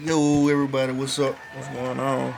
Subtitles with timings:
[0.00, 1.36] Yo, everybody, what's up?
[1.54, 2.34] What's going on?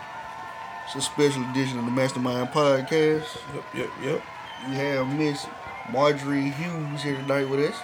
[0.84, 3.24] It's a special edition of the Mastermind Podcast.
[3.54, 4.22] Yep, yep, yep.
[4.68, 5.46] We have Miss
[5.90, 7.76] Marjorie Hughes here tonight with us.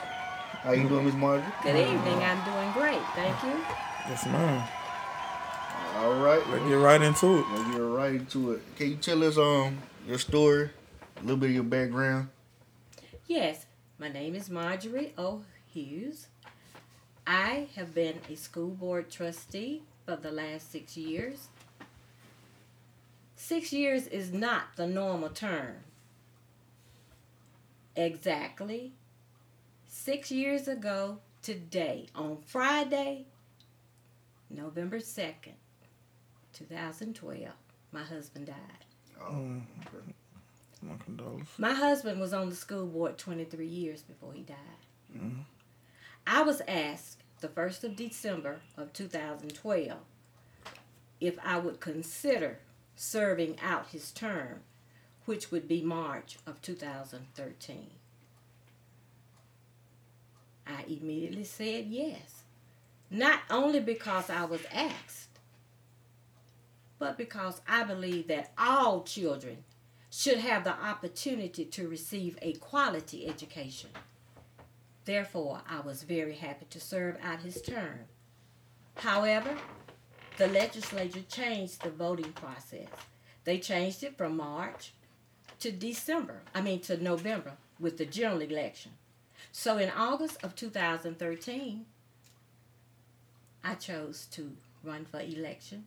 [0.62, 1.50] How you doing, Miss Marjorie?
[1.62, 2.18] Good evening.
[2.22, 3.00] I'm doing great.
[3.14, 3.58] Thank you.
[4.08, 4.68] Yes, ma'am.
[5.96, 7.46] All right, Let's get right into it.
[7.54, 8.62] Let's get right into it.
[8.76, 10.68] Can you tell us um your story,
[11.16, 12.28] a little bit of your background?
[13.26, 13.64] Yes,
[13.98, 15.44] my name is Marjorie O.
[15.72, 16.26] Hughes.
[17.26, 21.48] I have been a school board trustee for the last six years.
[23.36, 25.76] Six years is not the normal term.
[27.94, 28.92] Exactly
[29.86, 33.26] six years ago today, on Friday,
[34.50, 35.52] November 2nd,
[36.54, 37.52] 2012,
[37.92, 38.56] my husband died.
[39.20, 40.12] Oh, okay.
[40.82, 41.58] my condolences.
[41.58, 44.86] My husband was on the school board 23 years before he died.
[45.14, 45.44] Mhm.
[46.26, 49.98] I was asked the 1st of December of 2012
[51.20, 52.58] if I would consider
[52.96, 54.60] serving out his term,
[55.24, 57.90] which would be March of 2013.
[60.66, 62.42] I immediately said yes.
[63.10, 65.38] Not only because I was asked,
[66.98, 69.58] but because I believe that all children
[70.10, 73.90] should have the opportunity to receive a quality education.
[75.04, 78.00] Therefore, I was very happy to serve out his term.
[78.96, 79.56] However,
[80.38, 82.88] the legislature changed the voting process.
[83.44, 84.92] They changed it from March
[85.60, 88.92] to December, I mean to November with the general election.
[89.50, 91.84] So in August of 2013,
[93.64, 95.84] I chose to run for election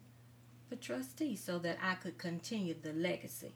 [0.69, 3.53] for trustee so that I could continue the legacy.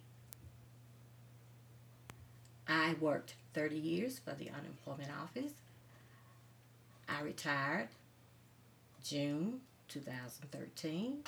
[2.67, 5.53] I worked 30 years for the unemployment office.
[7.07, 7.89] I retired
[9.03, 11.23] June 2013.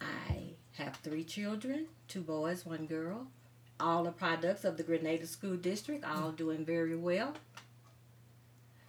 [0.00, 0.36] I
[0.72, 3.26] have three children, two boys, one girl.
[3.80, 6.36] All are products of the Grenada School District, all mm.
[6.36, 7.34] doing very well.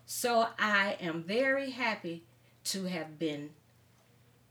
[0.06, 2.24] So I am very happy
[2.66, 3.50] to have been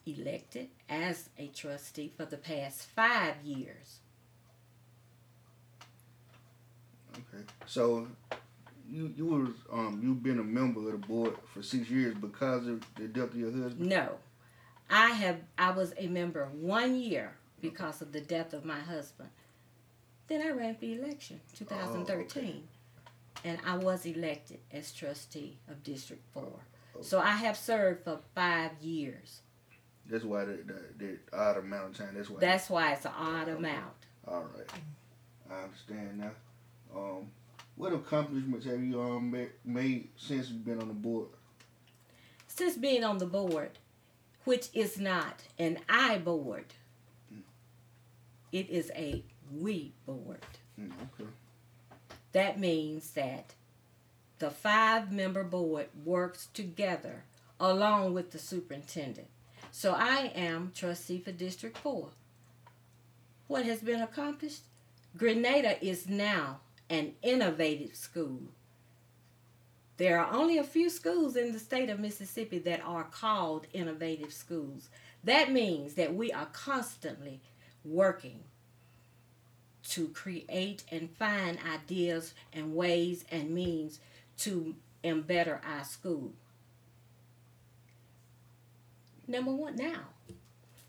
[0.06, 4.00] elected as a trustee for the past five years.
[7.12, 7.44] Okay.
[7.66, 8.08] So
[8.90, 12.66] you you was um you've been a member of the board for six years because
[12.66, 13.88] of the death of your husband.
[13.88, 14.16] No,
[14.90, 15.40] I have.
[15.58, 19.30] I was a member one year because of the death of my husband.
[20.28, 22.62] Then I ran for election, 2013,
[23.44, 26.60] and I was elected as trustee of District Four.
[27.00, 29.40] So I have served for five years.
[30.08, 32.14] That's why the, the, the odd amount of time.
[32.14, 32.40] That's why.
[32.40, 33.94] That's why it's an odd amount.
[34.26, 34.68] All right.
[35.50, 36.30] I understand now.
[36.94, 37.30] Um,
[37.76, 41.28] what accomplishments have you um made since you've been on the board?
[42.46, 43.78] Since being on the board,
[44.44, 46.66] which is not an I board,
[48.52, 50.44] it is a we board.
[50.78, 51.30] Mm, okay.
[52.32, 53.54] That means that
[54.38, 57.24] the five member board works together
[57.58, 59.28] along with the superintendent.
[59.70, 62.08] So I am trustee for District 4.
[63.46, 64.62] What has been accomplished?
[65.16, 68.40] Grenada is now an innovative school.
[69.96, 74.32] There are only a few schools in the state of Mississippi that are called innovative
[74.32, 74.88] schools.
[75.22, 77.40] That means that we are constantly
[77.84, 78.40] working
[79.90, 84.00] to create and find ideas and ways and means
[84.38, 86.32] to embetter our school.
[89.26, 90.08] Number one now,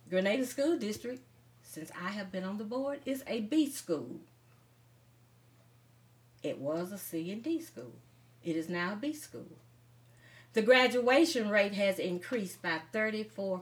[0.09, 1.21] Grenada School District,
[1.61, 4.21] since I have been on the board, is a B school.
[6.43, 7.95] It was a C and D school.
[8.43, 9.57] It is now a B school.
[10.51, 13.61] The graduation rate has increased by 34%.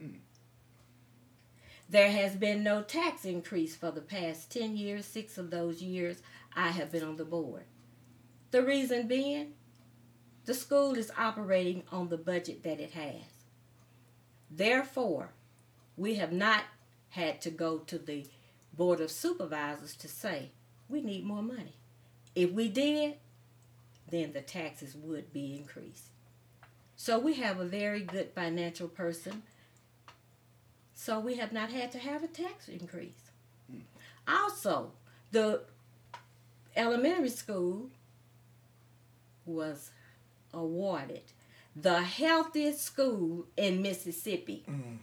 [0.00, 0.18] Mm.
[1.88, 6.22] There has been no tax increase for the past 10 years, six of those years
[6.54, 7.64] I have been on the board.
[8.52, 9.54] The reason being,
[10.44, 13.22] the school is operating on the budget that it has.
[14.50, 15.30] Therefore,
[15.96, 16.62] we have not
[17.08, 18.26] had to go to the
[18.72, 20.50] Board of Supervisors to say,
[20.94, 21.74] we need more money.
[22.36, 23.16] If we did,
[24.10, 26.04] then the taxes would be increased.
[26.96, 29.42] So we have a very good financial person.
[30.94, 33.32] So we have not had to have a tax increase.
[34.26, 34.92] Also,
[35.32, 35.62] the
[36.76, 37.90] elementary school
[39.44, 39.90] was
[40.52, 41.24] awarded
[41.74, 44.64] the healthiest school in Mississippi.
[44.70, 44.98] Mm.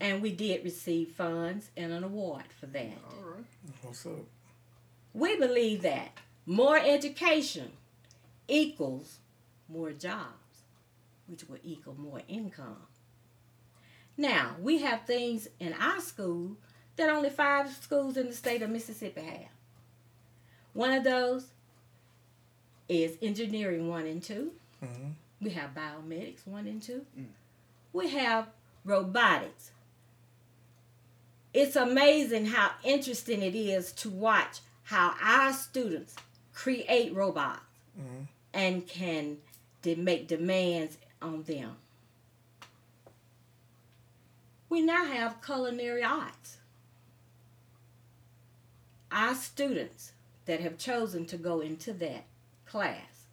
[0.00, 2.98] And we did receive funds and an award for that.
[3.16, 3.44] All right.
[3.82, 4.12] What's up?
[5.14, 6.12] We believe that
[6.46, 7.72] more education
[8.48, 9.18] equals
[9.68, 10.34] more jobs.
[11.26, 12.88] which will equal more income.
[14.16, 16.56] Now, we have things in our school
[16.96, 19.52] that only five schools in the state of Mississippi have.
[20.72, 21.52] One of those
[22.88, 24.52] is engineering one and 2
[24.82, 25.14] Mhm.
[25.40, 27.06] We have biomedics one and two.
[27.16, 27.28] Mm.
[27.92, 28.48] We have
[28.84, 29.70] robotics.
[31.54, 34.60] It's amazing how interesting it is to watch
[34.90, 36.16] how our students
[36.52, 37.60] create robots
[37.96, 38.26] Mhm.
[38.52, 39.40] and can
[39.82, 41.76] de- make demands on them.
[44.68, 46.56] We now have culinary arts.
[49.12, 50.10] Our students
[50.46, 52.24] that have chosen to go into that
[52.66, 53.26] class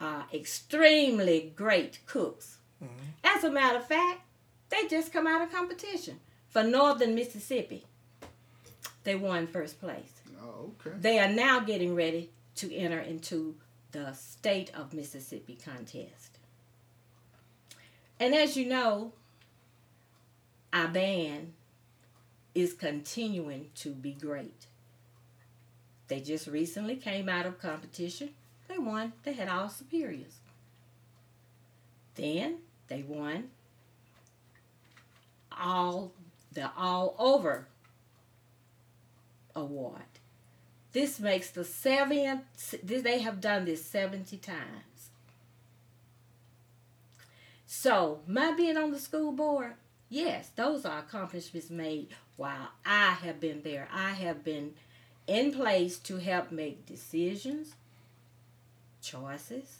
[0.00, 2.58] are extremely great cooks.
[2.80, 2.88] Mhm.
[3.24, 4.20] As a matter of fact,
[4.68, 7.84] they just come out of competition for Northern Mississippi.
[9.02, 10.19] They won first place.
[10.42, 10.96] Oh, okay.
[10.98, 13.56] They are now getting ready to enter into
[13.92, 16.38] the state of Mississippi contest.
[18.18, 19.12] And as you know,
[20.72, 21.52] our band
[22.54, 24.66] is continuing to be great.
[26.08, 28.30] They just recently came out of competition.
[28.68, 29.12] They won.
[29.22, 30.38] They had all superiors.
[32.14, 32.58] Then
[32.88, 33.50] they won
[35.58, 36.12] all
[36.52, 37.68] the all over
[39.54, 40.02] award.
[40.92, 42.42] This makes the seventh.
[42.82, 45.10] They have done this seventy times.
[47.66, 49.74] So my being on the school board,
[50.08, 53.88] yes, those are accomplishments made while I have been there.
[53.92, 54.74] I have been
[55.28, 57.74] in place to help make decisions,
[59.00, 59.78] choices.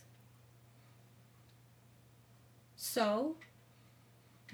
[2.76, 3.34] So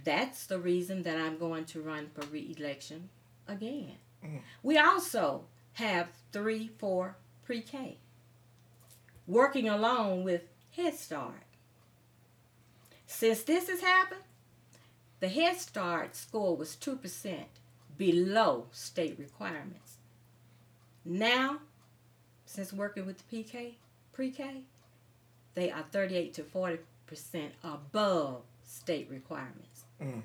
[0.02, 3.10] that's the reason that I'm going to run for re-election
[3.46, 3.98] again.
[4.24, 4.40] Mm.
[4.62, 5.44] We also
[5.76, 7.98] have three, four pre-K,
[9.26, 10.42] working along with
[10.74, 11.42] Head Start.
[13.06, 14.22] Since this has happened,
[15.20, 17.44] the Head Start score was 2%
[17.98, 19.98] below state requirements.
[21.04, 21.58] Now,
[22.46, 23.74] since working with the PK,
[24.14, 24.62] pre-K,
[25.54, 26.78] they are 38 to 40%
[27.62, 29.84] above state requirements.
[30.02, 30.22] Mm.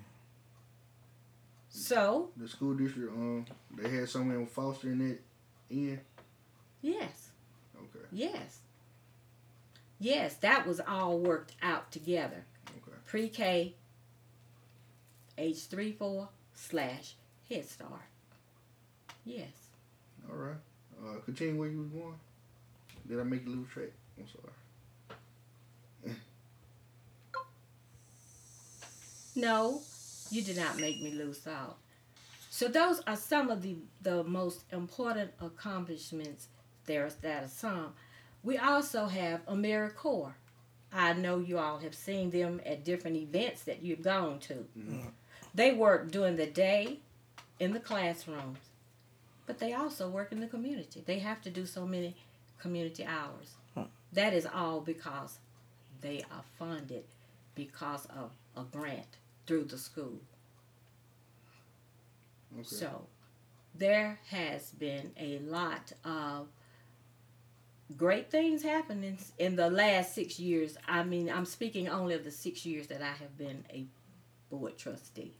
[1.67, 3.45] So, The school district, um,
[3.77, 5.21] they had someone fostering it
[5.71, 5.99] in.
[6.81, 7.29] yes,
[7.75, 8.05] Okay.
[8.11, 8.59] yes.
[9.99, 12.43] Yes, that was all worked out together.
[12.69, 12.97] Okay.
[13.05, 13.75] Pre-K,
[15.37, 17.15] age 3, 4, slash
[17.47, 17.91] Head Start.
[19.25, 19.49] Yes.
[20.29, 20.55] All right.
[21.03, 22.15] Uh, continue where you was going.
[23.07, 23.89] Did I make you lose track?
[24.17, 24.53] I'm sorry.
[29.35, 29.81] No,
[30.29, 31.77] you did not make me lose thought.
[32.53, 36.49] So those are some of the, the most important accomplishments.
[36.85, 37.93] There's that are some.
[38.43, 40.33] We also have AmeriCorps.
[40.91, 44.65] I know you all have seen them at different events that you've gone to.
[44.77, 45.11] Mhm.
[45.55, 46.99] They work during the day
[47.61, 48.59] in the classrooms,
[49.45, 51.01] but they also work in the community.
[51.05, 52.17] They have to do so many
[52.59, 53.55] community hours.
[53.73, 53.85] Huh.
[54.11, 55.39] That is all because
[56.01, 57.05] they are funded
[57.55, 59.15] because of a grant
[59.47, 60.19] through the school.
[62.53, 62.63] Okay.
[62.63, 63.07] So
[63.75, 66.47] there has been a lot of
[67.97, 70.77] great things happening in the last six years.
[70.87, 73.85] I mean, I'm speaking only of the six years that I have been a
[74.49, 75.33] board trustee.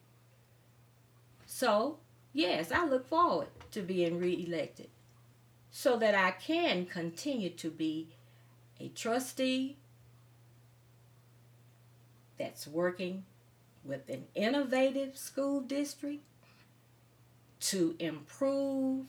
[1.45, 1.99] So,
[2.33, 4.89] yes, I look forward to being reelected
[5.69, 8.09] so that I can continue to be
[8.79, 9.77] a trustee
[12.37, 13.25] that's working
[13.83, 16.23] with an innovative school district
[17.61, 19.05] to improve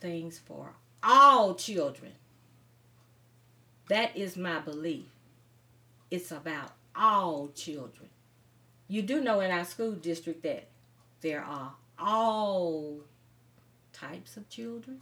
[0.00, 2.12] things for all children.
[3.88, 5.06] That is my belief.
[6.10, 8.08] It's about all children.
[8.88, 10.66] You do know in our school district that
[11.20, 13.00] there are all
[13.92, 15.00] types of children.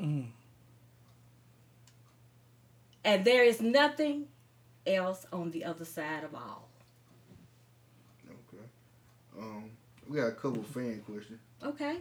[0.00, 0.28] Mm.
[3.04, 4.26] And there is nothing
[4.86, 6.68] else on the other side of all.
[9.38, 9.70] Um,
[10.08, 11.40] we got a couple fan questions.
[11.62, 11.98] Okay?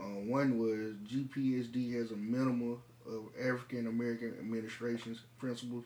[0.00, 5.84] Um, one was GPSD has a minimum of African American administration's principles.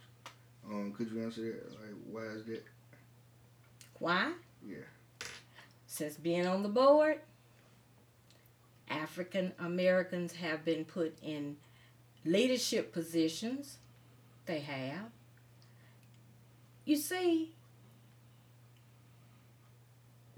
[0.66, 1.70] Um, could you answer that?
[1.70, 2.64] Like, why is that?
[3.98, 4.32] Why?
[4.66, 4.76] Yeah.
[5.86, 7.20] Since being on the board,
[8.88, 11.56] African Americans have been put in
[12.24, 13.78] leadership positions.
[14.46, 15.10] They have.
[16.84, 17.52] You see,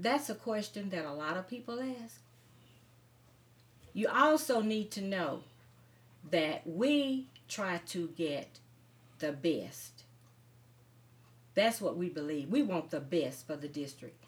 [0.02, 2.20] that's a question that a lot of people ask.
[3.92, 5.40] You also need to know
[6.30, 8.58] that we try to get
[9.18, 10.04] the best.
[11.54, 12.48] That's what we believe.
[12.48, 14.24] We want the best for the district.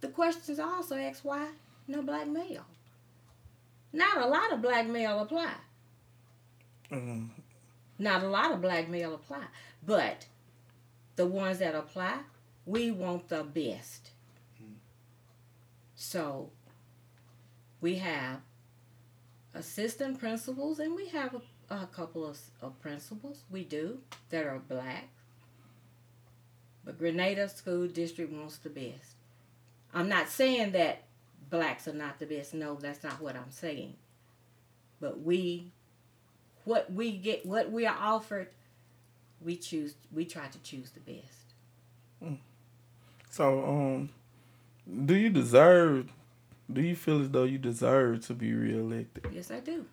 [0.00, 1.48] The questions also ask why
[1.86, 2.64] no black male.
[3.92, 5.52] Not a lot of black male apply.
[6.90, 7.28] Mm,
[7.98, 9.44] Not a lot of black male apply.
[9.84, 10.26] But
[11.16, 12.18] the ones that apply,
[12.66, 14.10] we want the best.
[15.94, 16.50] So
[17.80, 18.40] we have
[19.54, 21.34] assistant principals and we have
[21.70, 23.44] a, a couple of, of principals.
[23.50, 23.98] We do
[24.30, 25.08] that are black.
[26.84, 29.14] But Grenada School District wants the best.
[29.94, 31.04] I'm not saying that
[31.50, 32.54] blacks are not the best.
[32.54, 33.94] No, that's not what I'm saying.
[35.00, 35.70] But we
[36.64, 38.48] what we get what we are offered
[39.40, 41.54] we choose we try to choose the best
[42.22, 42.38] mm.
[43.32, 44.10] So, um,
[45.06, 46.12] do you deserve?
[46.70, 49.26] Do you feel as though you deserve to be reelected?
[49.32, 49.84] yes i do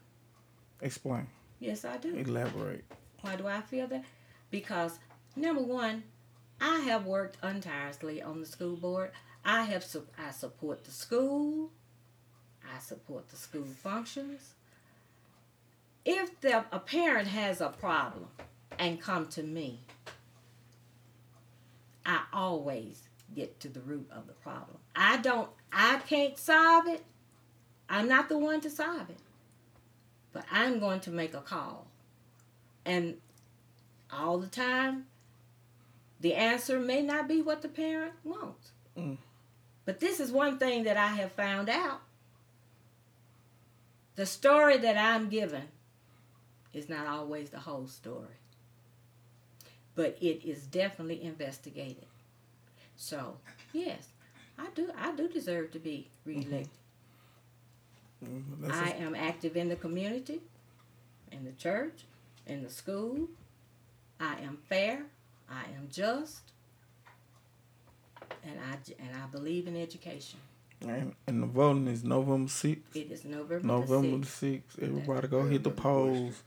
[0.81, 1.27] Explain.
[1.59, 2.83] yes i do Elaborate.
[3.21, 4.03] why do i feel that
[4.51, 4.99] because
[5.35, 6.03] number one
[6.61, 9.11] i have worked untirelessly on the school board
[9.43, 11.69] i have su- i support the school
[12.75, 14.53] i support the school functions
[16.05, 18.27] if the, a parent has a problem
[18.77, 19.79] and come to me
[22.05, 24.77] i always get to the root of the problem.
[24.95, 27.03] I don't i can't solve it.
[27.89, 29.19] I'm not the one to solve it.
[30.33, 31.87] But i'm going to make a call.
[32.85, 33.17] And
[34.11, 35.05] all the time
[36.19, 38.71] the answer may not be what the parent wants.
[38.97, 39.17] Mm.
[39.85, 42.01] but this is one thing that i have found out.
[44.15, 45.69] The story that i'm given
[46.73, 48.37] is not always the whole story.
[49.95, 52.08] But it is definitely investigated
[53.01, 53.37] so
[53.71, 54.09] yes
[54.57, 56.67] i do i do deserve to be reelected
[58.21, 60.41] Mm, That's I am active in the community,
[61.31, 62.03] in the church,
[62.45, 63.29] in the school.
[64.19, 65.03] I am fair.
[65.49, 66.41] I am just.
[68.43, 70.37] And I, j- and I believe in education.
[70.81, 72.93] and, and the voting is November sixth.
[72.93, 74.25] It is November, November the the 6th.
[74.25, 74.79] sixth.
[74.81, 76.43] Everybody go hit the That's a good polls.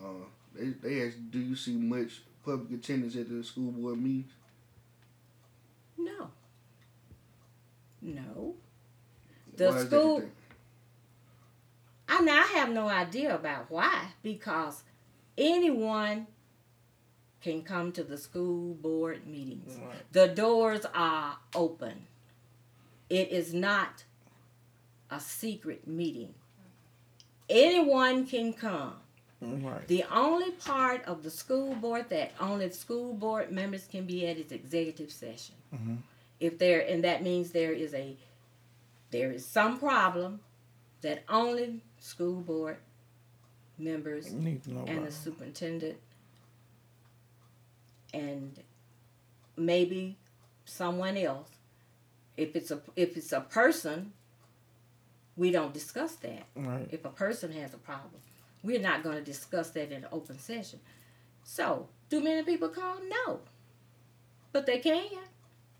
[0.00, 0.08] Uh,
[0.54, 4.30] they they ask, do you see much public attendance at the school board meetings?
[5.98, 6.30] No.
[8.02, 8.54] No.
[9.56, 10.22] The is that you school.
[12.08, 14.84] I now I have no idea about why because
[15.36, 16.26] anyone
[17.40, 19.76] can come to the school board meetings.
[19.76, 20.12] Right.
[20.12, 22.06] The doors are open.
[23.08, 24.04] It is not
[25.10, 26.34] a secret meeting.
[27.48, 28.94] Anyone can come.
[29.40, 29.86] Right.
[29.86, 34.38] The only part of the school board that only school board members can be at
[34.38, 35.54] is executive session.
[35.74, 35.98] Mhm.
[36.40, 38.16] If there and that means there is a
[39.10, 40.40] there is some problem
[41.02, 42.78] that only school board
[43.78, 45.98] members Need to know and the superintendent
[48.14, 48.62] and
[49.56, 50.16] maybe
[50.64, 51.50] someone else
[52.36, 54.12] if it's a if it's a person
[55.36, 56.46] we don't discuss that.
[56.54, 56.88] Right.
[56.90, 58.22] if a person has a problem
[58.66, 60.80] we're not going to discuss that in an open session
[61.44, 63.40] so do many people come no
[64.52, 65.06] but they can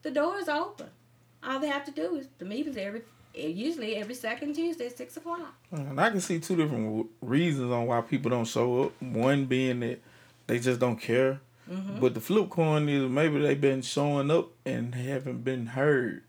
[0.02, 0.86] the door is open
[1.42, 3.02] all they have to do is the meetings every
[3.34, 7.86] usually every second tuesday at six o'clock And I can see two different reasons on
[7.86, 9.02] why people don't show up.
[9.02, 10.00] One being that
[10.46, 11.40] they just don't care.
[11.70, 12.00] Mhm.
[12.00, 16.22] But the flip coin is maybe they've been showing up and haven't been heard.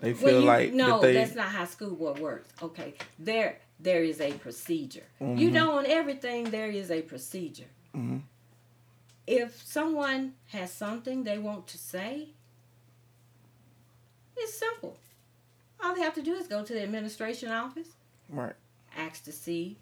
[0.00, 2.48] They Well, feel you, like no, that they that's not how school board works.
[2.62, 5.06] Okay, there there is a procedure.
[5.20, 5.52] You Mhm.
[5.52, 7.68] know, on everything there is a procedure.
[7.94, 8.22] Mhm.
[9.26, 12.30] If someone has something they want to say,
[14.36, 14.96] it's simple.
[15.80, 17.90] All they have to do is go to the administration office,
[18.28, 18.54] right.
[18.96, 19.76] ask to see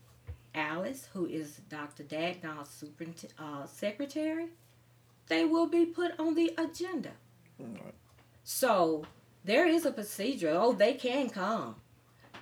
[0.54, 2.02] Alice, who is Dr.
[2.04, 4.48] Dagnall's superint- uh, secretary.
[5.28, 7.12] They will be put on the agenda.
[7.58, 7.94] Right.
[8.44, 9.06] So
[9.44, 10.50] there is a procedure.
[10.50, 11.76] Oh, they can come,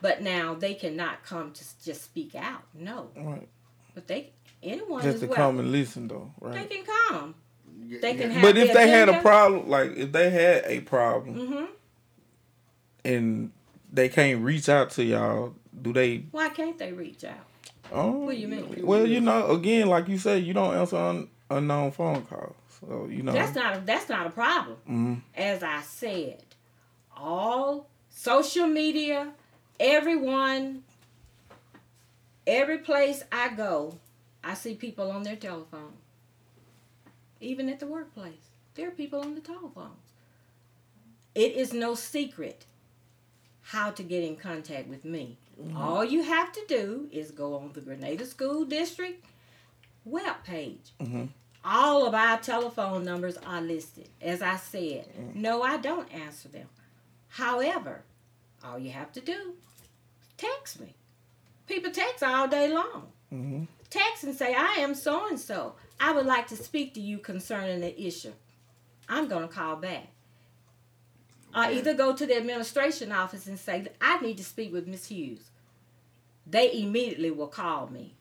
[0.01, 2.63] but now they cannot come to just speak out.
[2.75, 3.49] No, Right.
[3.95, 4.31] but they
[4.63, 5.43] anyone Just is to welcome.
[5.45, 6.33] come and listen though.
[6.41, 6.53] Right.
[6.53, 6.71] They Right.
[6.71, 7.35] can come.
[7.87, 8.35] Yeah, They can yeah.
[8.35, 11.65] have But if the they had a problem, like if they had a problem hmm
[13.05, 13.51] and
[13.93, 16.19] they can't reach out to y'all, do they?
[16.31, 17.35] Why can't they reach out?
[17.93, 18.87] Oh, What do you mean?
[18.87, 23.09] Well, you know, again, like you said, you don't answer un- unknown phone calls, so
[23.11, 23.33] you know.
[23.33, 24.77] That's not a, that's not a problem.
[24.89, 25.21] Mhm.
[25.35, 26.45] As I said,
[27.17, 29.33] all social media,
[29.81, 30.85] everyone,
[32.47, 33.99] every place I go,
[34.45, 35.95] I see people on their telephone.
[37.41, 39.97] Even at the workplace, there are people on the telephones.
[41.35, 42.67] It is no secret
[43.63, 45.39] how to get in contact with me.
[45.77, 49.25] All you have to do is go on the Grenada School District
[50.05, 50.93] web page.
[50.99, 51.29] Mhm.
[51.63, 54.09] all of our telephone numbers are listed.
[54.23, 56.67] As I said, no, I don't answer them.
[57.29, 58.03] However,
[58.65, 59.57] all you have to do,
[60.41, 60.95] text me.
[61.67, 63.09] People text all day long.
[63.31, 65.75] hmm Text and say, I am so and so.
[65.99, 68.33] I would like to speak to you concerning the issue.
[69.09, 70.07] I'm going to call back.
[71.55, 71.79] Or Okay.
[71.79, 75.51] either go to the administration office and say, I need to speak with Miss Hughes.
[76.47, 78.15] They immediately will call me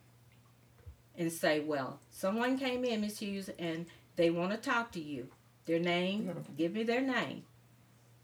[1.15, 3.85] and say, Well, someone came in, Miss Hughes, and
[4.15, 5.27] they want to talk to you.
[5.65, 7.43] Their name, give me their name,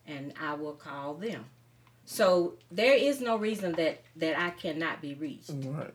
[0.08, 1.46] and I will call them.
[2.06, 5.52] So there is no reason that, that I cannot be reached.
[5.52, 5.94] Right.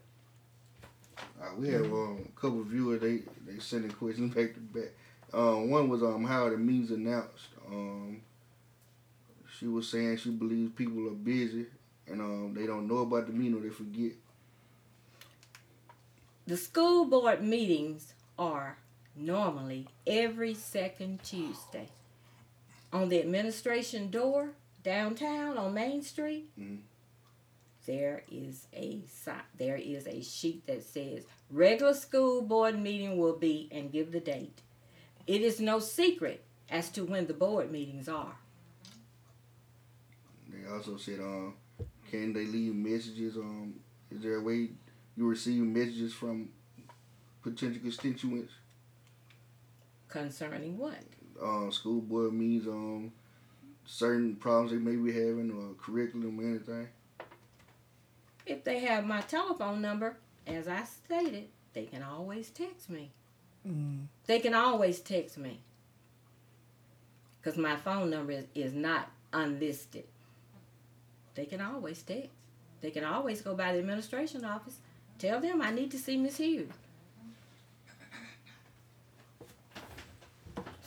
[1.40, 3.00] Uh, we have um, a couple of viewers.
[3.00, 4.90] They they sent sending questions back to back.
[5.32, 7.48] Um, one was um how the meetings announced.
[7.66, 8.20] Um,
[9.58, 11.66] she was saying she believes people are busy
[12.06, 14.12] and um they don't know about the meeting or they forget.
[16.46, 18.78] The school board meetings are
[19.14, 21.88] normally every second Tuesday.
[22.92, 24.50] On the administration door
[24.82, 26.80] downtown on Main Street, Mhm.
[27.86, 29.02] there is a
[29.56, 34.20] there is a sheet that says regular school board meeting will be and give the
[34.20, 34.62] date.
[35.26, 38.38] It is no secret as to when the board meetings are.
[40.48, 41.54] They also said um
[42.10, 43.36] can they leave messages?
[43.36, 43.74] Um,
[44.10, 44.70] is there a way
[45.16, 46.50] you receive messages from
[47.42, 48.52] potential constituents?
[50.08, 50.98] Concerning what?
[51.40, 52.66] Um, school board meetings.
[52.66, 53.12] Um,
[53.90, 56.88] certain problems they may be having or curriculum or anything.
[58.46, 60.16] If they have my telephone number,
[60.46, 63.10] as I stated, they can always text me.
[63.66, 64.06] Mm.
[64.26, 65.60] They can always text me.
[67.40, 70.04] Because my phone number is, is not unlisted.
[71.34, 72.30] They can always text.
[72.80, 74.78] They can always go by the administration office.
[75.18, 76.70] Tell them I need to see Miss Hughes.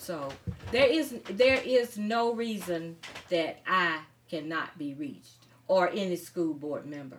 [0.03, 0.27] So
[0.71, 2.97] there is there is no reason
[3.29, 7.15] that I cannot be reached or any school board member.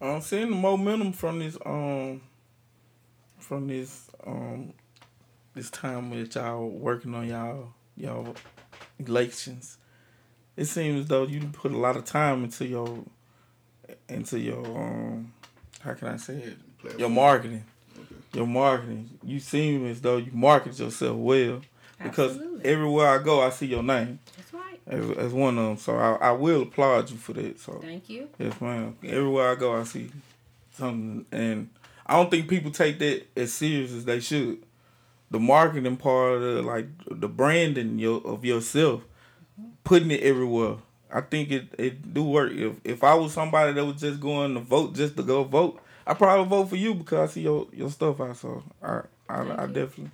[0.00, 2.22] I'm seeing the momentum from this um
[3.38, 4.72] from this um
[5.54, 8.34] this time with y'all working on y'all y'all
[8.98, 9.76] elections.
[10.56, 13.04] It seems as though you put a lot of time into your
[14.08, 15.34] into your um
[15.80, 16.98] how can I say it?
[16.98, 17.64] Your marketing.
[18.34, 19.10] Your marketing.
[19.22, 21.62] You seem as though you market yourself well
[22.02, 22.64] because Absolutely.
[22.70, 24.80] everywhere I go I see your name That's right.
[24.86, 25.76] as, as one of them.
[25.76, 27.60] So I, I will applaud you for that.
[27.60, 28.28] So Thank you.
[28.38, 28.96] Yes, ma'am.
[29.04, 30.10] Everywhere I go, I see
[30.72, 31.70] something, and
[32.06, 34.62] I don't think people take that as serious as they should.
[35.30, 39.02] The marketing part of like the branding your, of yourself,
[39.84, 40.76] putting it everywhere.
[41.12, 42.52] I think it, it do work.
[42.52, 45.80] If if I was somebody that was just going to vote just to go vote,
[46.06, 48.36] I probably vote for you because I see your, your stuff out.
[48.36, 50.10] So I I, Thank I definitely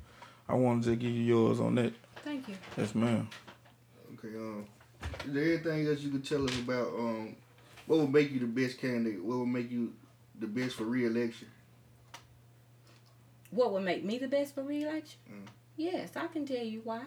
[0.48, 1.92] I want to just give you yours on that.
[2.24, 2.54] Thank you.
[2.76, 3.28] Yes, ma'am.
[4.14, 4.36] Okay.
[4.36, 4.66] Um,
[5.26, 7.36] is there anything else you could tell us about um,
[7.86, 9.22] what would make you the best candidate?
[9.22, 9.92] What would make you
[10.38, 11.48] the best for re-election?
[13.50, 15.18] What would make me the best for reelection?
[15.28, 15.48] Mm.
[15.76, 17.02] Yes, I can tell you why.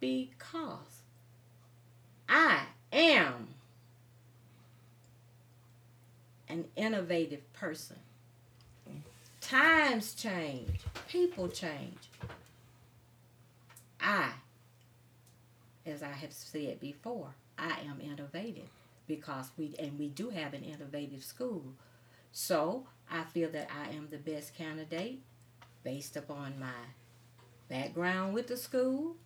[0.00, 1.02] Because
[2.28, 3.48] I am
[6.48, 7.96] an innovative person.
[9.40, 12.08] Times change, people change.
[14.00, 14.30] I,
[15.84, 18.68] as I have said before, I am innovative
[19.06, 21.62] because we and we do have an innovative school.
[22.32, 25.20] So I feel that I am the best candidate
[25.82, 26.88] based upon my
[27.68, 29.16] background with the school.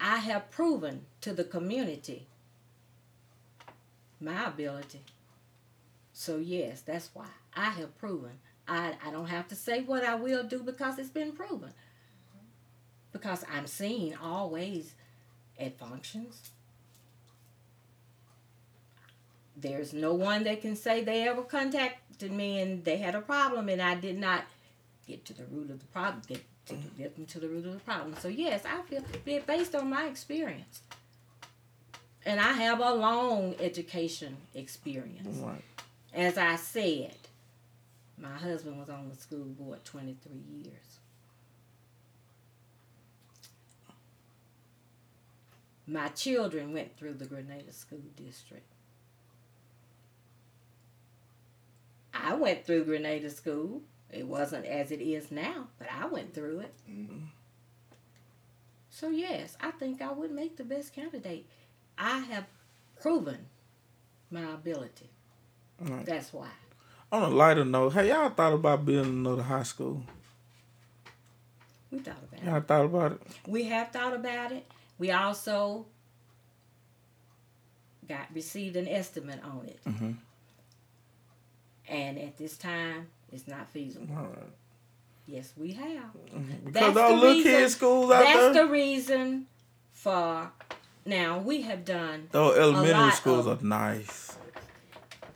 [0.00, 2.26] I have proven to the community
[4.22, 5.02] my ability.
[6.12, 8.32] So, yes, that's why I have proven.
[8.68, 11.72] I, I don't have to say what I will do because it's been proven.
[13.12, 14.94] Because I'm seen always
[15.58, 16.50] at functions.
[19.56, 23.68] There's no one that can say they ever contacted me and they had a problem
[23.68, 24.44] and I did not
[25.06, 27.72] get to the root of the problem, get to get them to the root of
[27.74, 28.14] the problem.
[28.20, 30.82] So yes, I feel ba- based on my experience,
[32.24, 35.38] and I have a long education experience.
[35.38, 35.62] Right.
[36.14, 37.16] As I said,
[38.18, 40.32] my husband was on the school board 23
[40.64, 40.98] years.
[45.86, 48.66] My children went through the Grenada School District.
[52.14, 53.82] I went through Grenada School.
[54.10, 56.74] It wasn't as it is now, but I went through it.
[56.88, 57.28] Mhm.
[58.90, 61.46] So, yes, I think I would make the best candidate.
[61.96, 62.46] I have
[63.00, 63.48] proven
[64.30, 65.11] my ability.
[65.82, 66.06] Right.
[66.06, 66.48] That's why.
[67.10, 70.02] On a lighter note, hey, y'all thought about building another high school?
[71.90, 72.46] We thought about it.
[72.46, 73.22] Y'all thought about it?
[73.46, 74.66] We have thought about it.
[74.98, 75.84] We also
[78.08, 79.80] got received an estimate on it.
[79.86, 80.12] Mm-hmm.
[81.88, 84.08] And at this time, it's not feasible.
[84.16, 84.38] All right.
[85.26, 86.12] Yes, we have.
[86.64, 89.46] Because That's all the little reason- kid schools out That's there, the reason
[89.92, 90.50] for.
[91.04, 94.38] Now we have done, those elementary schools of- are nice.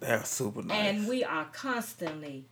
[0.06, 0.76] They're super nice.
[0.94, 2.44] and we are constantly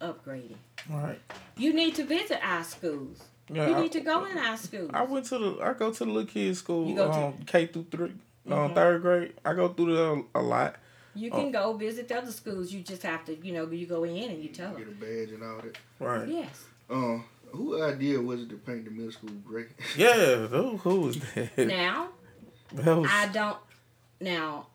[0.00, 0.56] upgrading.
[0.90, 1.20] right.
[1.56, 3.22] You need to visit our schools.
[3.48, 4.90] Yeah, you I- need to go in our schools.
[4.92, 7.34] I went to the I go to the little kids school You go to- um,
[7.46, 8.74] K through 3 um, Mhm.
[8.74, 9.34] third grade.
[9.44, 10.76] I go through there a lot.
[11.14, 11.36] You Oh.
[11.36, 12.72] can go visit the other schools.
[12.72, 14.78] You just have to, you know, you go in and you tell them.
[14.78, 15.78] Get a badge and all that.
[16.00, 16.28] Right.
[16.28, 16.64] Yes.
[16.90, 17.18] Uh,
[17.52, 19.66] who idea was it to paint the middle school gray?
[19.96, 21.56] Yeah, who, who was that?
[21.68, 22.08] Now,
[22.72, 23.58] that was, I don't.
[24.20, 24.66] Now,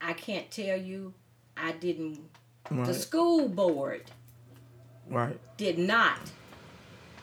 [0.00, 1.14] I can't tell you.
[1.56, 2.20] I didn't.
[2.70, 4.10] The school board
[5.08, 5.38] right.
[5.56, 6.18] did not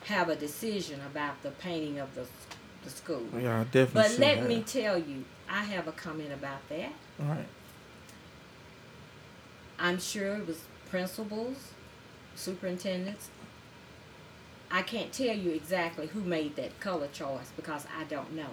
[0.04, 2.26] have a decision about the painting of the
[2.86, 3.22] the school.
[3.38, 4.48] Yeah, I definitely But let that.
[4.48, 6.92] me tell you, I have a comment about that.
[7.18, 7.46] Right.
[9.78, 11.72] I'm sure it was principals,
[12.34, 13.28] superintendents.
[14.70, 18.50] I can't tell you exactly who made that color choice because I don't know.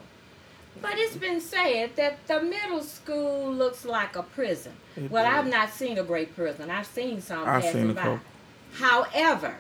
[0.82, 4.74] But it's been said that the middle school looks like a prison.
[4.96, 5.34] It well, does.
[5.34, 6.70] I've not seen a great prison.
[6.70, 8.02] I've seen some I've passing seen by.
[8.02, 8.20] couple.
[8.74, 9.56] However,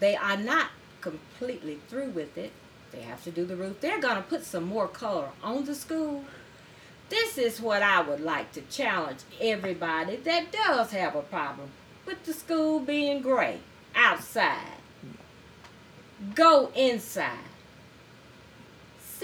[0.00, 2.52] they are not completely through with it.
[2.92, 3.80] They have to do the roof.
[3.80, 6.24] They're going to put some more color on the school.
[7.08, 11.68] This is what I would like to challenge everybody that does have a problem
[12.04, 13.58] with the school being gray
[13.94, 14.78] outside.
[16.34, 17.38] Go inside.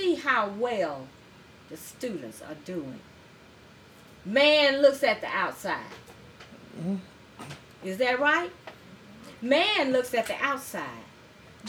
[0.02, 1.06] See how well
[1.70, 2.98] the students are doing.
[4.24, 5.94] Man looks at the outside.
[6.76, 6.98] Mhm.
[7.84, 8.50] Is that right?
[9.40, 11.04] Man looks at the outside.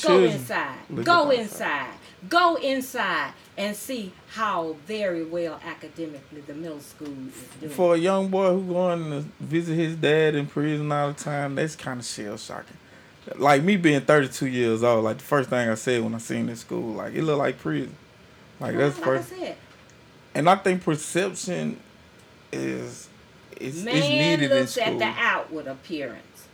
[0.01, 0.77] Go inside.
[1.03, 1.93] Go inside.
[2.27, 7.71] Go inside and see how very well academically the middle school is doing.
[7.71, 11.53] For a young boy who going to visit his dad in prison all the time,
[11.53, 12.77] that's kind of shell shocking.
[13.35, 16.47] Like me being 32 years old, like the first thing I said when I seen
[16.47, 17.95] this school, like it looked like prison.
[18.63, 19.55] Like that's Well, first, I said,
[20.35, 21.79] and I think perception
[22.51, 23.09] is
[23.59, 23.93] is, is man
[24.39, 26.47] needed in looks at the outward appearance.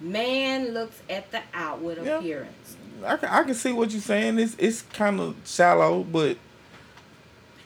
[0.00, 2.18] Man looks at the outward Yeah.
[2.18, 2.76] appearance.
[3.04, 4.38] I can, I can see what you're saying.
[4.38, 6.38] It's it's kind of shallow, but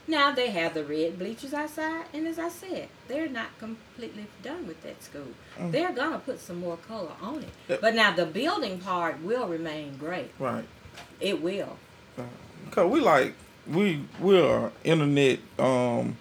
[0.07, 4.67] Now they have the red bleachers outside, and as I said, they're not completely done
[4.67, 5.29] with that school.
[5.59, 5.71] Mm.
[5.71, 7.51] They're gonna put some more color on it.
[7.69, 7.81] Yep.
[7.81, 10.31] But now the building part will remain gray.
[10.38, 10.64] right.
[11.21, 11.77] It will.
[12.73, 13.35] Cause we like
[13.70, 16.16] we we are internet um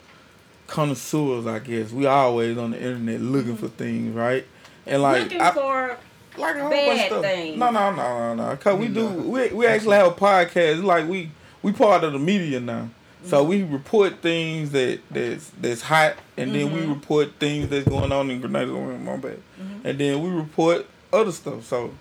[0.68, 1.92] connoisseurs, I guess.
[1.92, 4.46] We always on the internet looking for things, right?
[4.86, 5.98] And like Looking I, for
[6.38, 7.22] like a whole bad bunch of stuff.
[7.22, 7.58] things.
[7.58, 8.56] No, no, no, no, no.
[8.58, 10.84] Cause we do we we actually have a podcast.
[10.84, 11.32] Like we
[11.62, 12.90] we part of the media now.
[13.26, 16.90] So we report things that that's that's hot, and then we Mhm.
[16.96, 18.72] report things that's going on in Grenada.
[18.72, 19.40] My bad.
[19.60, 19.86] Mhm.
[19.86, 21.66] And then we report other stuff.
[21.66, 21.92] So,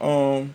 [0.00, 0.54] um,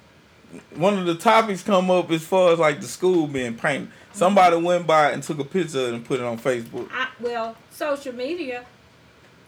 [0.75, 3.89] one of the topics come up as far as like the school being painted.
[4.13, 8.13] Somebody went by and took a picture and put it on Facebook, I, well, social
[8.13, 8.65] media.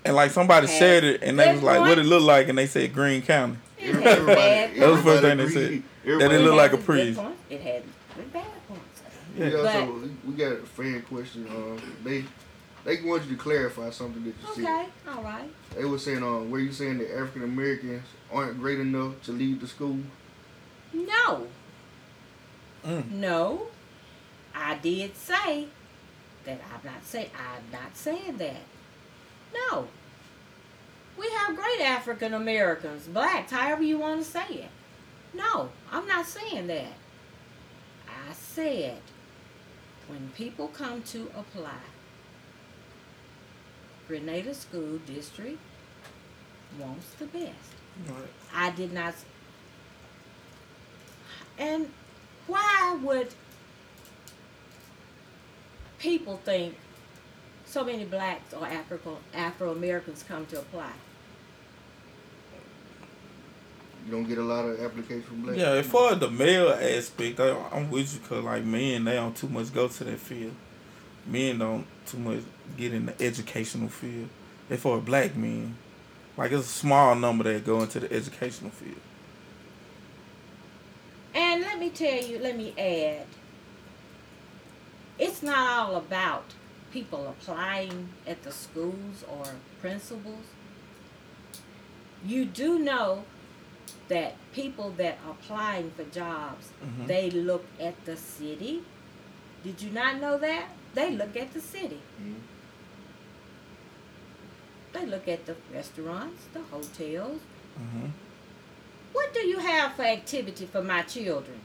[0.05, 2.57] and like somebody Had shared it, and they was like, "What it look like?" And
[2.57, 3.57] they said Green County.
[3.77, 6.21] It had bad That was the first thing everybody they agreed.
[6.21, 7.15] That it looked like a had good prison.
[7.15, 7.39] points.
[7.49, 7.83] It had
[8.15, 9.01] good bad points.
[9.37, 9.57] We Yeah.
[9.57, 11.47] also we got a fan question.
[11.49, 12.23] Um, they
[12.85, 14.63] they want you to clarify something that you said.
[14.63, 15.49] Okay, all right.
[15.75, 19.59] They were saying, um, were you saying that African Americans aren't great enough to lead
[19.59, 19.97] the school?
[20.93, 21.47] No,
[22.85, 23.11] Mm.
[23.11, 23.67] no.
[24.53, 25.67] I did say
[26.45, 28.61] that I'm not say I'm not saying that.
[29.53, 29.87] No.
[31.17, 34.69] We have great African Americans, blacks, however you want to say it.
[35.33, 36.93] No, I'm not saying that.
[38.07, 38.97] I said
[40.07, 41.79] when people come to apply,
[44.07, 45.57] Grenada School District
[46.79, 47.53] wants the best.
[48.53, 49.13] I did not.
[51.57, 51.91] S- And
[52.47, 53.29] why would
[55.99, 56.75] people think
[57.65, 60.91] so many blacks or Afro Afro Americans come to apply?
[64.05, 65.55] You don't get a lot of applications from black.
[65.57, 69.13] Yeah, as far as the male aspect, I, I'm with you because like men, they
[69.13, 70.53] don't too much go to that field.
[71.25, 72.39] Men don't too much
[72.75, 74.27] get in the educational field.
[74.69, 75.77] As far as black men,
[76.35, 78.97] like it's a small number that go into the educational field.
[81.33, 83.25] And let me tell you, let me add,
[85.17, 86.53] it's not all about
[86.91, 89.45] people applying at the schools or
[89.81, 90.45] principals.
[92.25, 93.25] you do know
[94.07, 97.05] that people that are applying for jobs, Mhm.
[97.07, 98.81] they look at the city.
[99.61, 100.69] Did you not know that?
[100.93, 101.99] They look at the city.
[102.21, 102.35] Mhm.
[104.93, 107.41] They look at the restaurants, the hotels.
[107.77, 108.07] Mm-hmm.
[109.13, 111.59] What do you have for activity for my children?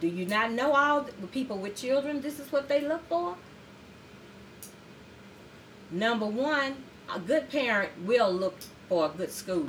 [0.00, 2.20] Do you not know all the people with children?
[2.20, 3.36] This is what they look for.
[5.90, 6.76] Number one,
[7.12, 8.56] a good parent will look
[8.88, 9.66] for a good school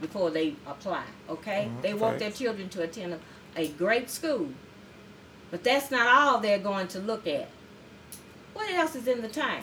[0.00, 1.04] before they apply.
[1.28, 3.20] Okay, Mhm, they want their children to attend a,
[3.56, 4.48] a great school,
[5.50, 7.48] but that's not all they're going to look at.
[8.52, 9.62] What else is in the town?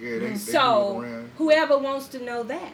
[0.00, 1.00] Yeah, they, they So
[1.38, 2.72] whoever wants to know that,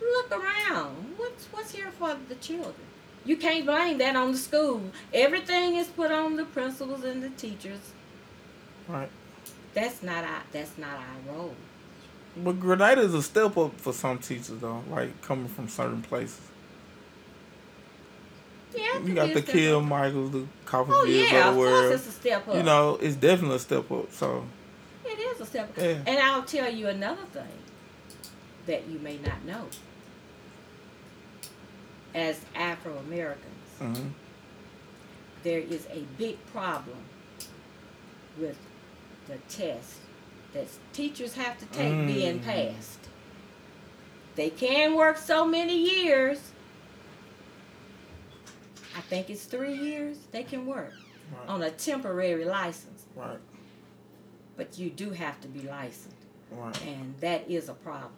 [0.00, 1.14] look around.
[1.16, 2.74] What's what's here for the children?
[3.24, 4.82] You can't blame that on the school.
[5.12, 7.80] Everything is put on the principals and the teachers.
[8.86, 9.08] Right.
[9.72, 11.54] That's not our that's not our role.
[12.36, 16.40] But Grenada is a step up for some teachers though, like coming from certain places.
[18.76, 19.80] Yeah, You got the Kill.
[19.82, 21.92] Michaels, the Coffee Oh yeah, of the world.
[21.92, 22.56] it's a step up.
[22.56, 24.12] You know, it's definitely a step up.
[24.12, 24.44] So
[25.04, 25.76] it is a step up.
[25.76, 25.98] Yeah.
[26.06, 27.44] And I'll tell you another thing
[28.66, 29.66] that you may not know.
[32.14, 34.10] As Afro Americans, mhm.
[35.42, 36.96] there is a big problem
[38.38, 38.56] with
[39.26, 39.96] the test
[40.52, 42.44] that teachers have to take being Mm.
[42.44, 43.00] passed.
[44.36, 46.38] They can work so many years.
[48.96, 50.92] I think it's three years they can work
[51.32, 51.48] Right.
[51.48, 53.38] on a temporary license, right,
[54.56, 56.16] but you do have to be licensed,
[56.52, 56.80] right.
[56.86, 58.12] and that is a problem.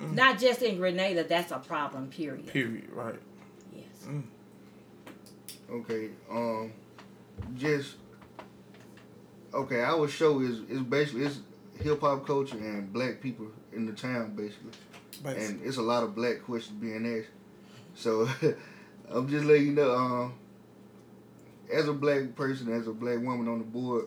[0.00, 0.14] Mm.
[0.14, 2.08] Not just in Grenada, that's a problem.
[2.08, 2.46] Period.
[2.46, 2.88] Period.
[2.92, 3.20] Right.
[3.74, 4.06] Yes.
[4.06, 4.22] Mm.
[5.70, 6.72] Okay, um,
[7.56, 7.96] just
[9.54, 9.80] okay.
[9.82, 11.38] Our show is is basically it's
[11.80, 14.70] hip hop culture and black people in the town basically,
[15.22, 15.44] Basically.
[15.44, 17.30] and it's a lot of black questions being asked.
[17.94, 18.28] So
[19.10, 20.34] I'm just letting you know, um,
[21.72, 24.06] as a black person, as a black woman on the board,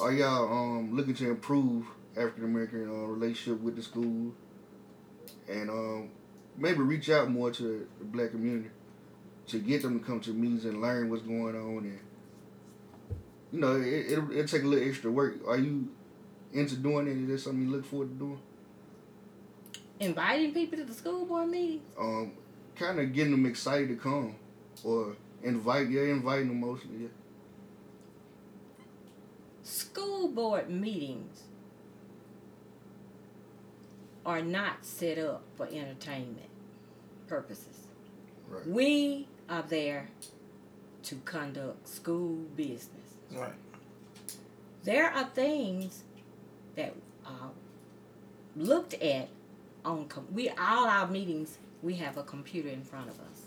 [0.00, 4.34] are y'all um looking to improve African American uh, relationship with the school,
[5.50, 6.10] and um
[6.56, 8.70] maybe reach out more to the black community
[9.46, 11.98] to get them to come to meetings and learn what's going on and
[13.52, 15.34] you know it, it'll, it'll take a little extra work.
[15.46, 15.88] Are you
[16.52, 17.16] into doing it?
[17.16, 18.40] Is that something you look forward to doing?
[19.98, 21.82] Inviting people to the school board meetings.
[21.98, 22.32] um
[22.76, 24.34] kind of getting them excited to come
[24.84, 27.08] or invite yeah inviting them mostly yeah.
[29.62, 31.42] School board meetings
[34.26, 36.48] are not set up for entertainment
[37.26, 37.78] purposes.
[38.48, 40.08] right We are there
[41.04, 43.16] to conduct school business.
[43.32, 43.52] right.
[44.84, 46.02] There are things
[46.76, 46.94] that
[47.26, 47.50] are
[48.56, 49.28] looked at
[49.84, 53.46] on com- we all our meetings we have a computer in front of us.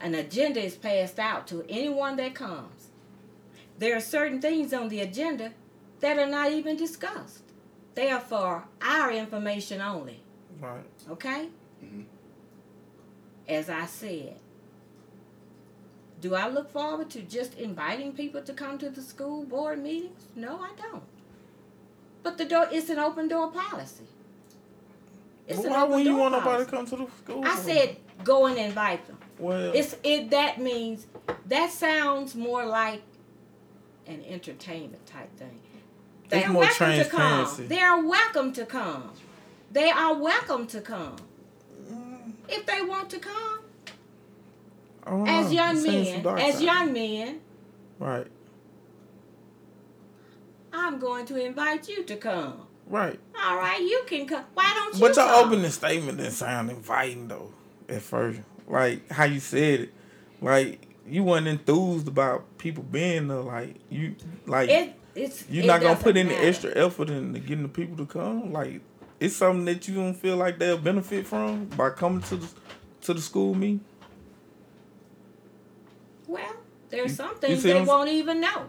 [0.00, 2.88] An agenda is passed out to anyone that comes.
[3.78, 5.52] There are certain things on the agenda
[6.00, 7.42] that are not even discussed.
[8.00, 10.20] They are for our information only.
[10.58, 10.86] Right.
[11.10, 11.50] Okay?
[11.84, 12.06] Mhm.
[13.46, 14.36] As I said,
[16.18, 20.22] do I look forward to just inviting people to come to the school board meetings?
[20.34, 21.02] No, I don't.
[22.22, 24.06] But the door it's an open door policy.
[25.46, 27.44] It's Well, why wouldn't you door want nobody to come to the school?
[27.44, 29.18] I said go and invite them.
[29.38, 31.06] well, It's it that means
[31.44, 33.02] that sounds more like
[34.06, 35.60] an entertainment type thing.
[36.30, 37.68] They're more welcome to come.
[37.68, 39.10] They are welcome to come.
[39.72, 41.16] They are welcome to come
[41.90, 43.60] Mm, if they want to come.
[45.06, 46.62] Don't As young men, as side.
[46.62, 47.40] young men,
[47.98, 48.26] Right.
[50.72, 52.54] I'm going to invite you to come.
[52.86, 53.18] Right.
[53.40, 54.44] All right, you can come.
[54.54, 55.48] Why don't you But your come?
[55.52, 57.50] opening statement didn't sound inviting though.
[57.88, 59.94] At first, like how you said it,
[60.40, 63.38] like you weren't enthused about people being there.
[63.40, 64.14] Like you,
[64.46, 66.46] like It, it's, you're it not gonna put any matter.
[66.48, 68.52] extra effort into getting the people to come.
[68.52, 68.80] Like
[69.18, 72.48] it's something that you don't feel like they'll benefit from by coming to the
[73.02, 73.80] to the school meeting.
[76.26, 76.54] Well,
[76.90, 78.68] there's You- some things they won't even know.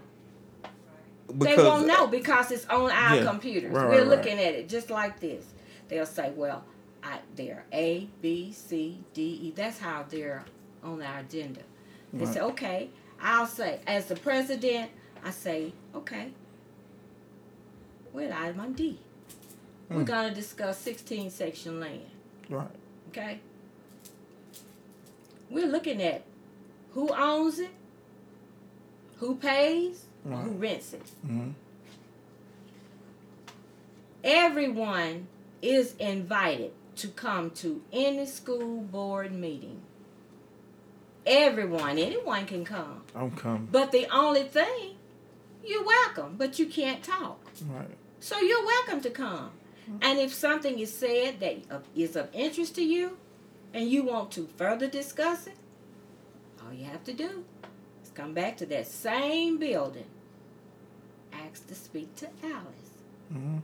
[1.34, 3.72] they won't know because it's on our Yeah, computers.
[3.72, 5.44] right, We're right, looking at it just like this.
[5.88, 6.64] They'll say, "Well,
[7.02, 10.44] I, they're A, B, C, D, E." That's how they're
[10.82, 11.60] on our agenda.
[12.12, 12.34] They Right.
[12.34, 12.90] say, "Okay."
[13.24, 14.90] I'll say, as the president,
[15.24, 16.32] I say, "Okay."
[18.12, 18.98] We're at item on D.
[19.88, 20.04] We're Hmm.
[20.04, 22.06] gonna discuss 16 section land.
[22.48, 22.68] Right.
[23.08, 23.40] Okay.
[25.50, 26.22] We're looking at
[26.92, 27.70] who owns it,
[29.16, 31.02] who pays, or who rents it.
[31.24, 31.50] hmm
[34.24, 35.26] everyone
[35.60, 39.80] is invited to come to any school board meeting.
[41.26, 43.02] Everyone, anyone can come.
[43.14, 43.68] I'm coming.
[43.70, 44.96] But the only thing,
[45.64, 47.40] you're welcome, but you can't talk.
[47.68, 47.86] Right.
[48.20, 49.50] So you're welcome to come.
[50.00, 51.80] And if something is said that uh,
[52.20, 53.18] of interest to you
[53.74, 55.56] and you want to further discuss it,
[56.64, 57.44] all you have to do
[58.02, 60.06] is come back to that same building,
[61.32, 62.90] ask to speak to Alice,
[63.30, 63.58] hmm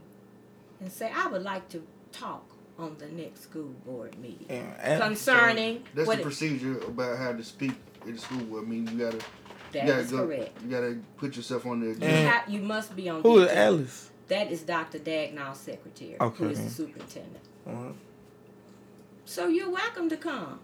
[0.80, 1.82] and say, I would like to
[2.12, 2.44] talk
[2.78, 7.32] on the next school board meeting And, and concerning That's what the procedure about how
[7.32, 7.72] to speak
[8.06, 8.38] in the school.
[8.38, 8.64] board.
[8.64, 9.18] I mean, you gotta,
[9.72, 10.58] that you gotta is go, correct.
[10.64, 12.06] you gotta put yourself on the You, agenda.
[12.14, 13.60] And- have, you must be on who is duty.
[13.60, 14.10] Alice?
[14.28, 14.98] That is Dr.
[14.98, 16.44] Dagnall's secretary, Okay.
[16.44, 17.44] who is the superintendent.
[17.66, 17.92] Uh,
[19.24, 20.60] So you're welcome to come.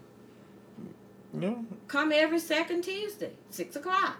[1.39, 1.55] yeah.
[1.87, 4.17] come every second Tuesday, six o'clock.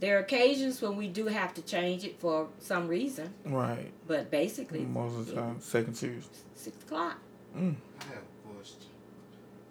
[0.00, 3.90] There are occasions when we do have to change it for some reason, Right.
[4.06, 6.38] but basically Most of the yeah, time, second Tuesday.
[6.54, 7.18] six o'clock.
[7.56, 7.74] Mm.
[8.00, 8.80] I have a question.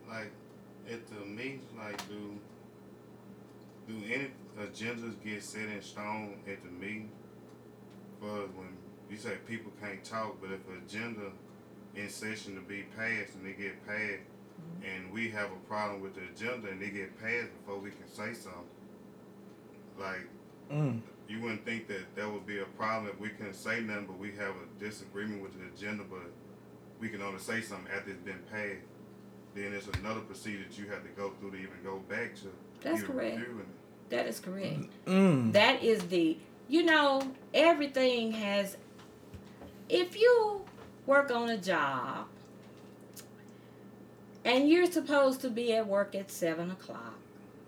[0.07, 0.31] Like
[0.91, 2.37] at the meetings, like do
[3.89, 4.27] do any
[4.59, 7.09] agendas get set in stone at the meeting?
[8.19, 8.77] For when
[9.09, 11.31] you say people can't talk, but if an agenda
[11.95, 14.23] in session to be passed and they get passed,
[14.85, 18.07] and we have a problem with the agenda and they get passed before we can
[18.07, 18.69] say something,
[19.99, 20.27] like
[20.71, 21.01] Mm.
[21.27, 24.19] you wouldn't think that that would be a problem if we couldn't say nothing, but
[24.19, 26.21] we have a disagreement with the agenda, but
[26.99, 28.85] we can only say something after it's been passed.
[29.55, 32.51] Then it's another procedure that you have to go through to even go back to.
[32.81, 33.37] That's correct.
[33.39, 33.65] reviewing it.
[34.09, 34.85] That is correct.
[35.05, 35.53] Mm.
[35.53, 37.21] That is the you know
[37.53, 38.77] everything has.
[39.87, 40.61] If you
[41.05, 42.27] work on a job
[44.45, 47.15] and you're supposed to be at work at seven o'clock,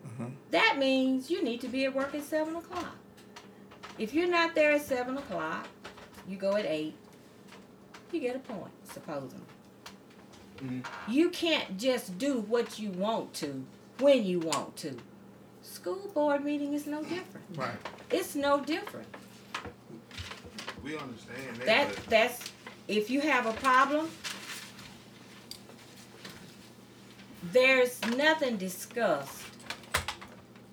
[0.08, 0.34] Mhm.
[0.52, 2.96] that means you need to be at work at seven o'clock.
[3.98, 5.68] If you're not there at seven o'clock,
[6.28, 6.96] you go at eight.
[8.12, 9.46] You get a point, supposing.
[10.58, 10.86] Mhm.
[11.08, 13.66] You can't just do what you want to
[14.00, 14.98] when you want to.
[15.82, 17.46] School board meeting is no different.
[17.56, 17.72] Right.
[18.12, 19.08] It's no different.
[20.84, 22.52] We understand that, That but that's
[22.88, 24.08] if you have a problem,
[27.52, 29.42] there's nothing discussed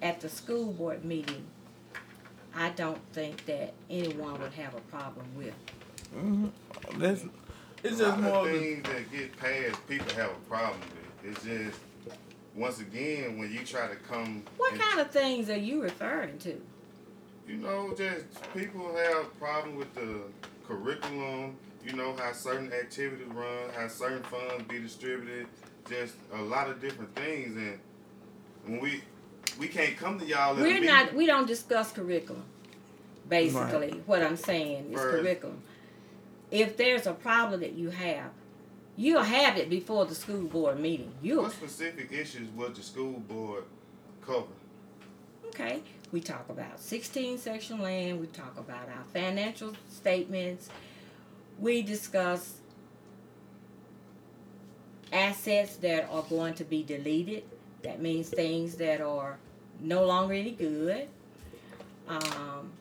[0.02, 1.44] at the school board meeting.
[2.54, 5.54] I don't think that anyone would have a problem with.
[6.12, 6.46] hmm
[6.98, 7.24] That's.
[7.82, 8.32] It's a just lot more.
[8.40, 11.30] of Of the, things that get passed, people have a problem with.
[11.32, 11.78] It's just
[12.58, 14.42] once again when you try to come.
[14.56, 16.60] What kind of things are you referring to?
[17.46, 20.22] You know, just people have problem with the
[20.66, 21.56] curriculum.
[21.86, 25.46] You know how certain activities run, how certain funds be distributed.
[25.88, 27.78] Just a lot of different things, and
[28.66, 29.02] when we
[29.58, 30.54] we can't come to y'all.
[30.54, 31.14] We're meeting- not.
[31.14, 32.44] We don't discuss curriculum.
[33.28, 35.22] Basically, what I'm saying is First.
[35.22, 35.62] curriculum.
[36.50, 38.30] If there's a problem that you have,
[38.98, 41.12] you'll have it before the school board meeting.
[41.22, 43.64] You'll What specific issues would the school board
[44.26, 44.46] cover?
[45.46, 45.80] Okay.
[46.10, 48.20] We talk about 16 section land.
[48.20, 50.68] We talk about our financial statements.
[51.58, 52.54] We discuss
[55.12, 57.44] assets that are going to be deleted.
[57.82, 59.38] That means things that are
[59.80, 61.08] no longer any good.
[62.08, 62.72] Um,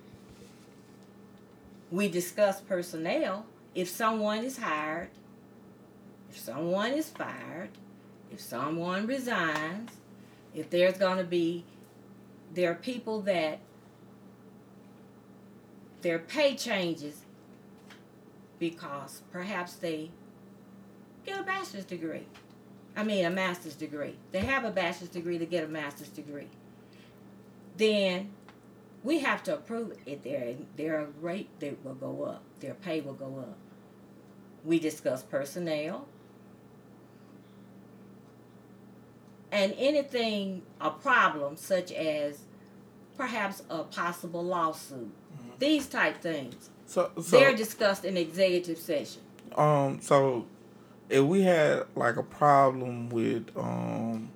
[1.91, 3.45] we discuss personnel.
[3.75, 5.09] If someone is hired,
[6.29, 7.69] if someone is fired,
[8.31, 9.91] if someone resigns,
[10.53, 11.65] if there's going to be
[12.53, 13.59] there are people that
[16.01, 17.25] their pay changes
[18.59, 20.09] because perhaps they
[21.25, 22.25] get a bachelor's degree.
[22.95, 24.15] I mean, a master's degree.
[24.31, 26.47] They have a bachelor's degree to get a master's degree.
[27.75, 28.31] Then
[29.03, 30.23] we have to approve it.
[30.23, 32.43] Their their rate they will go up.
[32.59, 33.57] Their pay will go up.
[34.63, 36.07] We discuss personnel.
[39.51, 42.39] And anything a problem such as
[43.17, 45.11] perhaps a possible lawsuit
[45.59, 46.69] these type things.
[46.85, 49.21] So so they're discussed in executive session.
[49.55, 50.45] Um so
[51.09, 54.29] if we had like a problem with um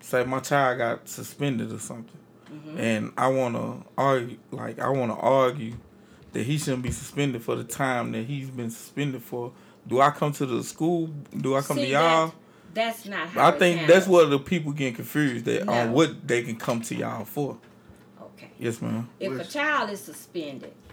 [0.00, 2.18] say my child got suspended or something
[2.52, 2.78] Mhm.
[2.78, 5.74] and I want to argue like I want to argue
[6.32, 9.52] that he shouldn't be suspended for the time that he's been suspended for
[9.86, 12.34] do I come to the school do I come See, to y'all
[12.74, 16.26] that's not how I it's think that's what the people getting confused that on what
[16.26, 17.58] they can come to y'all for.
[18.20, 18.50] Okay.
[18.58, 19.08] Yes ma'am.
[19.20, 20.72] If a child is suspended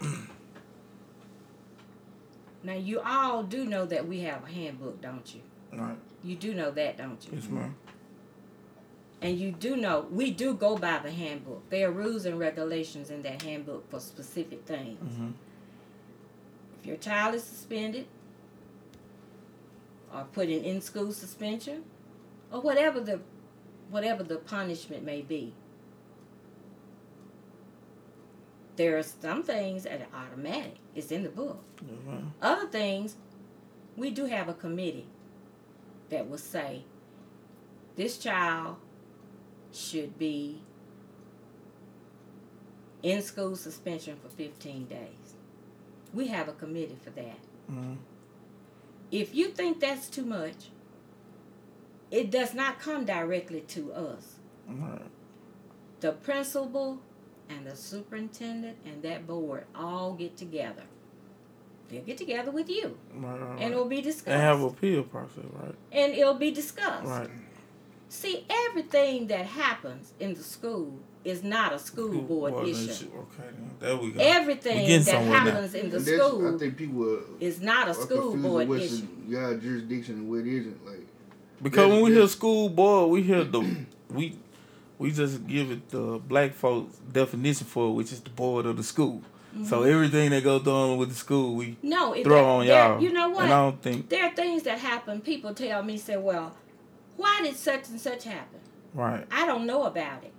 [2.62, 5.40] now you all do know that we have a handbook don't you?
[5.72, 5.96] Right.
[6.22, 7.32] You do know that don't you?
[7.38, 7.74] Yes ma'am.
[9.22, 11.68] And you do know, we do go by the handbook.
[11.68, 14.98] There are rules and regulations in that handbook for specific things.
[14.98, 15.32] Mhm.
[16.80, 18.06] If your child is suspended,
[20.12, 21.84] or put in in school suspension
[22.52, 23.20] or whatever the
[23.90, 25.52] whatever the punishment may be.
[28.76, 30.76] There are some things that are automatic.
[30.94, 31.62] It's in the book.
[31.82, 32.30] Mhm.
[32.40, 33.16] Other things,
[33.96, 35.06] we do have a committee
[36.08, 36.84] that will say
[37.96, 38.76] this child
[39.72, 40.62] should be
[43.02, 45.34] in school suspension for 15 days.
[46.14, 47.38] We have a committee for that.
[47.70, 47.96] Mhm.
[49.10, 50.70] If you think that's too much,
[52.10, 54.36] it does not come directly to us.
[54.68, 55.02] Right.
[56.00, 57.00] The principal
[57.48, 60.84] and the superintendent and that board all get together.
[61.88, 64.28] They'll get together with you Right, right, and it'll be discussed.
[64.28, 65.74] And have appeal process, right?
[65.90, 67.04] and it'll be discussed.
[67.06, 67.28] Right.
[68.08, 73.06] See, everything that happens in the school is not a school board issue.
[73.14, 73.48] Okay,
[73.78, 74.20] there we go.
[74.20, 75.50] Everything that somewhere now.
[75.50, 78.36] happens in the And that's- I school think people are, is not a are school
[78.36, 78.94] board with issue.
[78.94, 80.86] what's in y'all jurisdiction and what isn't.
[80.86, 81.06] Like,
[81.62, 83.60] Because when we hear school board, we hear the
[84.10, 84.38] we
[84.98, 88.76] we just give it the black folks definition for it, which is the board of
[88.76, 89.22] the school.
[89.64, 89.90] So mm-hmm.
[89.92, 93.02] everything that goes on with the school, we No, it, throw there- on there- y'all.
[93.02, 93.44] You know what?
[93.44, 95.20] And I don't think there are things that happen.
[95.20, 96.54] People tell me, say, "Well,
[97.16, 98.60] why did such and such happen?"
[98.94, 99.26] right.
[99.30, 100.32] I don't know about it.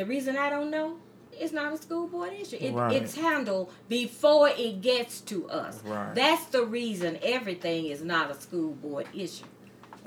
[0.00, 0.96] The reason I don't know
[1.38, 2.56] it's not a school board issue.
[2.58, 2.96] It, Right.
[2.96, 5.82] It's handled before it gets to us.
[5.84, 6.14] Right.
[6.14, 9.44] That's the reason everything is not a school board issue.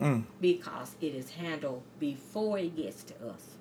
[0.01, 0.23] Mm.
[0.41, 3.51] Because it is handled before it gets to us.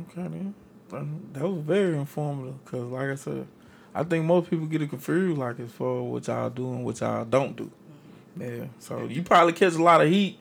[0.00, 0.54] Okay, then.
[0.92, 2.64] Um, That was very informative.
[2.64, 3.46] Cause like I said,
[3.94, 6.84] I think most people get it confused, like as far as what y'all do and
[6.84, 7.70] what y'all don't do.
[8.36, 8.64] Yeah.
[8.80, 10.40] So you probably catch a lot of heat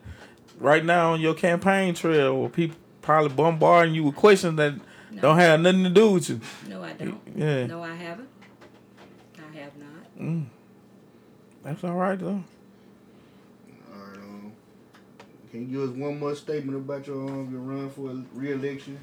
[0.60, 4.74] right now on your campaign trail, where people probably bombarding you with questions that
[5.12, 5.22] No.
[5.22, 6.40] don't have nothing to do with you.
[6.68, 7.20] No, I don't.
[7.36, 7.66] Yeah.
[7.68, 8.30] No, I haven't.
[9.38, 10.18] I have not.
[10.20, 10.46] Mm.
[11.64, 12.44] That's all right though.
[13.94, 14.52] all right, um,
[15.52, 19.00] can you give us one more statement about your um, your run for re-election?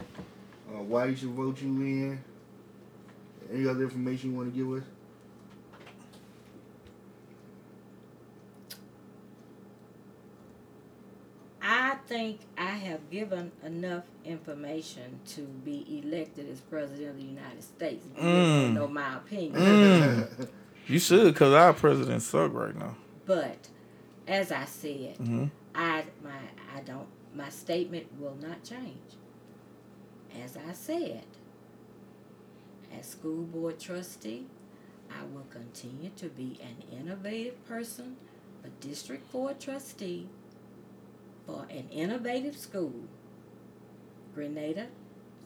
[0.68, 2.24] Uh, why you should vote you in?
[3.52, 4.84] Any other information you want to give us?
[11.70, 17.62] I think I have given enough information to be elected as president of the United
[17.62, 18.06] States.
[18.16, 18.34] If you Mm.
[18.54, 19.54] want to know my opinion.
[19.62, 20.48] Mm.
[20.88, 22.96] You should, cause our president suck right now.
[23.26, 23.68] But
[24.26, 25.44] as I said, hmm
[25.74, 26.40] I my
[26.74, 29.10] I don't my statement will not change.
[30.42, 31.24] As I said,
[32.98, 34.46] as school board trustee,
[35.10, 38.16] I will continue to be an innovative person,
[38.64, 40.28] a district board trustee
[41.48, 42.92] for an innovative school.
[44.34, 44.86] Grenada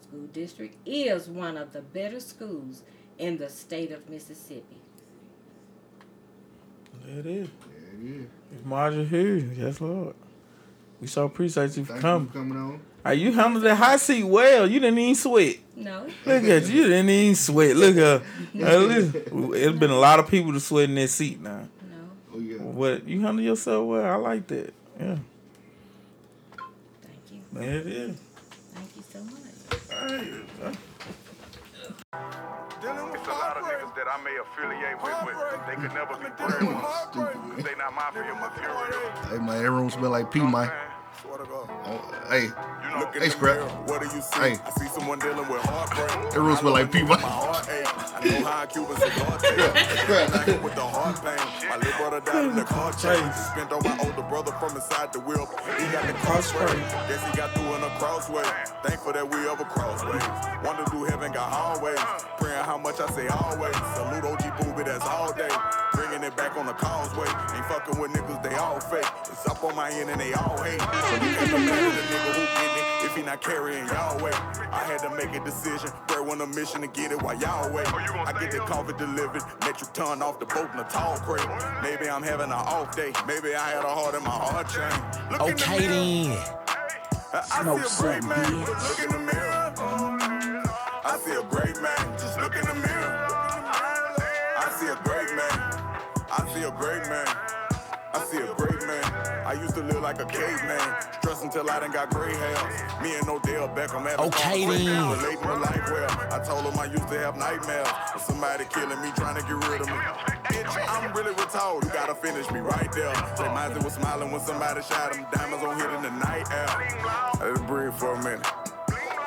[0.02, 2.82] School District is one of the better schools
[3.18, 4.76] in the state of Mississippi.
[7.06, 7.48] There it is.
[7.48, 8.26] There it is.
[8.52, 9.36] It's Marjorie here.
[9.36, 10.14] Yes, Lord.
[11.00, 12.26] We so appreciate you for Thank coming.
[12.26, 12.80] you for coming on.
[13.04, 14.68] Hey, you handled that hot seat well.
[14.70, 15.56] You didn't even sweat.
[15.76, 16.82] No, Look at you.
[16.82, 17.76] You didn't even sweat.
[17.76, 18.22] Look at
[18.52, 21.68] hey, It's been a lot of people to sweat in that seat now.
[21.90, 21.96] no,
[22.34, 22.58] Oh yeah.
[22.58, 24.04] But you handle yourself well.
[24.04, 24.74] I like that.
[25.00, 25.16] Yeah.
[27.54, 28.16] Thank you, There it is.
[28.74, 29.42] thank you so much.
[33.14, 36.30] It's a lot of niggas that I may affiliate with, but they could never be
[36.36, 37.62] friends with me.
[37.62, 39.12] They not mafia material.
[39.30, 40.70] Hey man, that room smell like pee, man.
[41.22, 41.70] Swear to God.
[41.86, 43.56] Oh, hey, You know, Hey, the Scrap.
[43.58, 44.40] mirror, what do you see?
[44.40, 44.58] Hey.
[44.66, 46.30] I see someone dealing with heartbreak.
[46.32, 47.10] That room smell like pee, man.
[47.10, 47.88] My heart ache.
[48.16, 49.54] I know how Cuban cigar taste.
[50.34, 51.61] I with the heart pain.
[51.72, 53.48] My little brother died in the car chase.
[53.48, 55.48] Spent on my older brother from inside the wheel.
[55.80, 56.68] He got the crossway.
[57.08, 58.44] Guess he got through in a crossway.
[58.84, 60.20] Thankful that we ever crossways.
[60.60, 61.96] Wonder do heaven got always.
[62.36, 63.72] Praying how much I say always.
[63.96, 65.48] Salute OG Booby, that's all day.
[65.94, 67.24] Bringing it back on the causeway.
[67.56, 69.08] Ain't fucking with niggas, they all fake.
[69.32, 70.76] It's up on my end and they all hate.
[70.76, 73.86] So you can't come mad at the nigga who getting it if he not carrying
[73.88, 74.34] y'all weight.
[74.72, 75.90] I had to make a decision.
[76.06, 77.86] Bro, on a mission to get it while y'all wait.
[77.92, 79.42] I get the coffee delivered.
[79.60, 81.46] Metric ton off the boat in a tall crate.
[81.82, 83.12] Maybe I'm having an off day.
[83.26, 84.90] Maybe I had a heart in my heart chain.
[85.30, 86.38] Look in the Okay then.
[87.34, 88.60] I, I Smoke see a great some, man.
[88.60, 89.72] Look in the mirror.
[91.04, 92.01] I see a great man.
[100.02, 100.80] Like a caveman.
[101.20, 102.98] Stress until I done got gray hair.
[103.02, 105.10] Me and Odell Beckham had a Okay, conversation, then.
[105.10, 106.10] Relating to life well.
[106.32, 107.88] I told him I used to have nightmares.
[108.14, 109.94] of Somebody killing me, trying to get rid of me.
[110.50, 111.84] Bitch, I'm really retarded.
[111.84, 113.14] You gotta finish me right there.
[113.36, 115.24] Say Mizey was smiling when somebody shot him.
[115.32, 117.54] Diamonds on hit in the night air.
[117.54, 118.46] Just breathe for a minute.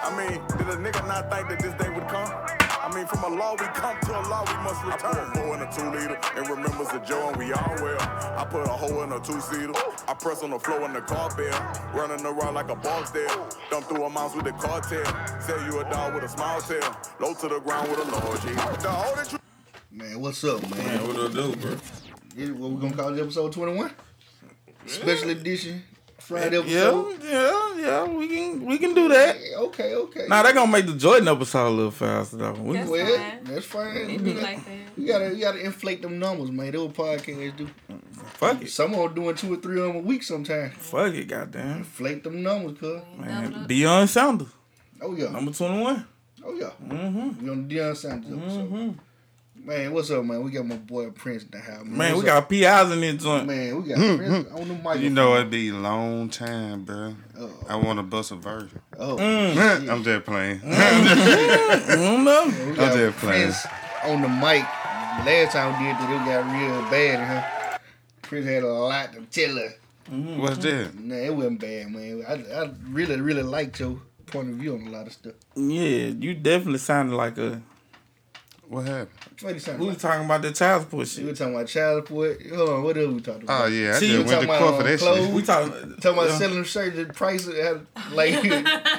[0.04, 2.30] I mean, did a nigga not think that this day would come?
[3.06, 5.16] I mean, from a law we come to a law we must return.
[5.16, 7.76] I put a four in a two liter and remembers the Joe and we all
[7.82, 8.02] well.
[8.02, 9.74] I put a hole in a two seater.
[10.08, 11.54] I press on the floor in the carpet,
[11.94, 13.28] running around like a boss there.
[13.70, 15.06] Dump through a mouse with the cartel.
[15.40, 16.96] Sell you a dog with a small tail.
[17.20, 18.80] Low to the ground with a large head.
[18.80, 19.42] The whole that
[19.92, 20.86] Man, what's up, man?
[20.86, 21.78] Man, what do I do, bro?
[22.36, 23.92] This- what we gonna call it episode 21?
[24.88, 25.84] Special edition.
[26.26, 27.24] Friday Yeah, episode.
[27.24, 28.04] yeah, yeah.
[28.06, 29.38] We can we can do that.
[29.40, 30.26] Yeah, okay, okay.
[30.28, 32.54] Nah, they're gonna make the Jordan episode a little faster though.
[32.54, 33.44] We, That's well, fine.
[33.44, 33.98] that's fine.
[34.10, 34.72] It be like that.
[34.98, 36.72] You gotta, you gotta inflate them numbers, man.
[36.72, 37.70] Those podcasts do.
[38.34, 40.74] fuck it, Some are doing two or three of them a week sometimes.
[40.78, 41.78] fuck it, goddamn.
[41.80, 43.02] Inflate them numbers, cuz.
[43.18, 43.70] Man, Double up.
[43.70, 44.48] Deion Sanders,
[45.02, 46.08] Oh yeah, number twenty one.
[46.44, 46.72] oh yeah.
[46.84, 47.44] Mm-hmm.
[47.46, 48.96] We on the Deion Sanders episode.
[49.66, 50.44] Man, what's up, man?
[50.44, 51.84] We got my boy Prince in the house.
[51.86, 53.48] Man, we What's got PIs in this joint.
[53.48, 54.56] Man, we got hmm, Prince hmm.
[54.56, 55.02] on the mic.
[55.02, 57.16] You know it'd be a long time, bro.
[57.40, 58.70] Oh, I want to bust a verse.
[59.00, 59.16] oh.
[59.16, 59.90] Mm.
[59.90, 60.62] I'm just playing.
[60.66, 62.54] I don't know.
[62.68, 63.42] We got just playing.
[63.42, 63.68] Prince
[64.04, 64.62] on the mic.
[65.26, 67.78] Last time we did that, it got real bad, huh?
[68.22, 69.74] Prince had a lot to tell us.
[70.12, 70.42] Mm-hmm.
[70.44, 70.94] What's that?
[70.94, 72.24] Nah, it wasn't bad, man.
[72.28, 75.34] I, I really, really liked your point of view on a lot of stuff.
[75.56, 77.64] Yeah, you definitely sounded like a.
[78.68, 79.10] What happened?
[79.42, 79.94] What you sound We like?
[79.96, 81.18] was talking about the child support shit.
[81.18, 81.32] We shit.
[81.34, 82.42] were talking about child support.
[82.50, 83.62] Hold on, what else we talking about?
[83.62, 85.26] Oh yeah, I See, just went to talking court about, for that uh, clothes?
[85.26, 85.34] shit.
[85.36, 86.38] We talking, talking about yeah.
[86.38, 88.34] selling shirts at prices had like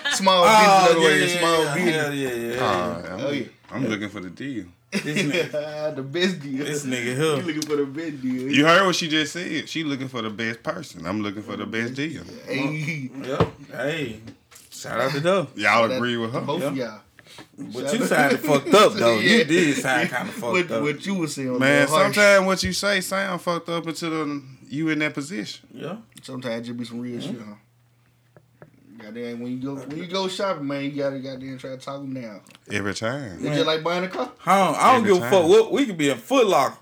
[0.14, 2.14] small Oh, business, yeah, words, yeah, small yeah, business.
[2.14, 2.60] yeah, yeah, yeah.
[2.60, 3.44] Oh, I'm, Oh, yeah.
[3.72, 4.64] I'm looking for the deal.
[4.92, 6.64] This nigga, the best deal.
[6.64, 7.36] this nigga You here.
[7.42, 8.48] looking for the best deal.
[8.50, 9.68] You heard what she just said.
[9.68, 11.06] She looking for the best person.
[11.06, 12.22] I'm looking for the best deal.
[12.46, 13.52] Hey, Yep.
[13.72, 14.20] Hey,
[14.70, 15.48] shout out to them.
[15.56, 16.40] Y'all agree with her?
[16.40, 16.84] both of Yeah.
[16.84, 17.00] y'all.
[17.58, 19.18] But you sounded fucked up though.
[19.18, 19.38] Yeah.
[19.38, 20.82] You did sound kind of fucked What, up.
[20.82, 24.88] what you was saying, Man, sometimes what you say sound fucked up until the, you
[24.90, 25.66] in that position.
[25.72, 25.96] Yeah.
[26.22, 27.32] Sometimes it just be some real Mm-hmm.
[27.32, 27.54] shit, huh?
[28.98, 32.00] Goddamn, when you go when you go shopping, man, you gotta goddamn try to talk
[32.00, 32.40] them down.
[32.70, 33.38] Every time.
[33.40, 34.30] It's just like buying a car.
[34.46, 35.48] I don't, I don't Every give a fuck.
[35.48, 36.78] What we could be in Foot Locker.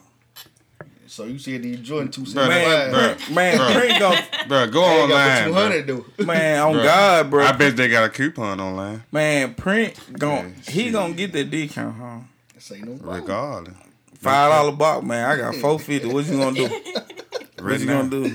[1.14, 3.18] So you said the Jordan two Bruh, seventy Man, five.
[3.20, 3.34] bruh.
[3.36, 3.98] man, Bruh.
[4.00, 5.44] Prince Bro, go I got online.
[5.84, 6.04] two bro.
[6.18, 6.24] though.
[6.24, 6.82] man, on Bruh.
[6.84, 7.44] God, bro.
[7.46, 9.04] I bet they got a coupon online.
[9.12, 12.18] Man, Print gon' Yeah, he gonna get that discount, huh?
[12.58, 12.96] Say no.
[12.96, 13.14] problem.
[13.20, 13.74] Regardless.
[14.18, 15.30] Five dollar box, man.
[15.30, 16.08] I got four fifty.
[16.08, 16.62] What you gonna do?
[16.68, 18.02] What Right you now.
[18.02, 18.34] gonna do?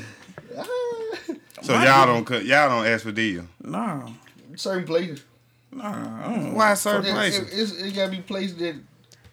[1.61, 2.45] So y'all don't cut.
[2.45, 3.43] Y'all don't ask for deal.
[3.61, 4.07] Nah,
[4.55, 5.21] certain places.
[5.73, 5.89] nah.
[6.25, 6.53] I don't.
[6.55, 7.53] Why certain It, places?
[7.53, 8.75] it, it's, it gotta be places that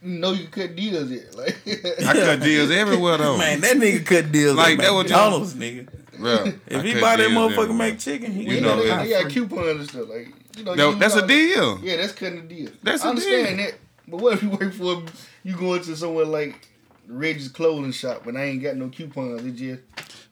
[0.03, 1.35] you know you cut deals at.
[1.35, 3.39] Like, I cut deals everywhere though.
[3.39, 5.89] Man, that nigga cut deals Like, like that what McDonald's, nigga.
[6.19, 9.31] Bro, If I he buy that motherfucker make chicken, he you know, know they, got
[9.31, 10.09] coupons and stuff.
[10.09, 11.79] Like, you know, No, you that's a deal.
[11.83, 12.71] Yeah, that's cutting the deal.
[12.83, 13.67] That's I a understand deal.
[13.67, 13.75] that.
[14.09, 15.03] But what if you work for
[15.43, 16.69] you going to somewhere like
[17.07, 19.45] Reggie's clothing shop and I ain't got no coupons?
[19.45, 19.83] It just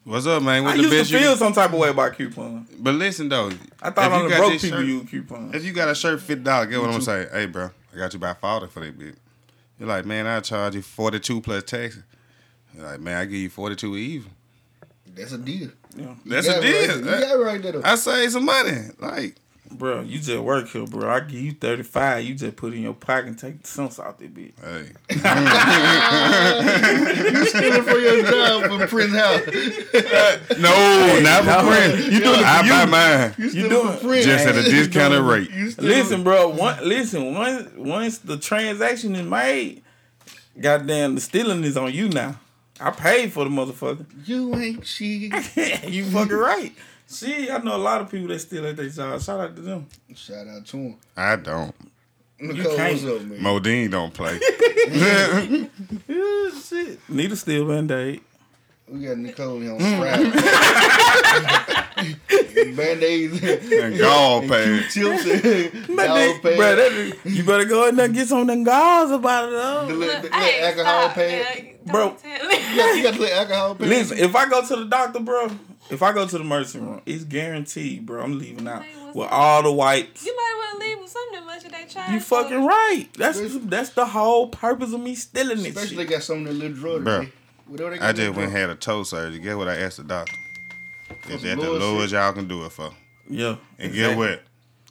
[0.05, 0.67] What's up, man?
[0.67, 1.23] I the used best to you?
[1.25, 2.69] feel some type of way about coupons.
[2.79, 3.51] But listen though,
[3.83, 5.55] I thought if you only got broke this people shirt- use coupons.
[5.55, 7.29] If you got a shirt fifty dollars, get what I'm gonna say?
[7.33, 9.17] Hey, bro, I got you by forty for that bitch.
[9.85, 12.03] You're like, man, I charge you forty two plus taxes.
[12.75, 14.31] You're like, man, I give you forty two even.
[15.15, 15.69] that's a deal.
[15.95, 16.15] Yeah.
[16.25, 16.97] That's a got it right deal.
[16.97, 17.73] You got right there.
[17.73, 17.83] though.
[17.85, 18.79] I save some money.
[18.99, 19.37] Like,
[19.75, 21.11] Bro, you just work here, bro.
[21.11, 22.25] I give you 35.
[22.25, 24.53] You just put it in your pocket and take the cents out that bitch.
[24.63, 24.93] hey,
[27.33, 29.47] you stealing for your job from Prince House.
[30.59, 32.09] no, not no, for friends.
[32.09, 32.71] you doing it I you.
[32.71, 34.25] buy mine You stealing doing- for Prince.
[34.27, 35.51] just at a discounted rate.
[35.79, 36.49] Listen, bro.
[36.51, 37.35] One, listen.
[37.35, 39.83] Once once the transaction is made,
[40.61, 42.39] goddamn, the stealing is on you now.
[42.81, 44.05] I paid for the motherfucker.
[44.27, 45.33] You ain't shit.
[45.89, 46.73] you fucking right.
[47.07, 49.21] See, I know a lot of people that still at their job.
[49.21, 49.87] Shout out to them.
[50.15, 50.97] Shout out to them.
[51.17, 51.75] I don't.
[52.41, 52.93] Nicole, can't.
[53.03, 53.41] what's up, man?
[53.41, 54.39] Modine don't play.
[54.91, 55.41] Yeah,
[56.61, 56.99] shit.
[57.09, 58.21] Need a steel band aid.
[58.89, 59.99] We got Nicole on Mm.
[59.99, 60.31] Friday.
[62.75, 63.43] Band-aids.
[63.43, 64.91] and gall pad.
[64.91, 68.47] Chips and But dog they, bro, you better go in there and get some of
[68.47, 69.87] them gauze about it, the though.
[69.87, 71.65] little, the little Hey, alcohol stop, pad.
[71.65, 71.75] man.
[71.87, 72.09] Bro.
[72.09, 73.89] Don't tell You got, you got the little alcohol pad.
[73.89, 75.49] Listen, if I go to the doctor, bro,
[75.91, 78.23] if I go to the emergency room, it's guaranteed, bro.
[78.23, 78.83] I'm leaving out
[79.15, 80.25] with all the wipes.
[80.25, 82.11] You might want to leave with something much of they charge.
[82.11, 82.43] You for.
[82.43, 83.07] fucking right.
[83.17, 86.11] That's that's the whole purpose of me stealing this Especially shit.
[86.11, 87.05] got some of the little drugs.
[87.05, 87.33] Bro, they-
[87.67, 89.39] whatever they got I in the just went and had a toe surgery.
[89.41, 90.37] Guess what I asked the doctor?
[91.29, 92.91] Is that the lowest y'all can do it for?
[93.29, 93.57] Yeah.
[93.79, 94.43] And get what?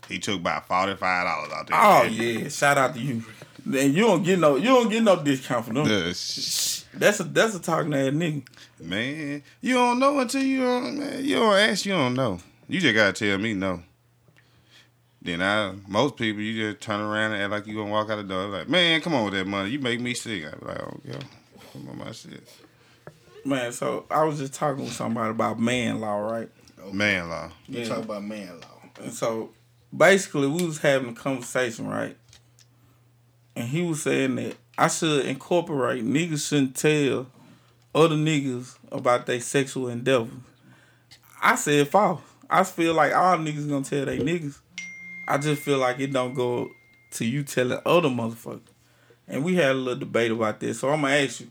[0.09, 1.77] He took about forty five dollars out there.
[1.79, 3.23] Oh yeah, shout out to you.
[3.65, 5.87] And you don't get no you don't get no discount for them.
[5.87, 8.43] The sh- That's a that's a talking ass nigga.
[8.79, 10.99] Man, you don't know until you don't.
[10.99, 11.85] Man, you don't ask.
[11.85, 12.39] You don't know.
[12.67, 13.81] You just gotta tell me no.
[15.21, 18.17] Then I, most people, you just turn around and act like you gonna walk out
[18.17, 18.45] the door.
[18.47, 19.69] Like, man, come on with that money.
[19.69, 20.45] You make me sick.
[20.45, 21.13] I be like, oh, yo,
[21.71, 22.43] come on my shit.
[23.45, 26.49] Man, so I was just talking with somebody about man law, right?
[26.91, 27.49] Man, law.
[27.67, 27.85] You Yeah.
[27.87, 28.81] talk about man law.
[29.01, 29.51] And so
[29.95, 32.17] basically we was having a conversation, right?
[33.55, 37.27] and he was saying that I should incorporate niggas shouldn't tell
[37.93, 40.33] other niggas about their sexual endeavors.
[41.41, 42.21] I said false.
[42.49, 44.59] I feel like all niggas gonna tell they niggas.
[45.27, 46.69] I just feel like it don't go
[47.11, 48.61] to you telling other motherfuckers.
[49.27, 50.79] And we had a little debate about this.
[50.79, 51.49] So I'm gonna ask you,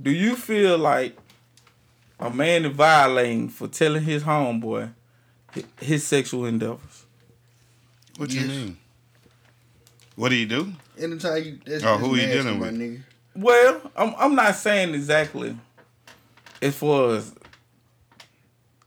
[0.00, 1.16] do you feel like
[2.20, 4.90] a man is violating for telling his homeboy
[5.80, 7.04] his sexual endeavors?
[8.16, 8.42] What Yes.
[8.42, 8.76] you mean?
[10.16, 10.72] What do you do?
[10.98, 12.78] Anytime you, that's, Oh, that's who he nasty, dealing my with?
[12.78, 13.02] Nigga.
[13.36, 15.56] Well, I'm I'm not saying exactly
[16.62, 17.34] as far as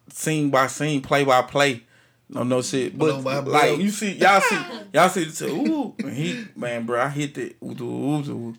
[0.10, 1.84] scene by scene, play by play.
[2.30, 2.98] No, no shit.
[2.98, 4.58] But Blow like you see, y'all see,
[4.94, 5.26] y'all see.
[5.26, 7.58] The, ooh, and he man, bro, I hit it.
[7.64, 8.56] Ooh, ooh, ooh, ooh.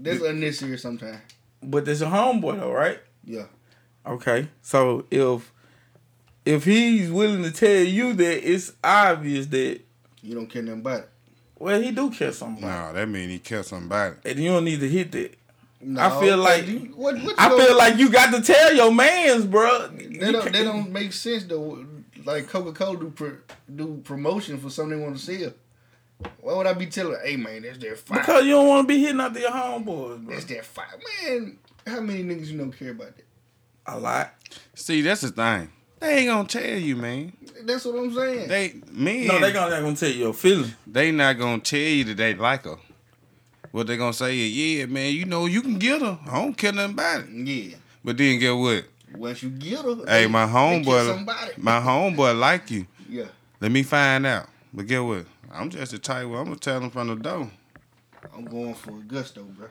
[0.00, 1.18] That's unnecessary sometimes.
[1.62, 3.00] But there's a homeboy though, right?
[3.24, 3.46] Yeah.
[4.06, 5.52] Okay, so if
[6.44, 9.80] if he's willing to tell you that, it's obvious that
[10.22, 11.10] You don't care nothing about it.
[11.58, 12.66] Well, he do care somebody.
[12.66, 14.16] about No, that mean he killed somebody.
[14.24, 15.34] and you don't need to hit that.
[15.80, 18.40] No, I feel like- you- what, what you I gonna- feel like you got to
[18.42, 19.88] tell your man's, bro.
[19.88, 21.84] They don't, that don't make sense though.
[22.24, 23.32] Like Coca Cola do pro,
[23.74, 25.52] do promotion for something they want to sell.
[26.40, 27.16] Why would I be telling?
[27.24, 28.18] Hey man, that's their fire.
[28.18, 30.34] Because you don't want to be hitting out to your homeboys, bro.
[30.34, 31.58] that's their fire, man.
[31.86, 33.24] How many niggas you know care about that?
[33.86, 34.34] A lot.
[34.74, 35.70] See, that's the thing.
[36.00, 37.32] They ain't gonna tell you, man.
[37.64, 38.48] That's what I'm saying.
[38.48, 39.26] They men.
[39.26, 40.72] No, they gonna, they gonna tell you your feeling.
[40.86, 42.76] they not gonna tell you that they like her.
[43.72, 46.18] What they gonna say is, yeah, man, you know you can get her.
[46.30, 47.28] I don't care nothing about it.
[47.30, 47.76] yeah.
[48.04, 48.84] But then get what?
[49.16, 52.86] Once you get her, Hey, they- my they homeboy, my homeboy like you.
[53.08, 53.24] yeah.
[53.60, 54.46] Let me find out.
[54.72, 55.26] But get what?
[55.52, 57.50] I'm just a type where I'm gonna tell him from the door.
[58.36, 59.68] I'm going for Augusto, bro.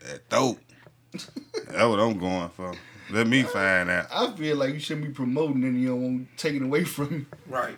[0.00, 0.58] That dope.
[1.12, 1.26] That's
[1.70, 2.74] what I'm going for.
[3.10, 4.06] Let me find out.
[4.12, 7.12] I feel like you shouldn't be promoting and you don't want to take away from
[7.12, 7.26] you.
[7.48, 7.76] Right.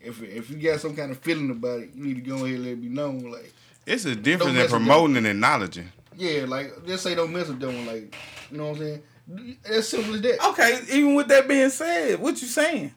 [0.00, 2.50] If if you got some kind of feeling about it, you need to go ahead
[2.56, 3.18] and let it be known.
[3.30, 3.52] Like,
[3.86, 5.90] It's a difference Don't in promoting and acknowledging.
[6.16, 7.86] yeah, like just say don't mess with them.
[7.86, 8.14] Like,
[8.50, 9.58] you know what I'm saying?
[9.68, 10.44] As simple as that.
[10.50, 12.94] Okay, even with that being said, what you saying?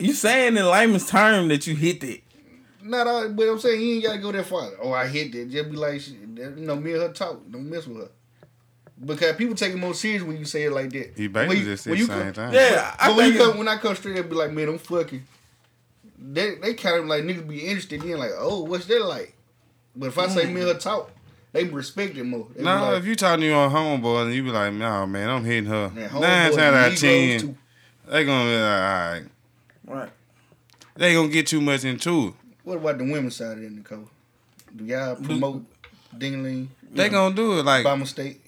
[0.00, 2.22] You saying in layman's term that you hit it.
[2.82, 4.70] Not all, but I'm saying you ain't gotta go that far.
[4.82, 5.48] Oh, I hit that.
[5.50, 7.40] Just be like, shit, you know, me and her talk.
[7.50, 8.10] Don't mess with her.
[9.02, 11.14] Because people take it more serious when you say it like that.
[11.16, 12.52] He When basically you- just said the same come- thing.
[12.52, 14.78] Yeah, I when you think come, when I come straight up, be like, man, I'm
[14.78, 15.24] fucking.
[16.18, 19.34] They they kind of like niggas be interested in like, oh, what's that like?
[19.96, 21.10] But if I say me and her talk,
[21.52, 22.46] they respect it more.
[22.54, 25.06] They be No, like, if you talking to your homeboy and you be like, no,
[25.06, 25.90] man, I'm hitting her.
[25.90, 27.56] man, Nine times out of ten, too.
[28.08, 28.62] they gonna be like,
[29.88, 30.02] all right.
[30.02, 30.10] right.
[30.96, 32.34] They ain't gonna get too much into it.
[32.62, 34.08] What about the women's side of it, Nicole?
[34.74, 35.64] Do y'all promote
[36.16, 36.68] Dingling?
[36.92, 38.40] They gonna do it like Obama State.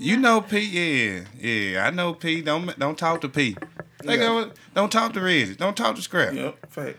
[0.00, 0.58] You know P.
[0.60, 2.40] Yeah, yeah, I know P.
[2.42, 3.56] Don't don't talk to P.
[4.02, 4.16] They Yeah.
[4.16, 5.54] go, don't talk to Reggie.
[5.54, 6.32] Don't talk to Scrap.
[6.32, 6.70] Yep.
[6.70, 6.96] Fact.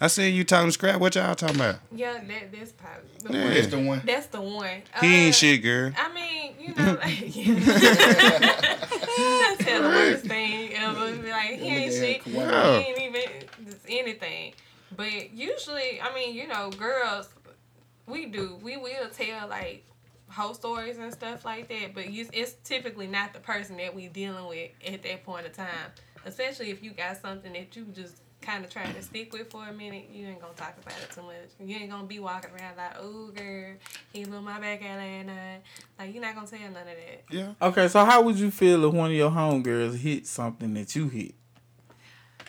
[0.00, 1.00] I seen you talking to Scrap.
[1.00, 1.76] What y'all talking about?
[1.90, 3.44] Yeah, that that's probably the Yeah.
[3.44, 3.54] one.
[3.54, 4.02] That's the one.
[4.04, 4.82] That's the one.
[5.00, 5.92] He ain't Uh, shit, girl.
[5.96, 8.74] I mean, you know, like, yeah.
[9.58, 11.12] tell the worst thing ever.
[11.16, 12.22] Be like, he ain't Yeah, shit.
[12.22, 13.22] He ain't even
[13.66, 14.52] just anything.
[14.96, 17.28] But usually, I mean, you know, girls,
[18.06, 18.58] we do.
[18.62, 19.84] We will tell like
[20.34, 21.94] whole stories and stuff like that.
[21.94, 25.52] But you, it's typically not the person that we dealing with at that point of
[25.52, 25.92] time.
[26.26, 29.66] Especially if you got something that you just kind of trying to stick with for
[29.66, 31.34] a minute, you ain't gonna talk about it too much.
[31.60, 33.74] You ain't gonna be walking around like, oh girl,
[34.12, 35.60] he blew my back out last night.
[35.98, 37.24] Like you're not gonna tell none of that.
[37.30, 37.52] Yeah.
[37.60, 41.08] Okay, so how would you feel if one of your homegirls hit something that you
[41.08, 41.34] hit?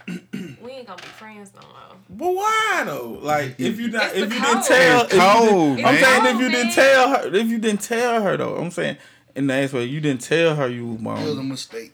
[0.62, 1.98] We ain't gonna be friends no more.
[2.10, 3.20] But why though?
[3.22, 6.36] Like if you not if the you didn't tell It's if you didn't- I'm saying
[6.36, 8.98] if you didn't tell her if you didn't tell her though, I'm saying
[9.36, 11.92] in the ass way you didn't tell her you was It was a mistake.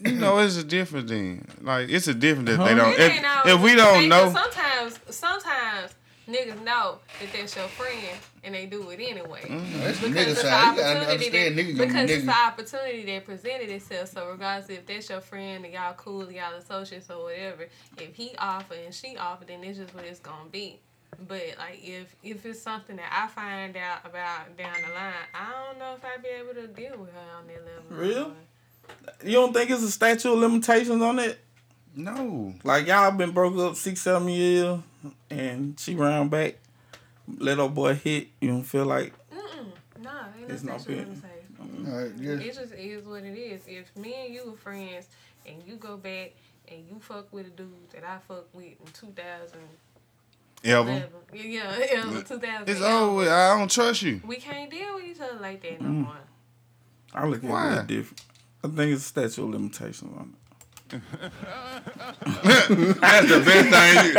[0.00, 1.46] You know, it's a different thing.
[1.62, 2.64] Like it's a different that Huh?
[2.66, 2.98] they don't.
[2.98, 5.94] If, if we don't know, Sometimes, sometimes
[6.28, 9.42] niggas know that that's your friend and they do it anyway.
[9.42, 9.80] Mm-hmm.
[9.80, 10.78] That's Because it's side.
[10.78, 14.08] an opportunity understand that, niggas because be it's an opportunity that presented itself.
[14.10, 17.68] So regardless if that's your friend and y'all cool, y'all associates or whatever,
[17.98, 20.80] if he offer and she offer, then it's just what it's gonna be.
[21.28, 25.52] But like if if it's something that I find out about down the line, I
[25.66, 28.04] don't know if I'd be able to deal with her on that level.
[28.04, 28.32] Real?
[29.24, 31.38] You don't think it's a statute of limitations on it?
[31.96, 32.54] No.
[32.64, 34.80] Like y'all been broke up six, seven years
[35.30, 36.56] and she round back,
[37.38, 39.66] let her boy hit, you don't feel like Mm-mm.
[40.02, 41.88] No, ain't It's not statute of been- limitations.
[41.88, 43.62] All right, It just just is what it is.
[43.66, 45.06] If me and you were friends
[45.46, 46.32] and you go back
[46.68, 49.68] and you fuck with a dude that I fuck with in 2011,
[50.64, 50.90] Ever.
[51.34, 52.68] yeah, yeah, it was 2000.
[52.68, 53.28] It's over.
[53.30, 54.20] I don't trust you.
[54.26, 56.04] We can't deal with each other like that no Mm.
[56.04, 56.16] more.
[57.12, 57.74] I look at Why?
[57.80, 58.22] it different.
[58.64, 60.43] I think it's a statute of limitations on it.
[62.24, 64.14] That's the best thing.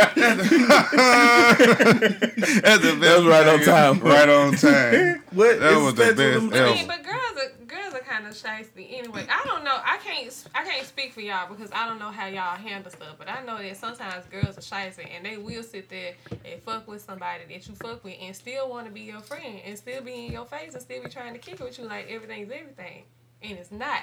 [2.62, 3.00] That's the best.
[3.00, 4.00] That was right on time.
[4.00, 5.22] Right on time.
[5.32, 5.60] What?
[5.60, 6.16] That It's was the special
[6.48, 9.26] best them- I mean, but girls are girls are kind of shysty anyway.
[9.30, 9.76] I don't know.
[9.84, 13.16] I can't I can't speak for y'all because I don't know how y'all handle stuff.
[13.18, 16.14] But I know that sometimes girls are shysty and they will sit there
[16.44, 19.60] and fuck with somebody that you fuck with and still want to be your friend
[19.64, 21.84] and still be in your face and still be trying to kick it with you
[21.86, 23.04] like everything's everything,
[23.42, 24.02] and it's not.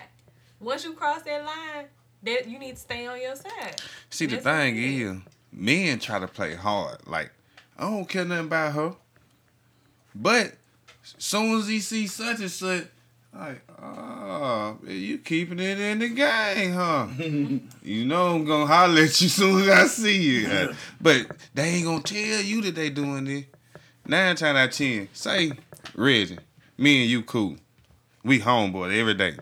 [0.59, 1.85] Once you cross that line,
[2.23, 3.81] that you need to stay on your side.
[4.09, 5.11] See, the That's what thing is.
[5.11, 5.21] is,
[5.51, 6.97] men try to play hard.
[7.07, 7.31] Like,
[7.77, 8.93] I don't care nothing about her.
[10.15, 10.53] But
[11.17, 12.85] soon as he see such and such,
[13.35, 17.07] like, oh, you keeping it in the game, huh?
[17.83, 20.73] you know I'm gonna holler at you soon as I see you.
[21.01, 23.45] but they ain't gonna tell you that they doing this.
[24.05, 25.51] Nine times out of ten, say,
[25.95, 26.37] Reggie,
[26.77, 27.55] me and you cool.
[28.23, 29.37] We homeboy every day.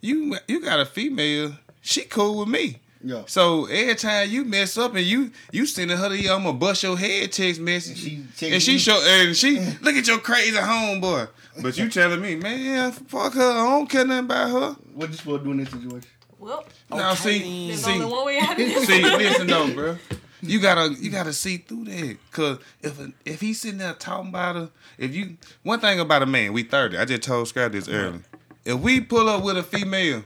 [0.00, 1.52] You you got a female,
[1.82, 2.78] she cool with me.
[3.04, 3.22] Yeah.
[3.26, 6.96] So every time you mess up and you you sending her the I'ma bust your
[6.96, 11.28] head text message, She and she show and she look at your crazy homeboy.
[11.60, 13.50] But you telling me, man, fuck her.
[13.50, 14.76] I don't care nothing about her.
[14.94, 16.08] What you supposed to do in this situation?
[16.38, 18.86] Well, Now see, there's see, only one way out of this.
[18.86, 19.96] see, listen though, bro.
[20.44, 22.16] You gotta you gotta see through that.
[22.32, 26.26] Cause if if he's sitting there talking about her, if you one thing about a
[26.26, 26.98] man, we thirty.
[26.98, 28.22] I just told Scrap this earlier.
[28.64, 30.24] If we pull up with a female,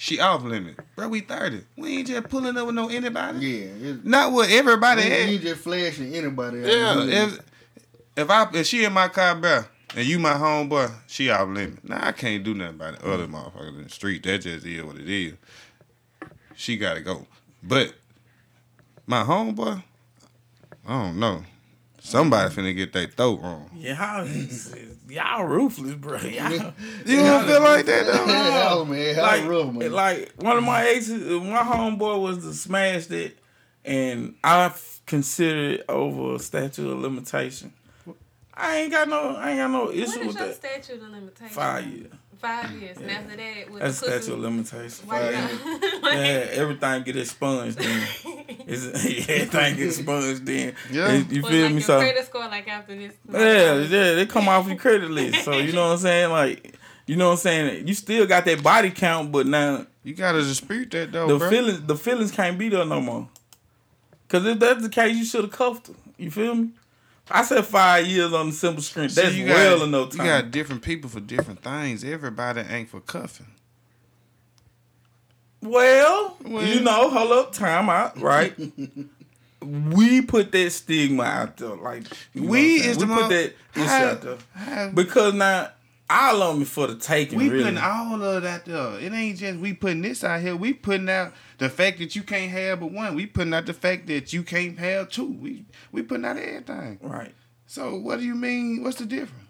[0.00, 0.76] she off limit.
[0.94, 1.64] Bro, we thirty.
[1.76, 3.46] We ain't just pulling up with no anybody.
[3.46, 3.94] Yeah.
[4.04, 5.02] Not with everybody.
[5.02, 6.60] you ain't just flashing anybody.
[6.60, 7.40] Yeah, if
[8.16, 9.64] if I if she in my car, bro,
[9.96, 11.86] and you my homeboy, she off limit.
[11.86, 13.32] Nah, I can't do nothing about the other mm.
[13.32, 14.22] motherfuckers in the street.
[14.22, 15.34] That just is what it is.
[16.54, 17.26] She gotta go.
[17.60, 17.92] But
[19.04, 19.82] my homeboy,
[20.86, 21.42] I don't know.
[22.08, 23.70] Somebody finna get their throat wrong.
[23.76, 24.26] Y'all,
[25.08, 26.16] y'all ruthless, bro.
[26.18, 26.50] Y'all,
[27.04, 28.26] You don't feel like that though?
[28.26, 29.14] Hell, man.
[29.14, 29.92] How like, rough, man.
[29.92, 33.32] like one of my exes, my homeboy was to smash that,
[33.84, 37.72] and I f- consider it over a statute of limitation.
[38.54, 40.54] I ain't got no, I ain't got no issue is with your that.
[40.56, 41.48] statute of limitation?
[41.54, 42.12] Five years.
[42.38, 42.96] Five years.
[42.98, 45.06] And after that, with That's the pussy, statute of limitation.
[45.08, 46.02] Why Five not?
[46.14, 48.06] Yeah, everything get expunged then.
[48.68, 50.74] Everything get expunged then.
[50.90, 51.12] Yeah.
[51.14, 51.78] You- you Or feel like me?
[51.78, 53.14] your So credit score, like after this.
[53.30, 55.44] Yeah, yeah, they come off your credit list.
[55.44, 56.30] So you know what I'm saying?
[56.30, 56.74] Like,
[57.06, 57.88] you know what I'm saying?
[57.88, 61.50] You still got that body count, but now You gotta dispute that though, the bro.
[61.50, 63.28] feelings the feelings can't be there no more.
[64.28, 65.94] Cause if that's the case, you should have cuffed her.
[66.18, 66.68] You feel me?
[67.30, 69.08] I said five years on the simple screen.
[69.12, 70.26] That's you well got, enough time.
[70.26, 72.02] You got different people for different things.
[72.04, 73.46] Everybody ain't for cuffing.
[75.62, 78.54] well, Well- you know, hold up, time out, right?
[79.62, 82.04] we put that stigma out there, like
[82.34, 82.98] We is saying?
[82.98, 85.70] the we put mo- that issue out there how- because now
[86.10, 87.38] all of me for the taking.
[87.38, 87.64] We really.
[87.64, 88.98] putting all of that there.
[89.00, 90.56] It ain't just we putting this out here.
[90.56, 93.14] We putting out the fact that you can't have but one.
[93.14, 95.32] We putting out the fact that you can't have two.
[95.32, 96.98] We we putting out everything.
[97.02, 97.34] right.
[97.66, 98.82] So what do you mean?
[98.82, 99.44] What's the difference?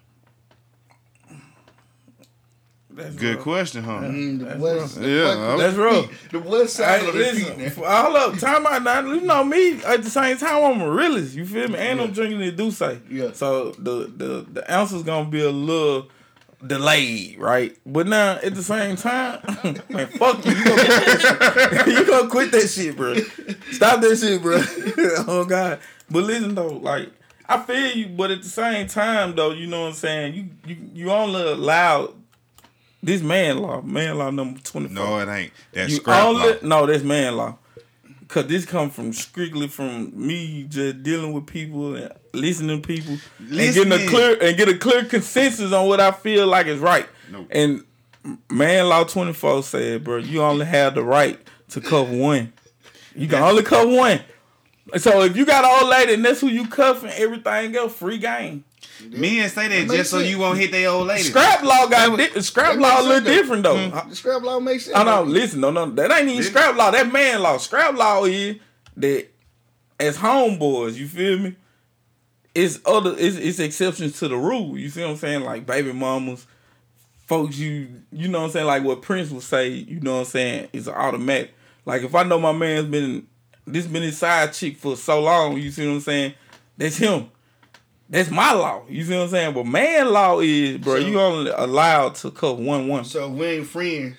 [2.91, 3.43] That's Good rough.
[3.43, 3.99] question, huh?
[4.01, 5.05] Mm, That's west, rough.
[5.05, 6.29] Yeah, west- That's rough.
[6.31, 7.73] The west side Hey, of the listen, feet.
[7.85, 9.01] hold up, time out now.
[9.13, 9.81] You know me.
[9.83, 11.35] At the same time, I'm a realist.
[11.35, 11.77] You feel me?
[11.77, 12.99] And I'm drinking the do say.
[13.09, 13.31] Yeah.
[13.33, 16.09] So the the the answer's gonna be a little
[16.65, 17.77] delayed, right?
[17.85, 19.41] But now at the same time,
[19.89, 20.51] man, fuck you.
[20.55, 21.93] You gonna, quit that shit.
[21.93, 23.15] you gonna quit that shit, bro.
[23.71, 24.61] Stop that shit, bro.
[25.27, 25.79] oh God.
[26.09, 27.09] But listen though, like
[27.47, 30.33] I feel you, but at the same time though, you know what I'm saying?
[30.35, 32.13] You you you only allow
[33.01, 34.89] this man law, man law number twenty.
[34.89, 35.51] No, it ain't.
[35.71, 36.57] That's You only law.
[36.63, 37.57] no, that's man law.
[38.27, 43.17] Cause this come from strictly from me just dealing with people and listening to people
[43.39, 46.79] and getting a clear and get a clear consensus on what I feel like is
[46.79, 47.07] right.
[47.31, 47.47] Nope.
[47.51, 47.83] And
[48.49, 52.53] man law twenty four said, bro, you only have the right to cover one.
[53.15, 54.21] You can only cover one.
[54.97, 58.17] So if you got an old lady and that's who you cuffing, everything else free
[58.17, 58.63] game.
[59.09, 60.29] Men say that makes just so sense.
[60.29, 61.23] you won't hit their old lady.
[61.23, 63.33] Scrap law got di- scrap law a little sense, though.
[63.33, 63.75] different though.
[63.75, 64.09] Mm-hmm.
[64.09, 64.97] The scrap law makes sense.
[64.97, 66.91] Oh no, listen, no, no, that ain't even scrap law.
[66.91, 67.57] That man law.
[67.57, 68.57] Scrap law is
[68.97, 69.27] that
[69.99, 71.55] as homeboys, you feel me?
[72.55, 74.77] It's other it's, it's exceptions to the rule.
[74.77, 75.41] You see what I'm saying?
[75.41, 76.47] Like baby mamas,
[77.25, 80.19] folks you you know what I'm saying, like what Prince would say, you know what
[80.19, 81.53] I'm saying, is automatic.
[81.85, 83.27] Like if I know my man's been
[83.67, 86.33] this been his side chick for so long, you see what I'm saying?
[86.77, 87.29] That's him.
[88.09, 88.83] That's my law.
[88.89, 89.53] You see what I'm saying?
[89.53, 93.05] But man law is, bro, So- you only allowed to cover one one.
[93.05, 94.17] So we ain't friends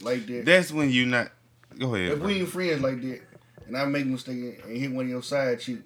[0.00, 0.44] like that.
[0.44, 1.30] That's when you not.
[1.78, 2.12] Go ahead.
[2.12, 2.26] if bro.
[2.26, 3.20] we ain't friends like that,
[3.68, 5.82] and I make a mistake and hit one of your side chicks,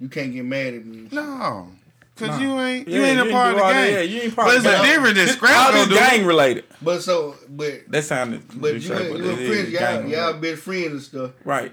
[0.00, 1.08] you can't get mad at me.
[1.12, 1.68] No.
[2.16, 2.38] Cause Nah.
[2.38, 3.92] you ain't you Yeah, ain't a ain't part of the gang.
[3.94, 4.92] Yeah, you ain't part But of it's the a game.
[4.92, 5.94] different than This- scrap All this do.
[5.94, 6.64] gang related.
[6.82, 8.42] But so, but That sounded.
[8.60, 10.40] but you and, but you it and is Prince, y'all, gang y'all related.
[10.42, 11.30] best friends and stuff.
[11.44, 11.72] Right.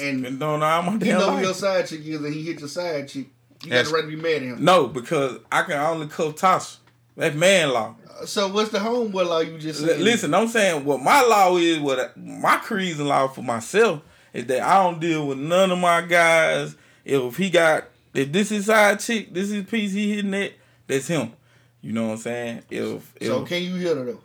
[0.00, 1.44] And And don't know how my you damn know life.
[1.44, 3.26] your side chick is, and he hit your side chick.
[3.64, 3.88] You got Yes.
[3.88, 4.64] the right to be mad at him.
[4.64, 6.76] No, because I can only cuff Tasha.
[7.16, 7.96] That's man law.
[8.20, 11.56] Uh, so what's the homeboy law you just L- listen, I'm saying what my law
[11.56, 14.00] is, what I- my creeds and law for myself
[14.32, 16.76] is that I don't deal with none of my guys.
[17.08, 17.84] If he got,
[18.14, 20.54] if this is side chick, this is piece he hitting it,
[20.86, 21.32] that's him.
[21.80, 22.62] You know what I'm saying?
[22.70, 24.20] If, if So can you hit her though?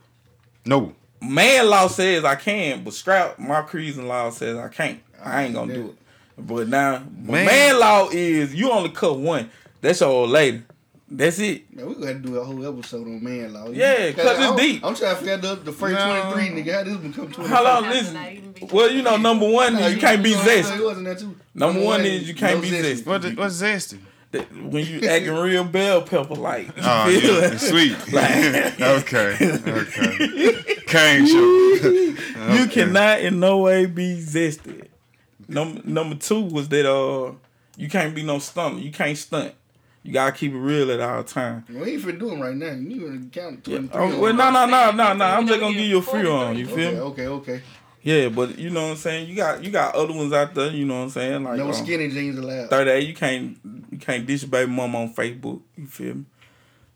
[0.66, 0.94] No.
[1.20, 5.00] man law says I can, but scrap my creeds and law says I can't.
[5.22, 5.96] I ain't gonna do it.
[6.36, 7.46] But now, Man.
[7.46, 9.50] man, law is you only cut one.
[9.80, 10.62] That's your old lady.
[11.16, 11.74] That's it.
[11.74, 13.70] Man, we gonna do a whole episode on man law.
[13.70, 14.84] Yeah, 'cause it's I'm- deep.
[14.84, 16.32] I'm trying to figure out the, the first No.
[16.32, 16.74] 23 nigga.
[16.74, 17.46] How this become 24?
[17.48, 17.82] How long?
[17.84, 18.14] Not listen.
[18.14, 20.82] not even be- Well, you know, number one is you can't be It zesty.
[20.84, 21.36] wasn't that too.
[21.54, 23.06] Number one is you can't be zesty.
[23.06, 23.98] What what's zesty?
[24.32, 26.68] That- When you acting real bell pepper like.
[26.82, 27.58] Oh you feel yeah, it?
[27.60, 27.96] sweet.
[28.12, 30.74] Like- okay, okay.
[30.86, 31.90] Cane sugar.
[32.54, 34.88] You cannot in no way be zesty.
[35.48, 37.32] Number number two was that uh
[37.76, 38.78] you can't be no stunner.
[38.78, 39.54] You can't stunt.
[40.04, 41.66] You gotta keep it real at all times.
[41.68, 42.72] We ain't finna do him right now.
[42.72, 43.78] You even count Yeah.
[43.78, 44.00] 23.
[44.00, 45.24] Oh, well, no, no, no, no, no.
[45.24, 46.56] I'm just gonna give you a free on.
[46.58, 47.00] You feel Okay, me?
[47.00, 47.62] okay, okay.
[48.02, 49.28] Yeah, but you know what I'm saying.
[49.30, 50.70] You got you got other ones out there.
[50.70, 51.42] You know what I'm saying?
[51.42, 52.68] Like No um, skinny jeans allowed.
[52.68, 53.08] 38.
[53.08, 53.58] You can't
[53.90, 55.62] you can't dish your baby mama on Facebook.
[55.76, 56.24] You feel me?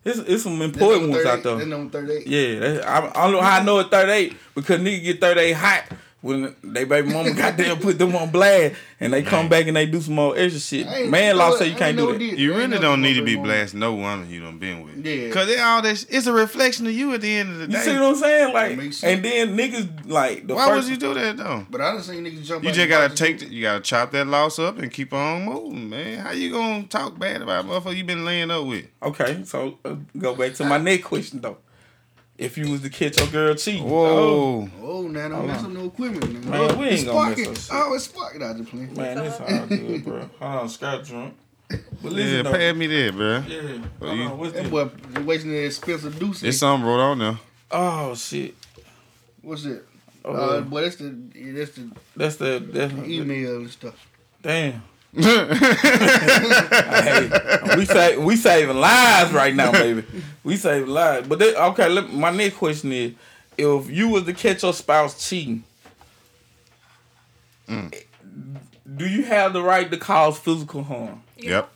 [0.05, 1.43] It's it's some important number ones out 38.
[1.43, 1.67] That's there.
[1.67, 2.27] number 38.
[2.27, 5.53] Yeah, that's, I, I don't know how I know it's 38 because nigga get 38
[5.53, 5.85] hot
[6.21, 9.87] when they baby mama goddamn put them on blast and they come back and they
[9.87, 11.09] do some more extra shit.
[11.09, 12.19] Man, know law say you can't ain't do what that.
[12.19, 12.39] did.
[12.39, 13.57] You really don't what need to be going on.
[13.57, 15.07] blasting no woman you done been with.
[15.07, 15.31] Yeah.
[15.31, 17.79] Cause it all this it's a reflection of you at the end of the day.
[17.79, 17.91] You day.
[17.93, 18.55] see what I'm saying?
[18.55, 18.73] Like,
[19.05, 21.67] and then niggas like the Why first, would you do that though?
[21.71, 23.81] But I done seen niggas jump You just gotta box take, and the, you gotta
[23.81, 26.19] chop that loss up and keep on moving, man.
[26.19, 28.87] How you gonna talk bad about a motherfucker you been laying up with?
[29.03, 31.59] Okay, so uh, go back to my next question though.
[32.39, 35.71] If you was to catch your girl cheating, Whoa, do- Oh, now don't mess up
[35.71, 36.45] no equipment.
[36.45, 36.51] Now.
[36.69, 37.49] Man, we ain't it's gonna mess sparking.
[37.49, 37.69] up shit.
[37.73, 38.95] Oh, it's sparking out the plane.
[38.95, 40.19] man, that's all good, bro.
[40.39, 41.35] Hold on, Scott drunk.
[41.69, 43.39] But yeah, listen, though, pay me that, bro.
[43.47, 44.71] yeah, Well, hold you- on, what's That this?
[44.71, 44.91] boy
[45.25, 46.41] wasting that expensive deuce.
[46.41, 47.39] There's something wrote on there.
[47.73, 48.55] Oh shit,
[49.43, 49.85] What's it?
[50.25, 53.95] Oh, Uh, boy, that's the that's the that's the that's email and stuff.
[54.43, 54.83] Damn.
[55.15, 55.31] Hey,
[57.77, 60.05] we say we saving lives right now, baby.
[60.45, 61.27] We saving lives.
[61.29, 63.13] But they, okay, let, my next question is:
[63.57, 65.65] If you was to catch your spouse cheating,
[67.69, 71.23] do you have the right to cause physical harm?
[71.39, 71.69] Yep.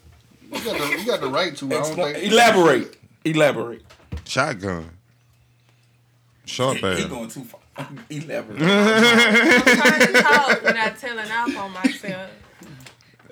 [0.51, 1.67] You got the you got the right to.
[1.67, 2.33] I don't Expl- think.
[2.33, 2.97] elaborate.
[3.25, 3.83] Elaborate.
[4.25, 4.91] Shotgun.
[6.45, 7.05] Sharp He ass.
[7.05, 7.61] going too far.
[8.11, 8.61] Elaborate.
[8.63, 12.31] I'm trying to talk without telling off on myself.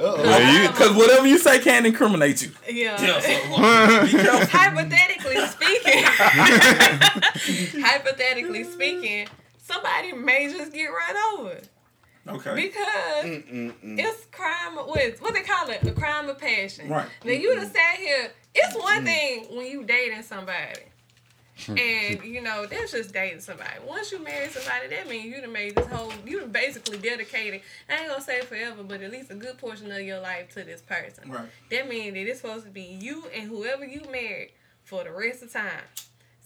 [0.01, 0.25] Uh-oh.
[0.25, 2.53] Yeah, you- Because whatever you say can incriminate you.
[2.69, 2.97] Yeah.
[4.05, 4.59] Be careful.
[4.59, 6.05] Hypothetically speaking,
[7.85, 9.29] hypothetically speaking,
[9.59, 11.61] somebody may just get run over
[12.29, 12.55] Okay.
[12.55, 13.99] because mm, mm, mm.
[13.99, 14.79] it's crime.
[14.89, 15.83] with what they call it?
[15.87, 16.89] A crime of passion.
[16.89, 17.07] Right.
[17.25, 17.73] Now you done mm-hmm.
[17.73, 18.33] sat here.
[18.55, 20.81] It's one thing when you dating somebody.
[21.67, 21.79] Hmm.
[21.79, 23.71] And you know that's just dating somebody.
[23.87, 26.13] Once you marry somebody, that means you done made this whole.
[26.27, 27.63] You done basically dedicated.
[27.89, 30.65] I ain't gonna say forever, but at least a good portion of your life to
[30.65, 31.31] this person.
[31.31, 31.49] Right.
[31.71, 34.53] That means that it's supposed to be you and whoever you married
[34.85, 35.83] for the rest of time.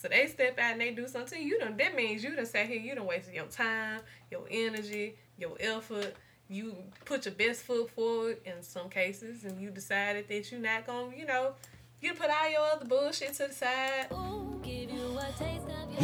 [0.04, 1.58] So they step out and they do something to you.
[1.58, 4.00] done, that means you done sat here, you done wasted your time,
[4.30, 6.14] your energy, your effort.
[6.50, 10.84] You put your best foot forward in some cases and you decided that you're not
[10.84, 11.54] to, you know,
[12.02, 14.08] you put all your other bullshit to the side.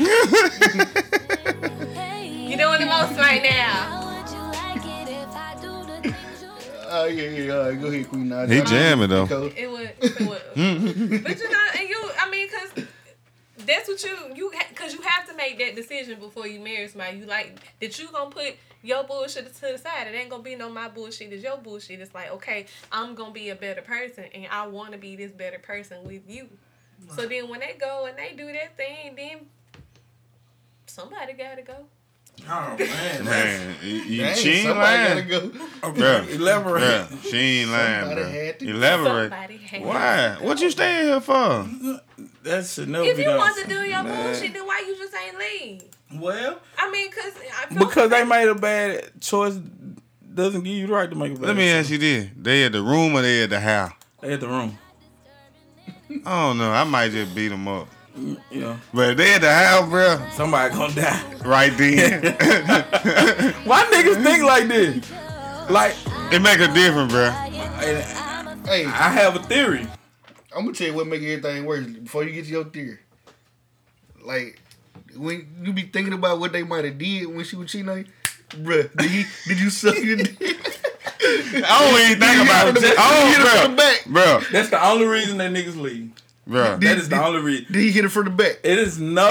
[0.00, 0.06] You
[2.56, 3.98] doing the most right now.
[6.92, 7.54] Oh yeah, yeah.
[7.54, 8.28] All right, go ahead, Queen.
[8.28, 8.50] Naja.
[8.50, 9.26] He jamming, though.
[9.26, 9.52] Cool.
[9.54, 10.42] It would, it would.
[11.22, 12.84] but you know, and you, I mean, cause
[13.58, 17.18] that's what you, you, cause you have to make that decision before you marry somebody.
[17.18, 20.08] You like that you gonna put your bullshit to the side.
[20.08, 22.00] It ain't gonna be no my bullshit is your bullshit.
[22.00, 25.30] It's like okay, I'm gonna be a better person, and I want to be this
[25.30, 26.48] better person with you.
[27.14, 29.46] So then when they go and they do that thing, then
[30.90, 31.86] somebody gotta go.
[32.48, 33.24] Oh man.
[33.24, 35.28] Man, you, you, Dang, she ain't lying.
[35.28, 35.40] go.
[35.82, 36.28] Bruh.
[36.34, 36.82] Elaborate.
[36.82, 38.30] Bruh, she ain't lying, Somebody bro.
[38.30, 39.32] had to- Elaborate.
[39.32, 40.36] Had Why?
[40.38, 41.68] to What you staying here for?
[42.44, 44.24] That should never If you want to do your Man.
[44.32, 45.82] bullshit, then why you just ain't leave?
[46.20, 47.32] Well, I mean, cause
[47.62, 49.54] I feel because they made a bad choice
[50.34, 51.46] doesn't give you the right to make a bad choice.
[51.48, 51.74] Let me choice.
[51.74, 53.92] ask you this: They at the room or they at the house?
[54.22, 54.78] They at the room.
[56.24, 56.70] I don't know.
[56.72, 57.86] I might just beat them up.
[58.16, 61.34] You know, But if they at the house, bro, somebody gonna die.
[61.44, 62.22] right then,
[63.64, 65.10] Why niggas think like this?
[65.70, 65.94] Like,
[66.32, 67.30] it make a difference, bro.
[68.66, 69.86] Hey, I have a theory.
[70.54, 72.98] I'm gonna tell you what make everything worse before you get to your theory.
[74.24, 74.60] Like
[75.16, 77.98] when you be thinking about what they might have did when she was cheating on
[77.98, 78.04] you,
[78.64, 78.94] bruh.
[78.96, 79.24] Did he?
[79.46, 80.36] Did you suck your dick?
[81.22, 82.74] I don't even think about it.
[82.74, 84.04] Did he I hit it from don't, the back?
[84.06, 86.10] bro, bro, That's the only reason that niggas leave.
[86.50, 86.76] Bro.
[86.78, 87.66] That is the only reason.
[87.72, 88.58] Did he hit it from the back?
[88.62, 89.28] It is no.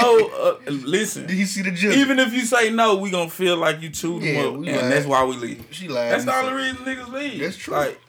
[0.68, 1.96] Uh, listen, Did he see the judge?
[1.96, 4.66] even if you say no, we gonna feel like you chewed Yeah, them up, and
[4.66, 4.92] lied.
[4.92, 5.64] that's why we leave.
[5.70, 6.12] she lied.
[6.12, 7.40] That's the only reason niggas leave.
[7.40, 7.74] That's true.
[7.74, 8.00] Like,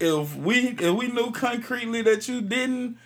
[0.00, 2.98] if we if we knew concretely that you didn't,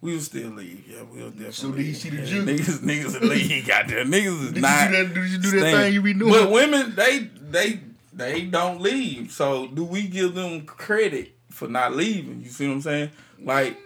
[0.00, 0.84] we would still leave.
[0.88, 1.52] Yeah, we'll definitely.
[1.52, 2.46] So did he see the yeah, juke?
[2.46, 3.66] Niggas, niggas would leave.
[3.66, 4.90] Goddamn, niggas is Did not.
[4.90, 5.76] do that, did you do that staying.
[5.76, 6.32] thing you be doing?
[6.32, 7.80] But women, they they
[8.12, 9.32] they don't leave.
[9.32, 12.42] So do we give them credit for not leaving?
[12.44, 13.10] You see what I'm saying?
[13.42, 13.76] Like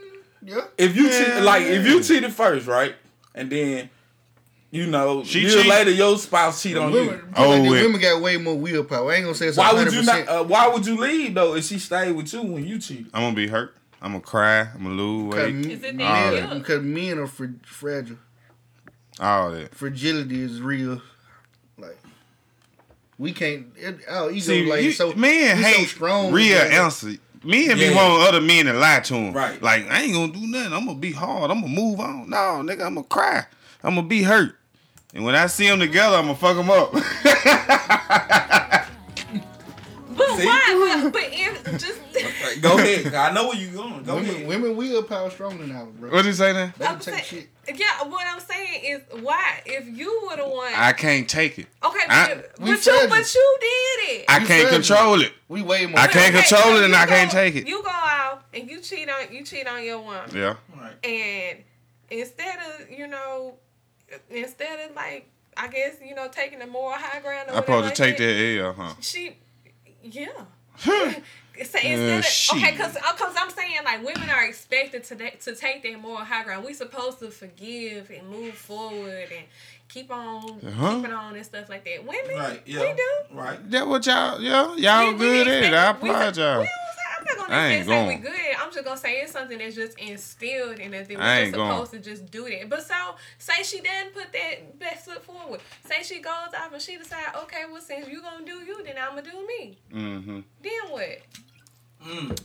[0.44, 0.60] yeah.
[0.78, 2.94] if you cheat, like if you cheated first, right,
[3.34, 3.90] and then
[4.70, 5.66] you know She year cheat.
[5.66, 7.24] later your spouse cheat on Oh, Women, you.
[7.36, 9.10] oh, like women got way more willpower.
[9.12, 9.92] I ain't gonna say it's Why would 100%.
[9.92, 10.28] you not?
[10.28, 13.06] Uh, why would you leave though if she stayed with you when you cheat?
[13.14, 13.76] I'm gonna be hurt.
[14.00, 14.60] I'm gonna cry.
[14.74, 15.66] I'm gonna lose because, weight.
[15.66, 16.48] Is it All that that.
[16.50, 16.58] good?
[16.58, 18.16] because men are fra- fragile.
[19.20, 19.74] All that.
[19.74, 21.00] Fragility is real.
[21.78, 21.98] Like
[23.18, 23.66] we can't.
[23.76, 25.12] It, our ego See, like you, so.
[25.14, 26.32] men we so hate strong.
[26.32, 27.12] real answer.
[27.44, 27.94] Men be Yeah.
[27.96, 29.32] wanting other men to lie to them.
[29.32, 29.60] Right.
[29.62, 30.72] Like I ain't gonna do nothing.
[30.72, 31.50] I'm gonna be hard.
[31.50, 32.30] I'm gonna move on.
[32.30, 33.44] No, nigga, I'm gonna cry.
[33.82, 34.56] I'm gonna be hurt.
[35.14, 36.94] And when I see them together, I'm gonna fuck them up.
[40.32, 40.46] But See?
[40.46, 41.00] why?
[41.04, 41.98] But, but if just
[42.44, 43.14] Like, go ahead.
[43.14, 44.02] I know where you going.
[44.04, 44.46] Go Women, ahead.
[44.48, 46.10] women willpower stronger than ours, bro.
[46.10, 46.72] what you say now?
[46.78, 47.78] They can I'm take saying- shit.
[47.78, 50.72] yeah, what I'm saying is why if you were the one.
[50.74, 51.66] I can't take it.
[51.84, 53.08] okay, I- but, but you fragile.
[53.08, 54.24] but you did it.
[54.28, 55.32] I You can't control it.
[55.48, 55.98] We way more.
[55.98, 57.66] I can't Okay, control it and you I can't take it.
[57.68, 60.30] You go out and you cheat on you cheat on your woman.
[60.34, 60.56] Yeah.
[60.78, 61.04] Right.
[61.04, 61.58] And
[62.10, 63.54] instead of, you know,
[64.30, 67.96] instead of like, I guess, you know, taking the moral high ground I whatever supposed
[67.96, 68.94] to like take that L, huh?
[69.00, 69.36] She,
[70.02, 70.26] yeah.
[70.84, 70.90] so
[71.54, 72.24] instead of,
[72.56, 76.44] okay, because cause I'm saying like women are expected to to take their moral high
[76.44, 76.64] ground.
[76.64, 79.44] We supposed to forgive and move forward and
[79.88, 80.94] keep on Uh-huh.
[80.96, 82.06] keeping on and stuff like that.
[82.06, 82.62] Women, Right.
[82.64, 82.80] Yeah.
[82.80, 83.36] we do.
[83.36, 83.70] Right.
[83.70, 85.74] That what y'all, yeah, y'all We- we good at it.
[85.74, 86.66] I applaud y'all.
[87.24, 88.20] Don't say- I'm not gonna I say ain't say we going.
[88.22, 88.56] good.
[88.60, 91.46] I'm just gonna say it's something that's just instilled in us that we're I just
[91.46, 91.70] ain't going.
[91.70, 92.68] supposed to just do that.
[92.68, 92.94] But so
[93.38, 95.60] say she doesn't put that best foot forward.
[95.86, 98.94] Say she goes off and she decide, okay, well since you gonna do you, then
[98.98, 99.78] I'ma do me.
[99.92, 100.40] Mm-hmm.
[100.62, 101.18] Then what?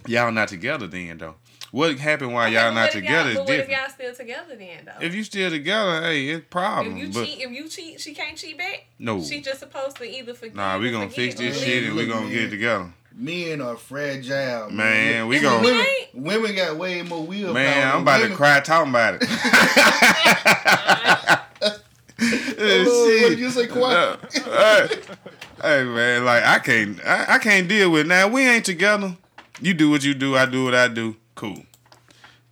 [0.06, 1.36] Y'all not together then though.
[1.72, 3.82] What happened while Okay, y'all but not what if together is But what if different.
[3.82, 5.06] y'all still together then though?
[5.06, 6.96] If you still together, hey, it's If problem.
[6.98, 8.86] you but cheat, if you cheat, she can't cheat back.
[9.00, 9.22] No.
[9.22, 10.56] she just supposed to either forgive.
[10.56, 11.88] nah, we or gonna forget fix this or shit leave.
[11.88, 12.48] and we Look, gonna get man.
[12.48, 12.94] it together.
[13.20, 17.54] Men are fragile, Man, we And gon' women, women got way more willpower.
[17.56, 19.28] Man, I'm than about to cry talking about it.
[22.60, 24.20] Oh, what you say, quiet?
[24.48, 25.00] Uh, hey,
[25.62, 28.08] uh, hey, man, like I can't, I, I can't deal with it.
[28.10, 28.28] now.
[28.28, 29.16] We ain't together.
[29.62, 30.36] You do what you do.
[30.36, 31.16] I do what I do.
[31.36, 31.62] Cool.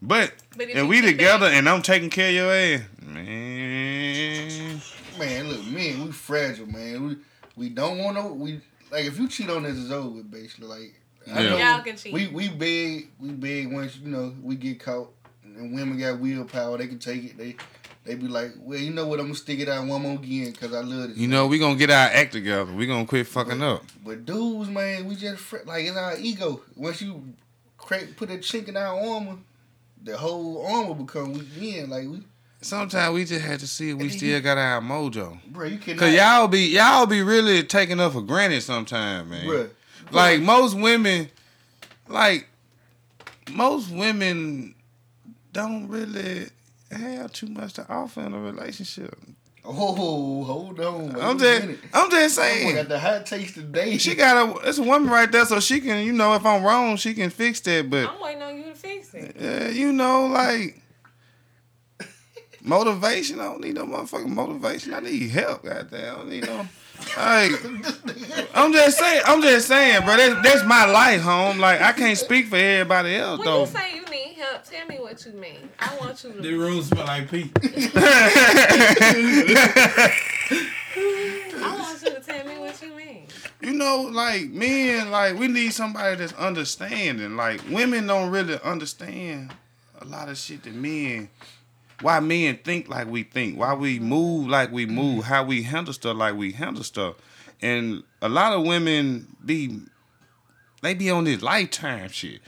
[0.01, 4.82] But, But if if we together back- and I'm taking care of your ass, man.
[5.18, 7.07] Man, look, men, we fragile, man.
[7.07, 7.18] We
[7.55, 8.24] we don't want to.
[8.34, 8.61] We
[8.95, 10.67] like if you cheat on this, it's over with, basically.
[10.67, 10.93] Like
[11.33, 11.49] I Yeah.
[11.49, 12.13] know Y'all can cheat.
[12.13, 13.71] we we big, we big.
[13.71, 15.11] Once you know we get caught,
[15.43, 17.37] and women got willpower, they can take it.
[17.37, 17.55] They
[18.05, 19.19] they be like, well, you know what?
[19.19, 21.17] I'm gonna stick it out one more again because I love it.
[21.17, 22.71] You know, we gonna get our act together.
[22.71, 23.83] We gonna quit fucking up.
[24.03, 26.61] But dudes, man, we just fr- like it's our ego.
[26.75, 27.33] Once you
[27.77, 29.37] crack, put a chink in our armor,
[30.03, 31.89] the whole armor become weak again.
[31.89, 32.21] Like we,
[32.66, 35.38] Sometimes we just have to see if we still got our mojo.
[35.45, 35.99] bro, you cannot.
[35.99, 39.45] Cause y'all be y'all be really taking up for granted sometimes, man.
[39.45, 39.70] Bruh.
[40.09, 41.30] Like most women,
[42.07, 42.47] like
[43.51, 44.74] most women
[45.53, 46.47] don't really
[46.89, 49.16] have too much to offer in a relationship.
[49.63, 51.16] Oh, hold on.
[51.22, 51.80] I'm a just, minute.
[51.93, 52.76] I'm just I saying.
[52.78, 53.99] got the hot taste today.
[53.99, 56.63] She got a, it's a woman right there, so she can, you know, if I'm
[56.63, 57.91] wrong, she can fix that.
[57.91, 59.36] But I'm waiting on you to fix it.
[59.39, 60.82] uh, you know, like
[62.66, 63.39] motivation.
[63.39, 64.93] I don't need no motherfucking motivation.
[64.93, 65.63] I need help.
[65.63, 66.68] Goddamn, I don't need no.
[67.18, 67.51] Like,
[68.55, 69.22] I'm just saying.
[69.26, 70.16] I'm just saying, bro.
[70.18, 71.59] That's, that's my life, home.
[71.59, 73.61] Like, I can't speak for everybody else, When though.
[73.61, 75.70] you say you need help, tell me what you mean.
[75.80, 76.41] I want you to.
[76.41, 77.51] The room smell like pee.
[81.57, 83.28] I want you to tell me what you mean.
[83.61, 87.36] you know, like men, like we need somebody that's understanding.
[87.36, 89.53] Like women don't really understand
[90.01, 91.30] a lot of shit that men.
[92.01, 95.93] Why men think like we think, why we move like we move, how we handle
[95.93, 97.15] stuff like we handle stuff,
[97.61, 99.79] and a lot of women be,
[100.81, 102.41] they be on this lifetime shit.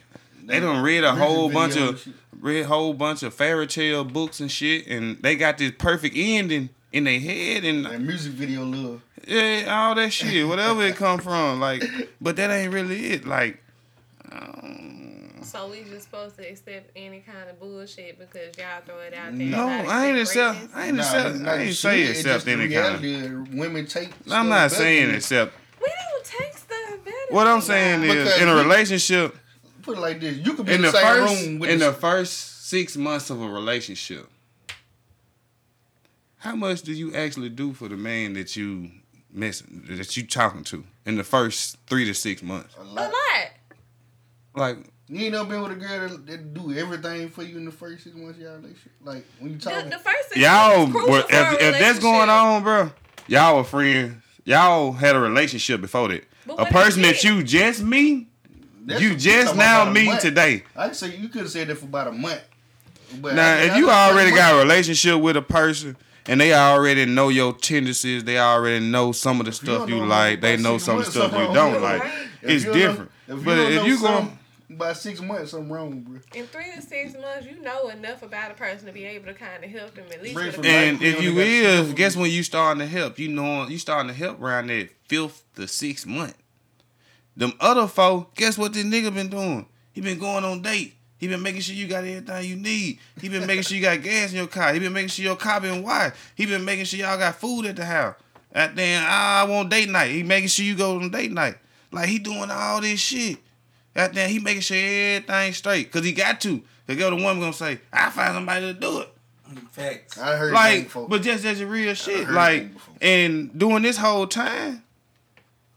[0.44, 2.08] They don't read a whole bunch of
[2.40, 6.70] read whole bunch of fairy tale books and shit, and they got this perfect ending
[6.92, 9.02] in their head, and Like music video love.
[9.28, 11.84] yeah, all that shit, whatever it come from, like,
[12.22, 13.26] but that ain't really it.
[13.26, 13.62] Like,
[14.32, 14.87] um,
[15.48, 19.38] So we just supposed to accept any kind of bullshit because y'all throw it out
[19.38, 19.48] there.
[19.48, 20.76] No, I ain't accept accept.
[20.76, 21.36] I ain't Nah, accept.
[21.38, 22.96] nah, I ain't shit, say it's accept any kind.
[22.96, 24.10] of Women take.
[24.30, 25.54] I'm not better saying accept.
[25.82, 27.16] We don't take stuff better.
[27.30, 28.12] What I'm saying y'all.
[28.12, 29.36] is, Because in a relationship,
[29.84, 31.70] Put it like this: you could be in in the the, same first room with
[31.70, 34.28] in the, the first six months of a relationship,
[36.40, 38.92] how much do you actually do for the man that you
[39.32, 42.76] messing that you talking to in the first three to six months?
[42.78, 43.12] a a lot.
[43.12, 43.14] lot.
[44.56, 44.78] Like
[45.10, 47.72] You ain't never been with a girl that, that do everything for you in the
[47.72, 48.92] first six months of your relationship.
[49.04, 51.54] Like when you The, talking, the first six y'all, months is crucial well, for a
[51.54, 52.92] if, if that's going on, bro,
[53.28, 54.22] y'all were friends.
[54.44, 56.24] Y'all had a relationship before that.
[56.58, 58.28] A person that you just meet,
[58.86, 60.64] That's you just now meet today.
[60.76, 62.42] I say you could have said that for about a month.
[63.22, 65.96] But Now, I- if you already got a relationship with a person
[66.26, 69.90] and they already know your tendencies, they already know some of the you stuff don't
[69.90, 72.04] you like, they know some of the stuff you don't like.
[72.42, 73.12] If It's you different.
[73.28, 74.32] if But you don't if know you go,
[74.78, 76.20] something about six months, something wrong, bro.
[76.36, 79.34] In three to six months, you know enough about a person to be able to
[79.34, 80.36] kind of help them at least.
[80.36, 82.88] Bring with a from and Like, if we you is, guess when you starting to
[82.88, 86.38] help, you know you starting to help around that fifth to sixth month.
[87.36, 89.68] Them other four, guess what this nigga been doing?
[89.92, 90.96] He been going on date.
[91.20, 93.00] He been making sure you got everything you need.
[93.20, 94.74] He been making sure you got gas in your car.
[94.74, 96.14] He been making sure your car been white.
[96.36, 98.16] He been making sure y'all got food at the house.
[98.52, 100.12] At then ah, I want date night.
[100.12, 101.56] He making sure you go on date night.
[101.92, 103.38] Like he doing all this shit.
[103.98, 105.92] At then he making sure everything straight.
[105.92, 106.62] Cause he got to.
[106.86, 109.10] The girl the woman gonna say, I find somebody to do it
[109.72, 110.18] Facts.
[110.18, 111.08] I heard like, before.
[111.08, 112.68] but just as a real shit, like,
[113.02, 114.84] and doing this whole time,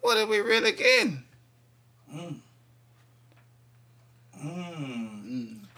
[0.00, 1.22] what are we really getting?
[2.12, 2.36] Mm.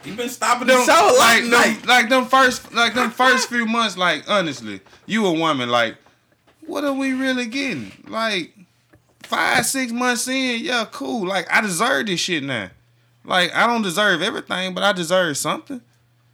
[0.04, 3.48] He been stopping Them, the show like, like them, like them first, like them first
[3.48, 5.96] few months, like honestly, you a woman, like,
[6.66, 7.92] what are we really getting?
[8.06, 8.52] Like,
[9.32, 11.26] five, six months in, yeah, cool.
[11.26, 12.68] Like, I deserve this shit now.
[13.24, 15.80] Like, I don't deserve everything, but I deserve something.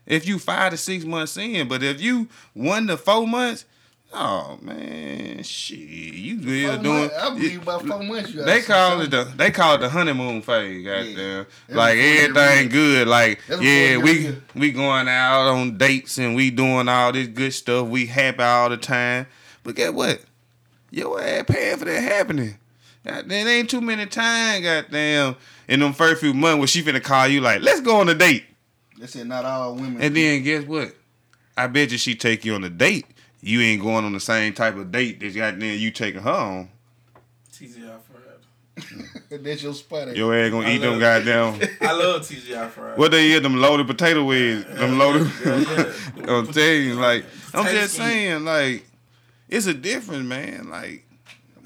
[0.04, 3.66] If you five to six months in, but if you one to four months,
[4.12, 7.10] oh man, shit, you still doing.
[7.16, 8.32] I believe about four months.
[8.32, 11.46] You They call it the they call it the honeymoon phase, goddamn.
[11.66, 13.06] That's Like everything good.
[13.06, 17.86] Like yeah, we we going out on dates and we doing all this good stuff.
[17.86, 19.26] We happy all the time.
[19.62, 20.22] But get what?
[20.90, 22.56] Your ass paying for that happening.
[23.08, 25.36] Goddamn, there ain't too many times, goddamn,
[25.66, 28.14] in them first few months where she finna call you like, let's go on a
[28.14, 28.44] date.
[28.98, 30.02] They said not all women.
[30.02, 30.94] And then guess what?
[31.56, 33.06] I bet you she take you on a date.
[33.40, 36.68] You ain't going on the same type of date that goddamn you taking her on.
[37.52, 39.04] TGI Friday.
[39.42, 40.08] that's your spot.
[40.08, 40.16] ain't?
[40.16, 41.68] Your ass gonna I eat them love- goddamn.
[41.80, 42.96] I love TGI Friday.
[42.96, 43.38] What they eat?
[43.42, 44.66] Them loaded potato wings.
[44.66, 45.30] Them loaded.
[45.44, 45.92] Yeah, yeah.
[46.34, 48.84] I'm telling you, like I'm just saying, like
[49.48, 50.68] it's a difference, man.
[50.68, 51.04] Like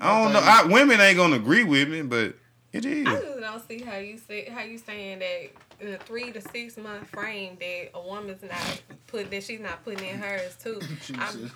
[0.03, 0.41] I don't know.
[0.43, 2.35] I, women ain't gonna agree with me, but
[2.73, 3.07] it is.
[3.07, 5.51] I just don't see how you say how you saying that
[5.81, 9.85] in a three to six month frame that a woman's not put that she's not
[9.85, 10.81] putting in hers too.
[11.03, 11.51] She I'm, said,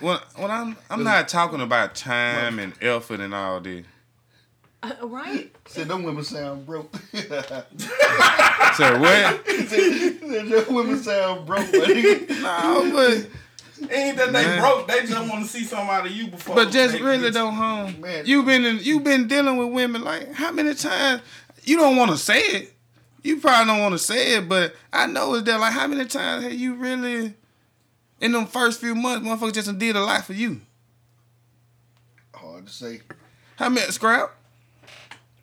[0.00, 3.84] When, when I'm I'm not talking about time and effort and all this.
[4.82, 5.54] uh, right?
[5.66, 6.94] said them women sound broke.
[8.76, 9.46] So what?
[9.68, 11.70] said your women sound broke.
[11.72, 12.26] buddy.
[12.40, 13.26] no, but
[13.90, 14.60] Ain't that they Man.
[14.60, 14.88] broke?
[14.88, 16.54] They just want to see something out of you before.
[16.54, 18.00] but just they really get- though, home.
[18.00, 18.26] Man.
[18.26, 21.22] You been in, you been dealing with women like how many times?
[21.64, 22.74] You don't want to say it.
[23.22, 25.58] You probably don't want to say it, but I know it's there.
[25.58, 27.34] Like how many times have you really
[28.20, 30.60] in them first few months, motherfuckers just done did a lot for you?
[32.34, 33.00] Hard to say.
[33.56, 34.34] How many scrap?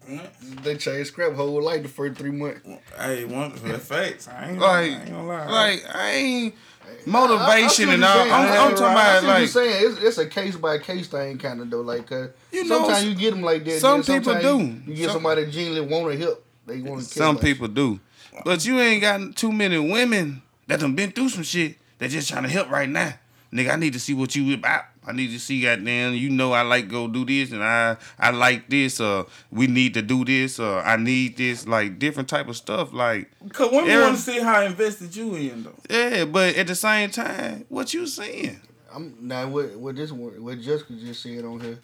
[0.09, 0.64] Mm-hmm.
[0.64, 2.61] They changed scrap whole like the first three months.
[2.97, 4.27] Hey, one for the facts.
[4.27, 5.45] I ain't, Like, I ain't gonna lie.
[5.49, 6.55] like I ain't
[6.88, 8.19] I- I motivation and all.
[8.22, 9.91] I'm, I- I'm talking I about see what you're like saying.
[9.91, 11.81] It's, it's a case by case thing, kind of though.
[11.81, 13.80] Like, uh, You know, sometimes you get them like that.
[13.80, 14.59] some people do.
[14.85, 16.43] You get Some- somebody that genuinely want to help.
[16.65, 17.07] They want to.
[17.07, 17.99] some people do,
[18.43, 21.77] but you ain't got too many women that done been through some shit.
[21.99, 23.14] That just trying to help right now.
[23.53, 24.84] Nigga, I need to see what you about.
[25.07, 28.31] I need to see goddamn, you know I like go do this and I I
[28.31, 32.47] like this or we need to do this or I need this like different type
[32.49, 35.75] of stuff like Cause women Every- want to see how invested you in though.
[35.89, 38.59] yeah, but at the same time, what you saying?
[38.93, 41.79] I'm now what what this one what Jessica just said on here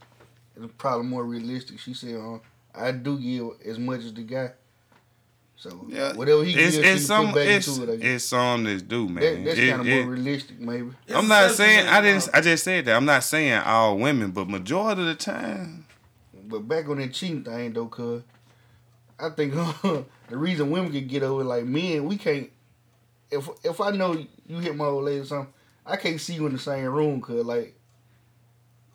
[0.57, 1.79] is probably more realistic.
[1.79, 2.39] She said, uh,
[2.75, 4.51] "I do give as much as the guy."
[5.63, 8.03] So Yeah, whatever he it's gives, it's she some put back it's, into it.
[8.03, 9.23] It's some that's do man.
[9.23, 10.89] That, that's It- kind of it- more realistic, maybe.
[11.07, 12.23] It's I'm not saying I didn't.
[12.27, 12.31] law.
[12.33, 12.95] I just said that.
[12.97, 15.85] I'm not saying all women, but majority of the time,
[16.49, 18.23] But back on that cheating thing though, cuz
[19.17, 19.53] I think
[19.83, 22.51] the reason women can get over it, like men, we can't.
[23.31, 25.53] If if I know you hit my old lady or something,
[25.85, 27.73] I can't see you in the same room, cuz like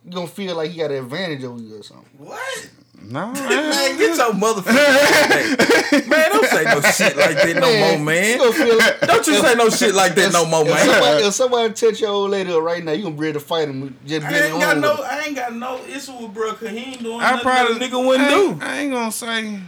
[0.05, 2.05] you gonna feel like he got an advantage over you or something.
[2.19, 2.69] What?
[3.01, 4.65] No, Man, get your motherfucker.
[6.09, 8.37] man, don't say no shit like that no more, man.
[8.37, 10.85] gonna feel Don't you say no shit like that no more, If man.
[10.85, 13.67] somebody, if somebody touch your old lady right now, you gonna be ready to fight
[13.67, 15.01] him just I ain't got no, with.
[15.01, 17.89] I ain't got no issue with bro, cause he ain't doing I nothing probably that
[17.89, 18.59] a nigga wouldn't I do.
[18.61, 19.59] I ain't gonna say.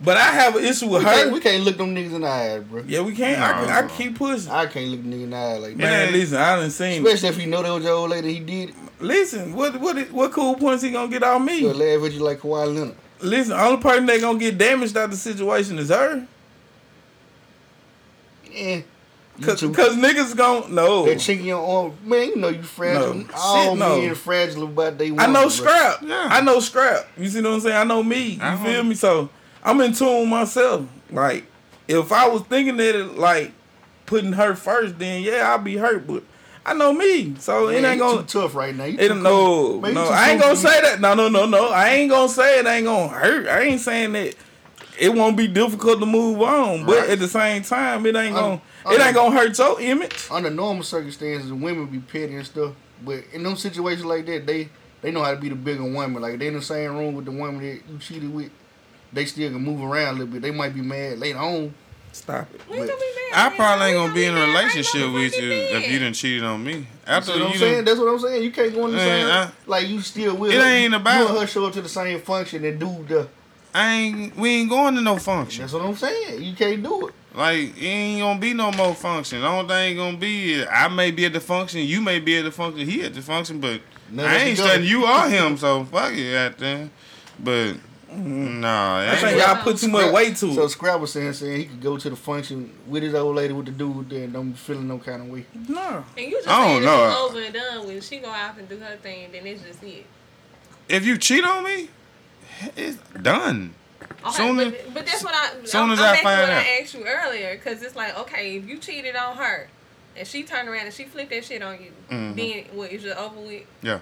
[0.00, 1.34] But I have an issue with We can't, her.
[1.34, 2.84] we can't look them niggas in the eyes, bro.
[2.86, 3.40] Yeah, we can't.
[3.42, 4.50] I, can, I keep pushing.
[4.50, 5.78] I can't look niggas in the eyes like that.
[5.78, 7.04] Man, listen, I done seen.
[7.04, 8.74] Especially if you know that was your old lady, he did it.
[9.00, 11.96] Listen, what what what cool points he gonna get out of He'll me?
[11.96, 12.94] laugh at you like Kawhi Leonard.
[13.20, 16.26] Listen, only person that gonna get damaged out the situation is her.
[18.50, 18.80] Yeah.
[19.40, 21.06] Cause, cause niggas gon' no.
[21.06, 23.14] That chink in your arm, man, you know you fragile.
[23.14, 23.26] No.
[23.36, 24.00] All Shit, no.
[24.00, 26.02] men fragile about they I know scrap.
[26.02, 26.26] Yeah.
[26.28, 27.06] I know scrap.
[27.16, 27.76] You see what I'm saying?
[27.76, 28.30] I know me.
[28.30, 28.82] You I feel know.
[28.82, 28.94] me?
[28.96, 29.30] So
[29.68, 30.86] I'm in tune with myself.
[31.10, 31.44] Like
[31.86, 33.52] if I was thinking that it like
[34.06, 36.06] putting her first, then yeah, I'll be hurt.
[36.06, 36.22] But
[36.64, 38.22] I know me, so Man, it ain't gonna.
[38.22, 38.84] too tough right now.
[38.84, 39.80] You It no.
[39.80, 41.00] Man, no, I ain't gonna say that.
[41.00, 41.68] No, no, no, no.
[41.68, 43.46] I ain't gonna say it ain't gonna hurt.
[43.46, 44.34] I ain't saying that
[44.98, 47.10] it won't be difficult to move on, but Right.
[47.10, 50.28] at the same time, it ain't gonna it ain't gonna hurt your image.
[50.30, 52.72] Under normal circumstances, women be petty and stuff.
[53.04, 54.68] But in them situations like that, they
[55.02, 56.20] they know how to be the bigger woman.
[56.20, 58.50] Like they in the same room with the woman that you cheated with,
[59.12, 60.42] they still can move around a little bit.
[60.42, 61.74] They might be mad later on.
[62.12, 62.60] Stop it.
[62.68, 62.92] We gonna be
[63.32, 63.52] mad.
[63.52, 66.02] I probably ain't gonna be in a relationship with you if you then.
[66.02, 66.72] done cheated on me.
[66.74, 67.74] You After see what I'm saying?
[67.76, 68.42] done, That's what I'm saying.
[68.42, 70.50] You can't go in the same I- like you still will.
[70.50, 70.62] It her.
[70.66, 73.28] ain't about- you and her show up to the same function and do the.
[73.74, 74.36] I ain't.
[74.36, 75.62] We ain't going to no function.
[75.62, 76.42] That's what I'm saying.
[76.42, 77.14] You can't do it.
[77.34, 79.42] Like it ain't gonna be no more function.
[79.42, 82.44] The only thing gonna be I may be at the function, you may be at
[82.44, 84.70] the function, he at the function, but None I ain't together.
[84.70, 86.88] studying you or him, so fuck it out there.
[87.38, 87.74] But
[88.10, 90.68] nah, I think ain't- y'all put too much weight to So it.
[90.70, 93.66] Scrap was saying saying he could go to the function with his old lady with
[93.66, 95.44] the dude there and don't be feeling no kind of way.
[95.68, 96.04] No.
[96.16, 97.06] And you just I don't saying know.
[97.08, 99.82] it's over and done when she go out and do her thing, then it's just
[99.82, 100.06] it.
[100.88, 101.88] if you cheat on me,
[102.76, 103.74] it's done.
[104.24, 105.64] Okay, Soon but, as- but that's what I.
[105.64, 106.62] soon I'm, as I'm I to find what out.
[106.64, 109.68] I asked you earlier, because it's like, okay, if you cheated on her,
[110.16, 112.34] and she turned around and she flipped that shit on you, Mhm.
[112.36, 113.62] then what is it over with?
[113.82, 113.98] Yeah,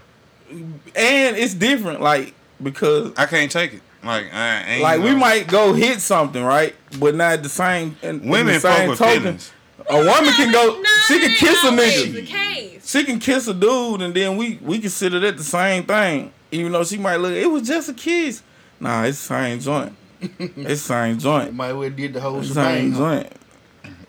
[0.51, 3.83] And it's different, like because I can't take it.
[4.07, 6.74] Like I ain't like we might go hit something, right?
[6.99, 7.97] But not at the same.
[8.03, 9.53] In, in women the fuck same with token, feelings.
[9.89, 10.81] A woman can go.
[10.81, 12.81] No, She can kiss a nigga.
[12.85, 16.33] She can kiss a dude, and then we we consider that the same thing.
[16.51, 18.43] Even though she might look, it was just a kiss.
[18.81, 19.97] Nah, it's the same joint.
[20.20, 21.53] it's the same joint.
[21.55, 22.93] might well did the whole It's the same shebang.
[22.93, 23.23] huh?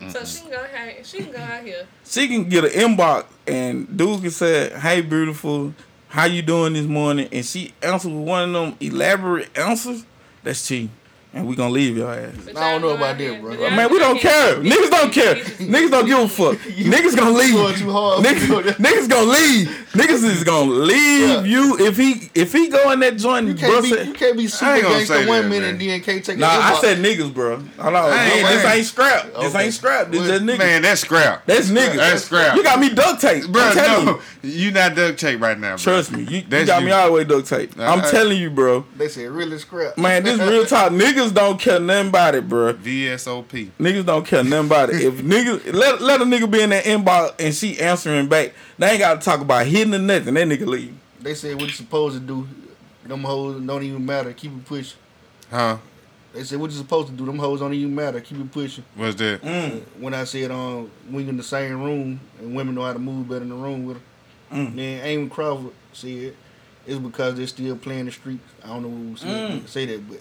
[0.00, 0.12] joint.
[0.12, 1.06] So she can go out.
[1.06, 1.86] She can go out here.
[2.04, 5.74] She can get an inbox, and dude can say, "Hey, beautiful,
[6.08, 10.04] how you doing this morning?" And she answer with one of them elaborate answers.
[10.42, 10.90] That's cheating,
[11.34, 12.32] and we gonna leave your ass.
[12.44, 13.54] But I don't know about out that, bro.
[13.70, 14.56] Man, we don't care.
[14.56, 15.34] Niggas don't care.
[15.58, 16.56] Niggas don't give a fuck.
[16.66, 17.52] Niggas gonna leave.
[17.54, 18.24] Going too hard.
[18.24, 19.68] Niggas, niggas gonna leave.
[19.92, 21.42] Niggas is gonna leave Yeah.
[21.44, 23.46] you if he if he go in that joint.
[23.48, 25.48] You can't be bust you it- can't be I super ain't gonna gangster one that,
[25.48, 25.70] minute man.
[25.70, 26.80] and then can't take Nah, a I inbox.
[26.80, 27.56] said niggas, bro.
[27.56, 29.24] Hold on, I ain't Man, this ain't scrap.
[29.24, 29.64] This Okay.
[29.64, 30.10] ain't scrap.
[30.10, 30.58] This Well, just niggas.
[30.58, 31.46] Man, that's scrap.
[31.46, 31.96] That's niggas.
[31.96, 32.56] That's scrap.
[32.56, 34.50] You got me duct tape, Bro, I'm telling no, you.
[34.50, 35.70] you not duct tape right now.
[35.76, 35.78] Bro.
[35.78, 37.72] Trust me, you, you That's got me all the way duct tape.
[37.78, 38.84] I'm telling you, bro.
[38.96, 39.96] They said really scrap.
[39.98, 40.92] Man, this real talk.
[40.92, 42.74] Niggas don't care nothing about it, bro.
[42.74, 43.70] VSOP.
[43.78, 45.02] Niggas don't care nothing about it.
[45.02, 48.90] If niggas let let a nigga be in that inbox and she answering back, they
[48.90, 50.34] ain't gotta talk about hitting or nothing.
[50.34, 50.94] That nigga leave.
[51.20, 52.46] They said what you supposed to do.
[53.04, 54.32] Them hoes don't even matter.
[54.32, 54.98] Keep it pushing.
[55.50, 55.78] Huh?
[56.34, 57.24] They said what you supposed to do.
[57.24, 58.20] Them hoes don't even matter.
[58.20, 58.84] Keep it pushing.
[58.94, 59.40] What's that?
[59.42, 59.80] Mm.
[59.98, 63.28] When I said um we in the same room and women know how to move
[63.28, 63.96] better in the room with
[64.50, 64.66] them.
[64.68, 64.76] Mm.
[64.76, 66.34] Then Amy Crawford said
[66.86, 68.42] it's because they're still playing the streets.
[68.64, 69.68] I don't know who said, Mm.
[69.68, 70.20] say that, but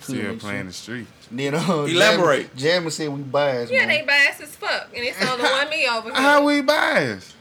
[0.00, 1.06] Still make playing the street.
[1.30, 2.54] then uh, Elaborate.
[2.56, 3.72] Jammin said we biased.
[3.72, 3.88] Yeah, man.
[3.88, 6.14] they biased as fuck, and it's on the one me over here.
[6.20, 7.34] How we biased?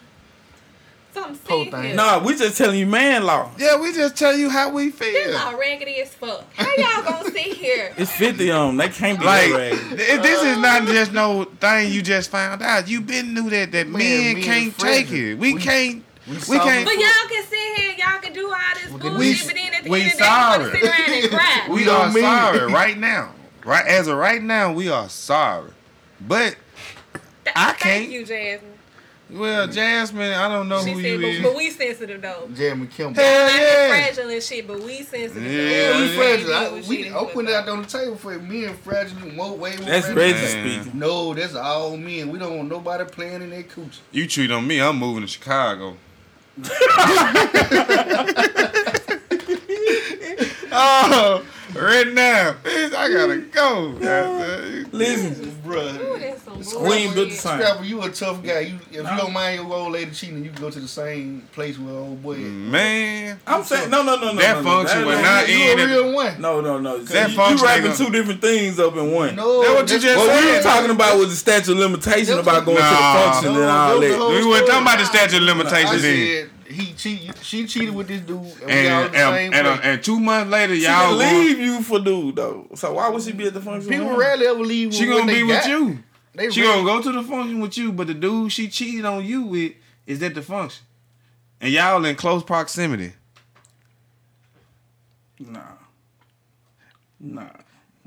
[1.14, 1.84] Something Whole see thing.
[1.84, 1.96] here.
[1.96, 3.50] Nah, we just telling you man law.
[3.58, 5.14] Yeah, we just tell you how we feel.
[5.14, 5.38] This feel.
[5.38, 6.44] all raggedy as fuck.
[6.56, 7.94] How y'all gonna sit here?
[7.98, 8.72] It's fifty on.
[8.72, 8.78] 'em.
[8.78, 10.24] They can't be Like, that ragged.
[10.24, 12.90] this is not just no thing you just found out.
[12.90, 15.36] You been knew that that Man, men men can't take it.
[15.36, 16.04] We, We- can't.
[16.28, 19.46] We, We can't- But y'all can sit here, y'all can do all this We- bullshit,
[19.48, 20.72] but then at the we end of the day, you want to sorry.
[20.72, 21.66] sit around and cry.
[21.70, 23.32] We We don't are mean- sorry right now.
[23.64, 25.72] Right as of right now, we are sorry.
[26.22, 26.56] But
[27.44, 28.10] Th- I Thank can't.
[28.12, 28.72] you, Jasmine.
[29.32, 31.42] well, Jasmine, I don't know She who said, you but, is.
[31.44, 32.48] but we sensitive though.
[32.56, 33.14] Jasmine Kim.
[33.16, 33.88] Hell Y'all not yeah.
[33.90, 35.44] fragile and shit, but we sensitive.
[35.44, 36.18] Yeah, Yeah, we yeah.
[36.18, 36.54] fragile.
[36.54, 39.56] I, we we shit open it out on the table for me and fragile more
[39.58, 39.86] way more.
[39.86, 40.16] That's fragile.
[40.16, 40.84] Reggie Man.
[40.84, 41.00] speaking.
[41.00, 42.30] No, that's all men.
[42.30, 44.00] We don't want nobody playing in that coochie.
[44.12, 45.98] You cheat on me, I'm moving to Chicago.
[50.72, 51.46] oh,
[51.76, 54.86] right now, bitch, I gotta go.
[54.92, 57.60] Listen, Ooh, that's some Queen built the same.
[57.60, 58.60] Scrapper, you a tough guy.
[58.62, 61.42] You if you don't mind your old lady cheating, you can go to the same
[61.52, 62.36] place with old boy.
[62.38, 64.36] Man, I'm saying no, no, no, no.
[64.42, 64.70] That no, no.
[64.70, 65.86] function That was ain't- not you in a it.
[65.86, 66.42] real one.
[66.42, 67.00] No, no, no.
[67.04, 69.36] That you, you function wrapping ain't two different things up in one.
[69.36, 72.40] No, That what you just What we were talking about was the statute of limitation
[72.40, 72.90] about going Nah.
[72.90, 74.18] to the function No, and all that was the that.
[74.20, 76.28] whole- we weren't talking about the statute of I limitations then.
[76.28, 77.38] said he cheated.
[77.44, 80.20] She cheated with this dude, and, we all And same and, and, uh, and two
[80.20, 82.68] months later, She y'all can going, leave you for dude though.
[82.76, 83.90] So why would she be at the function?
[83.92, 84.94] People with rarely ever leave.
[84.94, 85.70] she gonna what be they with got.
[85.70, 86.00] you.
[86.34, 89.06] They She rarely- gonna go to the function with you, but the dude she cheated
[89.06, 89.74] on you with
[90.08, 90.84] is at the function,
[91.62, 93.14] and y'all in close proximity.
[95.40, 95.60] Nah,
[97.20, 97.50] nah,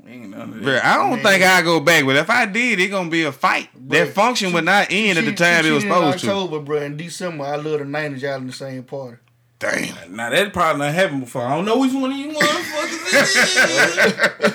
[0.09, 0.85] ain't none of Bruh, that.
[0.85, 1.23] I don't Man.
[1.23, 3.69] think I go back, but if I did, it gonna be a fight.
[3.89, 6.19] that Bruh, function would not end at the time she it was cheated in supposed
[6.23, 6.27] to.
[6.29, 6.81] October, bro.
[6.81, 8.21] In December, I love the nineties.
[8.23, 9.17] Y'all in the same party.
[9.59, 10.15] Damn.
[10.15, 11.41] Now that probably not happened before.
[11.43, 13.11] I don't know which one of you motherfuckers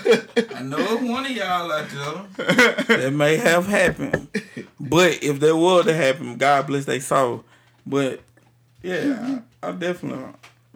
[0.06, 0.54] it is.
[0.56, 1.88] I know it's one of y'all out
[2.86, 4.28] there that may have happened.
[4.80, 7.44] But if there was to happen, God bless they soul.
[7.86, 8.20] But
[8.82, 10.24] yeah, I, I definitely.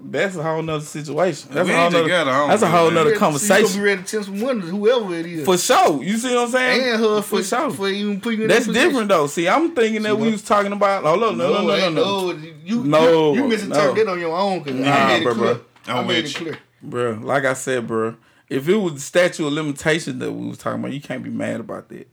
[0.01, 1.51] That's a whole nother situation.
[1.53, 2.05] That's We a whole ain't nother.
[2.05, 2.95] together, That's a whole man.
[2.95, 5.45] nother So you gonna be ready to test some wonders, whoever it is.
[5.45, 6.03] for sure.
[6.03, 6.83] You see what I'm saying?
[6.93, 7.71] and her for, for sure.
[7.73, 8.89] for even putting you in That's that position.
[8.91, 9.27] different though.
[9.27, 11.03] See, I'm thinking that See we was talking about.
[11.03, 12.31] Hold on, no, no, no, no, ain't no.
[12.65, 14.05] You, No, you, you misinterpret no.
[14.05, 15.55] that on your own because Nah, I made it clear.
[15.57, 15.61] bruh.
[15.89, 16.59] I I'm made it clear.
[16.81, 18.15] Bro, like I said, bro,
[18.49, 21.31] if it was the statute of limitation that we was talking about, you can't be
[21.31, 22.09] mad about that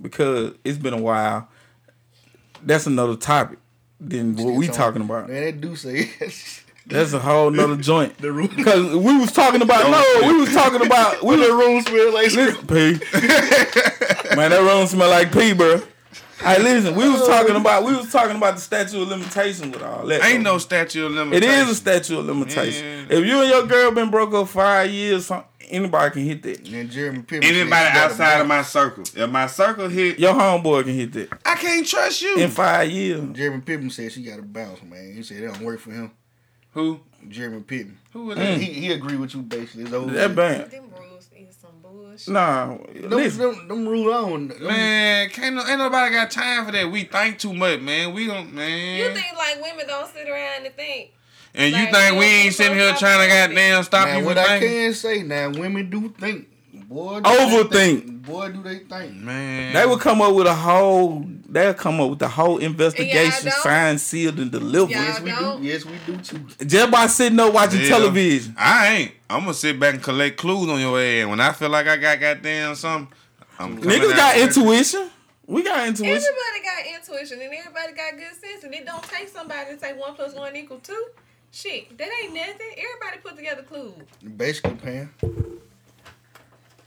[0.00, 1.48] because it's been a while.
[2.62, 3.58] That's another topic
[3.98, 5.28] than what we talking about.
[5.30, 6.10] Man, they do say
[6.86, 8.16] That's a whole nother joint.
[8.18, 8.48] the room.
[8.48, 12.12] Because we was talking about no, we was talking about we the was room smell
[12.14, 13.00] like listen, pee.
[14.36, 15.80] Man, that room smell like pee, bro.
[16.40, 17.60] Hey, listen, we was talking oh.
[17.60, 20.24] about we was talking about the statute of limitation with all that.
[20.24, 21.62] Ain't no statute of It limitations.
[21.64, 22.86] is a statute of limitation.
[23.10, 23.18] Yeah.
[23.18, 25.30] If you and your girl been broke up five years,
[25.68, 26.66] anybody can hit that.
[26.66, 29.04] And Jeremy Piven Anybody she got a outside of my circle.
[29.14, 32.38] If my circle hit, Your homeboy can hit that I can't trust you.
[32.38, 33.20] in five years.
[33.32, 35.12] Jeremy Piven said she got a bounce, man.
[35.14, 36.10] He said it don't work for him.
[36.72, 37.00] Who?
[37.28, 37.94] Jeremy Piven.
[38.12, 38.58] Who is that?
[38.58, 39.84] He he agreed with you basically.
[39.84, 40.12] It's over.
[40.12, 40.70] That band.
[40.70, 42.28] Them rules is some bullshit.
[42.28, 43.40] Nah, Them, listen.
[43.40, 44.48] them, them rule on.
[44.48, 46.90] Them, Man, can't no, ain't nobody got time for that.
[46.90, 48.14] We think too much, man.
[48.14, 48.98] We don't, man.
[48.98, 51.12] You think like women don't sit around and think?
[51.54, 54.36] and you like, think we ain't sitting here trying to goddamn stop Now, you what
[54.36, 54.68] from I thinking?
[54.70, 56.46] can say now, women do think.
[56.88, 57.70] Boy, do Overthink.
[57.70, 58.22] They think.
[58.26, 59.14] Boy, do they think.
[59.16, 61.24] Man, They would come up with a whole.
[61.52, 63.62] They'll come up with the whole investigation, don't?
[63.62, 64.90] signed, sealed, and delivered.
[64.92, 65.60] Yes, we don't?
[65.60, 65.66] do.
[65.66, 66.38] Yes, we do too.
[66.64, 67.88] Just by sitting there watching Yeah.
[67.88, 68.54] television.
[68.56, 69.12] I ain't.
[69.28, 71.26] I'm gonna sit back and collect clues on your ass.
[71.26, 73.12] When I feel like I got goddamn something,
[73.58, 74.46] I'm Niggas got there.
[74.46, 75.10] intuition.
[75.46, 76.14] We got intuition.
[76.16, 79.92] Everybody got intuition and everybody got good sense, and it don't take somebody to say
[79.94, 81.06] one plus one equal two.
[81.50, 82.54] Shit, that ain't nothing.
[82.78, 83.94] Everybody put together clues.
[84.36, 85.12] Basically, Pam.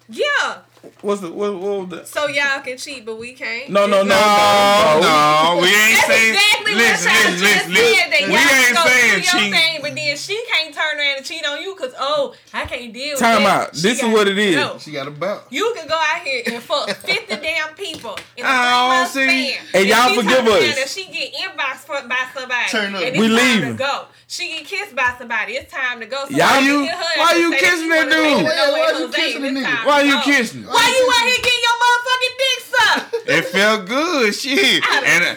[0.07, 0.60] Yeah,
[1.01, 2.05] What's the what, what was the?
[2.05, 3.69] so y'all can cheat, but we can't.
[3.69, 5.55] No, no, no, No, no, no.
[5.55, 6.34] no, we ain't That's saying.
[6.34, 7.95] exactly listen, what y'all listen, just listen, listen.
[7.95, 8.11] said.
[8.11, 9.53] That We y'all ain't saying cheat.
[9.53, 12.93] thing, but then she can't turn around and cheat on you because oh, I can't
[12.93, 13.68] deal with Time that.
[13.69, 13.76] out.
[13.76, 14.55] She This is what it is.
[14.55, 14.77] No.
[14.77, 15.43] She got a bounce.
[15.49, 19.60] You can go out here and fuck 50 damn people in a I three month
[19.64, 19.65] span.
[19.76, 20.77] And y'all forgive us.
[20.80, 22.69] If she get inboxed for- by somebody.
[22.69, 23.03] Turn up.
[23.03, 23.76] And We it's time leaving.
[23.77, 24.05] go.
[24.34, 25.53] She get kissed by somebody.
[25.53, 26.26] It's time to go.
[26.26, 28.23] So Y'all- why you- hit why and you kissing you that dude?
[28.23, 29.85] take Why- away, you Jose, kissing the it's nigga?
[29.85, 30.22] Why to you go.
[30.23, 30.64] kissing?
[30.64, 33.30] Why you out here getting your motherfucking dick sucked?
[33.30, 34.84] It felt good, shit.
[35.05, 35.35] And uh,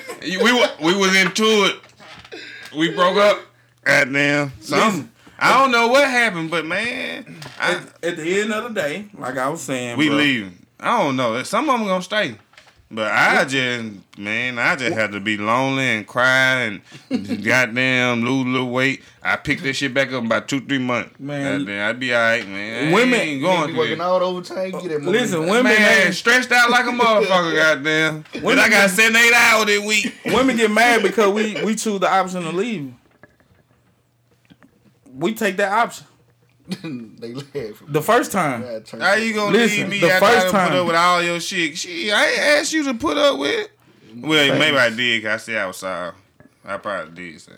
[0.81, 1.77] we we was into it.
[2.75, 3.41] We broke up.
[3.85, 5.11] Goddamn, something.
[5.39, 9.05] I don't know what happened, but man, I, At, at the end of the day,
[9.19, 10.67] like I was saying, we bro, leaving.
[10.81, 11.43] I don't know.
[11.43, 12.37] Some of them gonna stay.
[12.89, 16.61] But I just, man, I just had to be lonely and cry
[17.11, 19.03] and goddamn lose a little weight.
[19.25, 21.19] I picked that shit back up in about two, three months.
[21.19, 21.59] Man.
[21.59, 22.93] goddamn, I'd be alright, man.
[22.93, 24.05] Women- I ain't Nigga going be through working that.
[24.05, 24.71] all overtime.
[24.71, 25.19] Get that money.
[25.19, 28.25] Listen, women, Man, ain't- stressed out like a motherfucker, goddamn.
[28.43, 30.15] When I got seven, eight hours this week.
[30.27, 32.95] women get mad because we we choose the option to leave.
[35.13, 36.07] We take that option
[36.83, 37.83] they laugh.
[37.87, 38.65] the first time.
[38.65, 40.87] I turn How you gonna Listen, leave me the after first I time- put up
[40.87, 41.79] with all your shit?
[41.79, 43.71] Shit, I ain't asked you to put up with it.
[44.17, 45.23] Well, maybe I did.
[45.23, 46.13] 'cause I said I was sorry.
[46.65, 47.41] I probably did.
[47.41, 47.53] So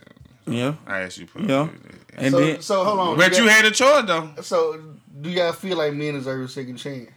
[0.47, 1.61] Yeah, I asked you to put yeah.
[1.61, 1.95] up with it.
[2.17, 3.17] And so, then so hold on.
[3.17, 4.31] But do you y'all- had a choice though.
[4.43, 4.81] So
[5.21, 7.11] do y'all feel like men deserve a second chance?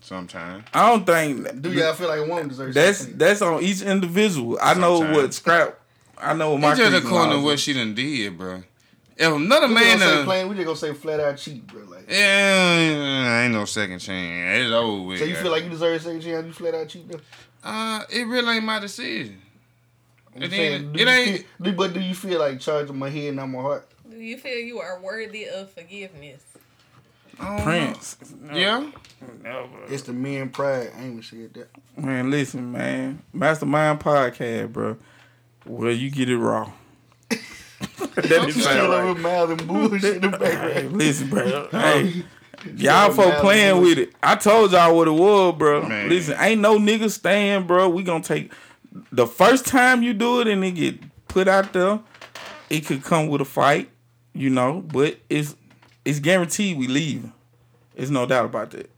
[0.00, 0.64] Sometimes.
[0.72, 2.74] I don't think Do y'all feel like a woman deserves?
[2.74, 4.58] that's second that's on each individual.
[4.62, 5.16] I know Sometimes.
[5.16, 5.80] what scrap.
[6.16, 7.60] I know what my It's just creeds and according to laws what is.
[7.60, 8.62] she done did, bro.
[9.18, 10.48] If another We man, gonna say uh, plain.
[10.48, 11.82] We just gonna say flat out cheat, bro.
[11.84, 14.62] Like, yeah, ain't no second chance.
[14.64, 15.18] It's over with.
[15.18, 16.46] so you feel like you deserve a second chance?
[16.46, 17.20] You flat out cheat, though.
[17.64, 19.42] uh, it really ain't my decision.
[20.36, 23.34] I'm It saying, ain't- it ain't- Feel, but do you feel like charging my head,
[23.34, 23.88] not my heart?
[24.08, 26.42] Do you feel you are worthy of forgiveness?
[27.40, 28.16] I Prince.
[28.40, 28.54] know.
[28.56, 28.90] Yeah.
[29.88, 30.90] It's the men pride.
[30.96, 31.68] I ain't even said that.
[32.04, 33.22] Man, listen, man.
[33.32, 34.96] Mastermind podcast, bro.
[35.66, 36.70] Well, you get it raw.
[37.78, 39.00] That is Still sound right.
[39.04, 40.92] over mouth and bullshit in the Hey, background.
[40.96, 41.68] listen, bro.
[41.70, 42.24] Hey,
[42.76, 44.12] y'all Still folk playing with it.
[44.22, 45.86] I told y'all what it was, bro.
[45.88, 46.08] Man.
[46.08, 47.88] Listen, ain't no nigga staying, bro.
[47.88, 48.52] We gonna take
[49.12, 50.98] the first time you do it and it get
[51.28, 52.00] put out there.
[52.70, 53.88] It could come with a fight,
[54.34, 55.54] you know, but it's
[56.04, 57.30] it's guaranteed we leave.
[57.94, 58.90] There's no doubt about that.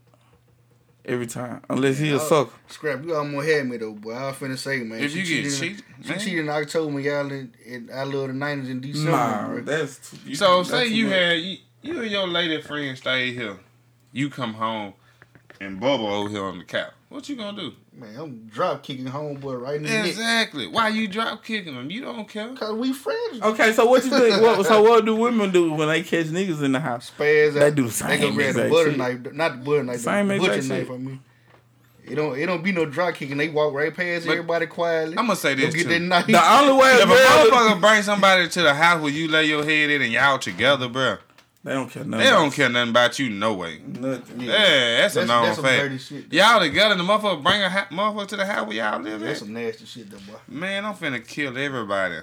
[1.03, 2.51] Every time, unless he a sucker.
[2.67, 4.11] Scrap, you almost had me though, boy.
[4.13, 4.99] I was finna say, man.
[4.99, 6.19] If she you get cheated, cheated, she man.
[6.19, 6.99] cheated in October.
[6.99, 9.11] Y'all in, in I love the nineties in December.
[9.11, 9.61] Nah, bro.
[9.61, 11.13] that's you- So that's say too you much.
[11.15, 13.57] had you, you and your lady friend stay here.
[14.11, 14.93] You come home
[15.59, 16.93] and Bubba over here on the couch.
[17.11, 17.73] What you gonna do?
[17.93, 20.05] man, I'm drop kicking homeboy right in the neck.
[20.07, 20.67] Exactly.
[20.67, 21.91] Why you drop kicking them?
[21.91, 22.53] You don't care.
[22.55, 23.41] Cause we friends.
[23.41, 24.41] Okay, so what you think?
[24.41, 27.11] What, so what do women do when they catch niggas in the house?
[27.11, 27.75] Spaz They out.
[27.75, 28.97] do the They go grab the butter shit.
[28.97, 30.89] knife, not the butter knife, Same the exact butcher knife shit.
[30.91, 31.19] on me.
[32.05, 33.35] It don't it don't be no drop kicking.
[33.37, 35.17] They walk right past But everybody quietly.
[35.17, 35.89] I'm gonna say this get too.
[35.89, 36.27] that knife.
[36.27, 39.45] The only way a If a motherfucker bring somebody to the house where you lay
[39.47, 41.17] your head in and y'all together, bro,
[41.63, 42.25] they don't care nothing.
[42.25, 43.79] they don't about care nothing about you no way.
[43.85, 44.41] nothing.
[44.41, 45.81] Yeah, that's, a known that's some fact.
[45.83, 46.33] dirty shit.
[46.33, 49.41] Y'all together, the motherfucker bring a ha- motherfucker to the house where y'all live That's
[49.41, 49.45] at.
[49.45, 50.39] some nasty shit though, boy.
[50.47, 52.15] Man, I'm finna kill everybody.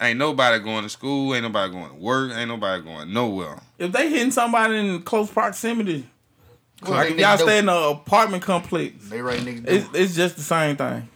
[0.00, 1.34] Ain't nobody going to school.
[1.34, 2.32] Ain't nobody going to work.
[2.34, 3.60] Ain't nobody going nowhere.
[3.78, 6.08] If they hitting somebody in close proximity,
[6.82, 7.90] Well, like y'all stay in door.
[7.92, 9.74] an apartment complex, They right next door.
[9.74, 11.08] it's, it's just the same thing.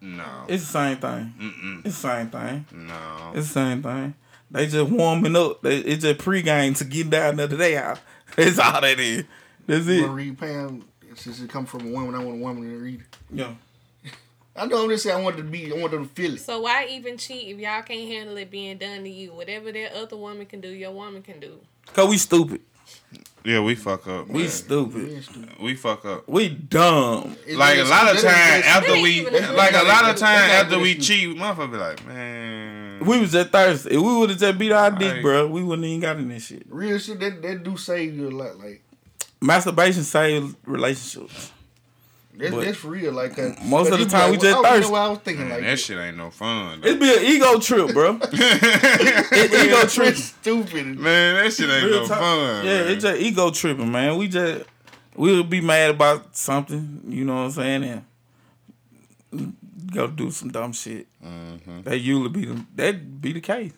[0.00, 0.24] No.
[0.46, 1.34] It's the same thing.
[1.40, 1.86] Mm-mm.
[1.86, 2.66] It's the same thing.
[2.72, 3.32] No.
[3.34, 4.14] It's the same thing.
[4.50, 5.62] They just warming up.
[5.62, 8.00] They, it's just pregame to get down there to their house.
[8.36, 9.24] That's all that is.
[9.66, 10.00] That's You it.
[10.02, 10.84] wanna read Pam?
[11.14, 13.16] Since it come from a woman, I want a woman to read it.
[13.30, 13.54] Yeah.
[14.56, 15.72] I know I'm just saying I want to be.
[15.72, 16.40] I want them to feel it.
[16.40, 19.32] So why even cheat if y'all can't handle it being done to you?
[19.32, 21.60] Whatever that other woman can do, your woman can do.
[21.94, 22.60] Cause we stupid.
[23.44, 24.26] Yeah, we fuck up.
[24.28, 24.50] We man.
[24.50, 25.22] stupid.
[25.24, 25.60] Stupid.
[25.60, 26.28] We fuck up.
[26.28, 27.36] We dumb.
[27.46, 30.50] It- Like a lot of that time after we, like a lot of That's time
[30.50, 32.77] after we cheat, motherfucker be like, man.
[33.00, 33.90] We was just thirsty.
[33.90, 35.22] If we would have just beat our dick, Right.
[35.22, 36.64] bro, we wouldn't even got in this shit.
[36.68, 37.20] real shit.
[37.20, 38.58] That that do save you a lot.
[38.58, 38.82] Like
[39.40, 41.52] Masturbation saves relationships.
[42.36, 43.12] that's, But that's real.
[43.12, 44.90] Like 'cause- most of the you be time we just oh, thirsty.
[44.92, 46.80] what I was thinking Man, like that shit ain't no fun.
[46.80, 46.88] though.
[46.88, 48.18] It'd be an ego trip, bro.
[48.32, 50.14] It ego That's trip.
[50.16, 50.98] stupid.
[50.98, 52.18] Man, that shit ain't Real no talk.
[52.18, 52.64] fun.
[52.64, 52.88] Yeah, man.
[52.92, 54.16] it's just ego tripping, man.
[54.18, 54.64] We just
[55.16, 57.84] we'll be mad about something, you know what I'm saying,
[59.32, 59.56] and
[59.92, 61.06] go do some dumb shit.
[61.24, 61.82] Mm-hmm.
[61.82, 63.72] That usually be the that be the case,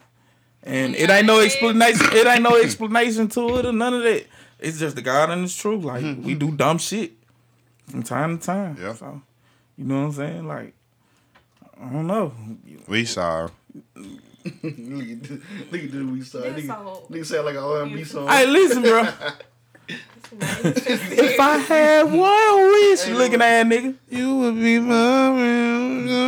[0.63, 2.07] and it ain't no explanation.
[2.13, 4.27] It ain't no explanation to it or none of that.
[4.59, 5.79] It's just the God and it's true.
[5.81, 6.23] Like Mm-hmm.
[6.25, 7.13] we do dumb shit
[7.89, 8.77] from time to time.
[8.81, 8.95] Yeah.
[8.95, 9.23] So
[9.77, 10.47] you know what I'm saying?
[10.49, 10.75] Like
[11.81, 12.35] I don't know.
[12.89, 13.51] We sorry.
[13.95, 15.41] look at this.
[15.71, 16.03] Look at this.
[16.03, 16.41] We saw.
[16.41, 18.29] That's Nigga, so- nigga sound like an R&B song.
[18.29, 19.09] Hey, listen, bro.
[20.33, 23.95] if I had one wish, looking at nigga.
[24.09, 25.31] You would be my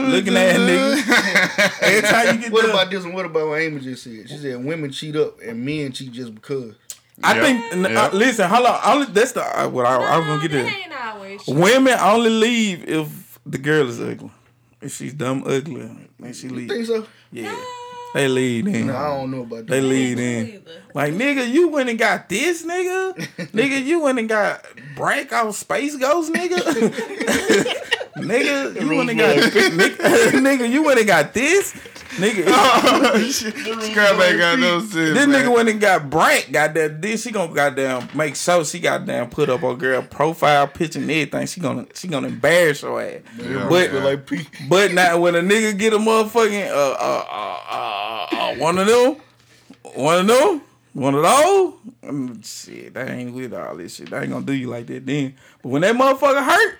[0.09, 1.83] Looking at nigga.
[1.83, 2.71] Every time you get What done.
[2.71, 3.13] about this one?
[3.15, 4.29] What about what Amy just said?
[4.29, 6.75] She said women cheat up and men cheat just because.
[7.23, 7.43] I Yeah.
[7.43, 7.73] think.
[7.73, 8.05] n- Yeah.
[8.07, 8.81] Uh, listen, hold on.
[8.85, 11.55] Only, that's the uh, what I, I was gonna get there.
[11.57, 14.31] Women only leave if the girl is ugly.
[14.81, 16.69] If she's dumb ugly, then she You leave.
[16.69, 17.07] think so?
[17.31, 17.55] Yeah,
[18.15, 18.89] they lead in.
[18.89, 19.69] No, I don't know about that.
[19.69, 20.65] They lead in.
[20.95, 23.15] Like nigga, you went and got this nigga.
[23.53, 24.65] nigga, you went and got
[24.95, 27.89] break off Space Ghost, nigga.
[28.29, 31.75] nigga, you went and got nigga, you went and got this.
[32.13, 32.45] Nigga,
[33.33, 34.93] Scrap ain't got no sense.
[34.93, 35.31] this man.
[35.31, 36.53] nigga went and got Brant.
[36.53, 40.99] Goddamn, this she gonna goddamn make sure she goddamn put up her girl profile picture
[40.99, 41.47] and everything.
[41.47, 43.23] She gonna she gonna embarrass her ass.
[43.39, 43.67] Yeah.
[43.67, 44.29] But like
[44.69, 48.87] but now when a nigga get a motherfucking uh uh uh, uh, uh one of
[48.87, 49.17] them,
[49.95, 50.63] one of them,
[50.93, 54.11] one of those, mm, shit, that ain't with all this shit.
[54.11, 55.35] That ain't gonna do you like that then.
[55.63, 56.79] But when that motherfucker hurt,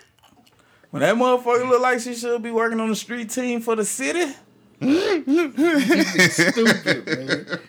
[0.93, 3.83] when that motherfucker look like she should be working on the street team for the
[3.83, 4.31] city,
[6.29, 7.59] Stupid, man.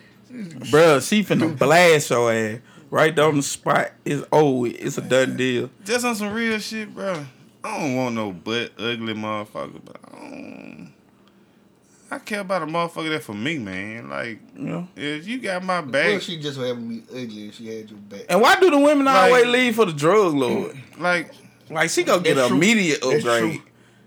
[0.70, 2.58] bruh, she finna blast your ass
[2.90, 3.92] right there on the spot.
[4.04, 4.66] It's over.
[4.66, 5.70] It's a done deal.
[5.86, 7.24] Just on some real shit, bro.
[7.62, 10.92] I don't want no butt ugly motherfucker, but I don't.
[12.10, 14.10] I care about a motherfucker that for me, man.
[14.10, 14.88] Like, You know.
[14.96, 17.98] if you got my Well, back, she just having me ugly and she had your
[18.00, 18.26] back.
[18.28, 20.76] And why do the women Like- always leave for the drug lord?
[20.98, 21.30] like,
[21.70, 22.70] Like she gonna get That's an true.
[22.70, 23.52] immediate That's upgrade.
[23.54, 23.62] true.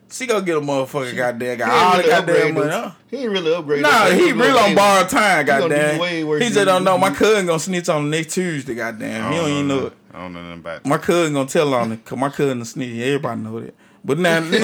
[0.10, 2.70] She gonna get a motherfucker goddamn got He ain't all the really goddamn upgrade, money.
[2.72, 2.92] Huh?
[3.10, 3.82] He ain't really upgraded.
[3.82, 4.76] Nah, That's he what real on do.
[4.78, 6.00] borrowed time, gonna do goddamn.
[6.00, 6.98] way worse He than just don't know.
[6.98, 9.26] My cousin gonna snitch on the next Tuesday, goddamn.
[9.26, 9.94] I He don't even know it.
[10.14, 10.90] I don't know nothing about that.
[10.90, 12.98] My cousin gonna tell on it, cause my cousin a snitch.
[13.00, 13.76] Everybody know that.
[14.06, 14.58] But now, who,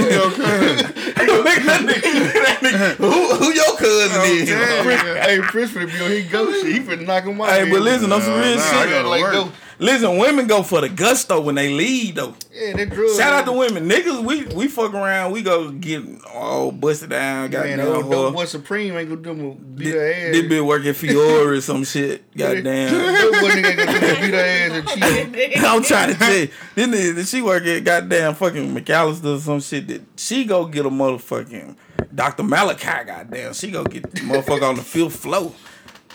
[3.36, 4.49] who your cousin is?
[4.49, 4.84] damn.
[4.86, 6.65] Prince, hey, Prince finna be on his go shit.
[6.68, 7.49] He finna knock him out.
[7.49, 8.74] Hey, but listen, on some real nah, shit.
[8.74, 9.48] I gotta like work.
[9.80, 12.36] Listen, women go for the gusto when they lead though.
[12.52, 13.16] Yeah, they drug.
[13.18, 14.24] Shout out to women, niggas.
[14.24, 15.32] We we fuck around.
[15.32, 17.50] We go get all busted down.
[17.52, 20.32] Man, Goddamn, old boy Supreme ain't gonna do no beat her ass.
[20.34, 22.24] This bitch working Fiora or some shit.
[22.38, 22.91] Goddamn.
[22.91, 25.64] Dope boy nigga ain't gonna beat her ass and cheat.
[25.64, 29.60] I'm trying to tell you, this nigga, she work at goddamn fucking McAllister or some
[29.60, 31.76] shit that she go get a motherfucking
[32.14, 32.44] Dr.
[32.44, 33.54] Malachi, goddamn.
[33.54, 35.54] She go get the motherfucker on the fifth floor.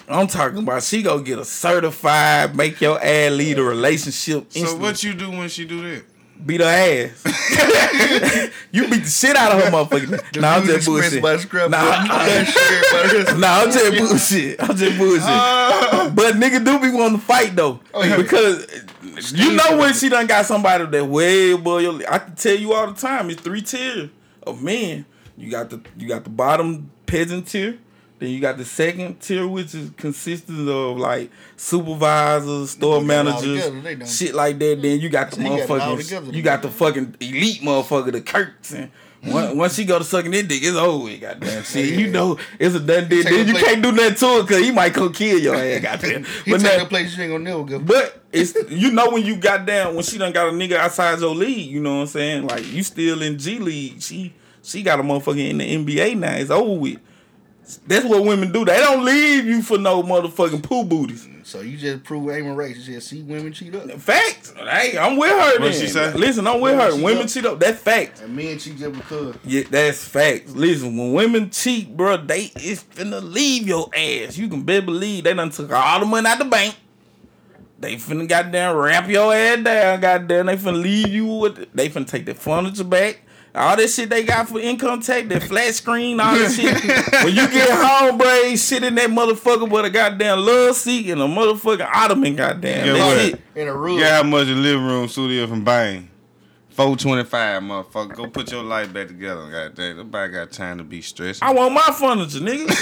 [0.09, 4.51] I'm talking about she go get a certified, make your ass lead a relationship.
[4.53, 6.05] So what you do when she do that?
[6.47, 7.25] beat her ass.
[8.73, 10.41] you beat the shit out of her motherfucker.
[10.41, 11.23] Nah, I'm just bullshit.
[11.23, 11.71] by scrap.
[11.71, 14.63] Nah, That shit, but it's- Nah, I'm just bullshit.
[14.63, 15.23] I'm just bullshit.
[15.25, 16.13] Oh.
[16.15, 18.17] but nigga do be wanting to fight though, Oh, yeah.
[18.17, 18.67] because
[19.33, 22.01] you know when she done got somebody that way above your.
[22.11, 23.31] I can tell you all the time.
[23.31, 24.11] It's three tiers
[24.47, 25.07] of men.
[25.37, 27.79] You got the you got the bottom peasant tier.
[28.19, 33.27] Then you got the second tier, which is consistent of like supervisors, store put that
[33.27, 34.83] all managers, together, shit like that.
[34.83, 36.05] Then you got the So you got motherfuckers.
[36.05, 38.91] together, You got the fucking elite motherfucker, the Kirks, and
[39.25, 41.05] once, once she go to sucking that dick, it's over.
[41.05, 43.25] with, Goddamn shit, you know it's a done deal.
[43.25, 43.65] Then you plate.
[43.65, 45.81] can't do nothing to it because he might come kill your ass.
[45.81, 46.25] Goddamn.
[46.45, 47.79] He but take now, place you ain't gonna never go.
[47.81, 51.19] but it's you know when you got down when she done got a nigga outside
[51.21, 52.47] your league, you know what I'm saying?
[52.47, 54.03] Like you still in G League.
[54.03, 56.35] She she got a motherfucker in the NBA now.
[56.35, 56.99] It's over with.
[57.87, 58.65] That's what women do.
[58.65, 61.29] They don't leave you for no motherfucking poo booties.
[61.45, 62.77] So you just prove aiming race.
[62.87, 63.91] You just see women cheat up.
[63.93, 64.53] Facts.
[64.57, 65.61] Hey, I'm with her.
[65.61, 66.13] What she say?
[66.15, 66.93] Listen, I'm with Women her.
[66.93, 67.29] cheat Women up.
[67.29, 67.59] cheat up.
[67.61, 68.23] That's fact.
[68.23, 69.37] And men cheat just because.
[69.45, 70.53] Yeah, that's facts.
[70.55, 74.37] Listen, when women cheat, bro, they it's finna leave your ass.
[74.39, 76.75] You can better believe they done took all the money out the bank.
[77.79, 80.47] They finna goddamn wrap your ass down, goddamn.
[80.47, 81.73] They finna leave you with.
[81.75, 83.21] They finna take the furniture back.
[83.55, 86.75] All this shit they got for income tax, that flat screen, all this shit.
[87.25, 91.11] when you get home, bro, ain't shit in that motherfucker but a goddamn love seat
[91.11, 92.87] and a motherfucking ottoman, goddamn.
[92.87, 93.41] Yeah, That's what?
[93.57, 93.99] In a room.
[93.99, 96.09] Yeah, how much the living room studio from Bang?
[96.79, 98.15] Four twenty five, motherfucker.
[98.15, 99.51] Go put your life back together.
[99.51, 101.43] Goddamn, nobody got time to be stressed.
[101.43, 102.67] I want my furniture, nigga.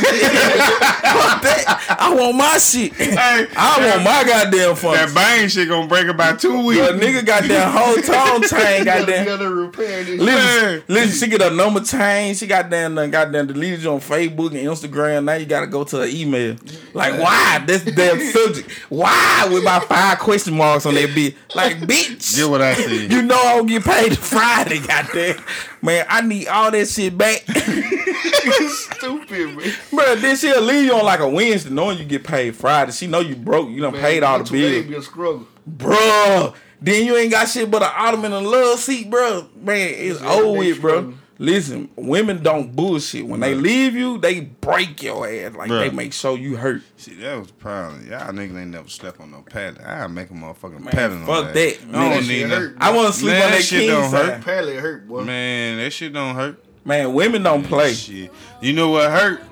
[1.99, 2.93] I want my shit.
[3.01, 3.47] I
[3.91, 5.07] want my goddamn furniture.
[5.07, 5.15] that furniture.
[5.15, 6.79] Bang shit gonna break about two weeks.
[6.83, 9.25] But nigga got that whole tone chain, You goddamn.
[9.25, 10.21] gotta repair this.
[10.21, 12.35] Listen, listen, she get a number chain.
[12.35, 15.25] She got damn, done goddamn deleted you on Facebook and Instagram.
[15.25, 16.57] Now you gotta go to her email.
[16.93, 17.65] Like, why?
[17.67, 18.71] That's the damn subject.
[18.91, 19.49] Why?
[19.51, 21.35] With my five question marks on that bitch.
[21.55, 22.37] Like, bitch.
[22.37, 23.07] Get what I see.
[23.07, 25.43] You know I don't get paid Friday, goddamn.
[25.83, 27.41] Man, I need all that shit back.
[27.47, 29.73] Stupid, man.
[29.93, 32.93] Bro, then she'll leave you on like a Wednesday knowing you get paid Friday.
[32.93, 33.69] She know you broke.
[33.69, 34.87] You done Man, paid all the bills.
[34.87, 35.47] Be a struggle.
[35.69, 36.55] Bruh.
[36.81, 39.49] Then you ain't got shit but an ottoman and a love seat, bro.
[39.57, 41.15] Man, it's Yeah, over with, bro.
[41.37, 41.55] Struggle.
[41.55, 43.27] Listen, women don't bullshit.
[43.27, 45.55] When they leave you, they break your ass.
[45.55, 45.81] Like Bruh.
[45.89, 46.83] they make sure you hurt.
[46.97, 48.07] See, that was the problem.
[48.11, 49.83] Y'all niggas ain't never slept on no padding.
[49.85, 51.55] I make a motherfucking Man, padding on fuck that.
[51.55, 51.79] that.
[51.83, 52.77] I Nigga don't need shit hurt.
[52.81, 54.27] I want to sleep Man, on that that shit king don't hurt.
[54.31, 54.41] side.
[54.41, 55.23] Apparently it hurt, boy.
[55.25, 56.63] Man, that shit don't hurt.
[56.85, 57.93] Man, women don't play.
[57.95, 58.31] Shit.
[58.63, 59.43] You know what hurt?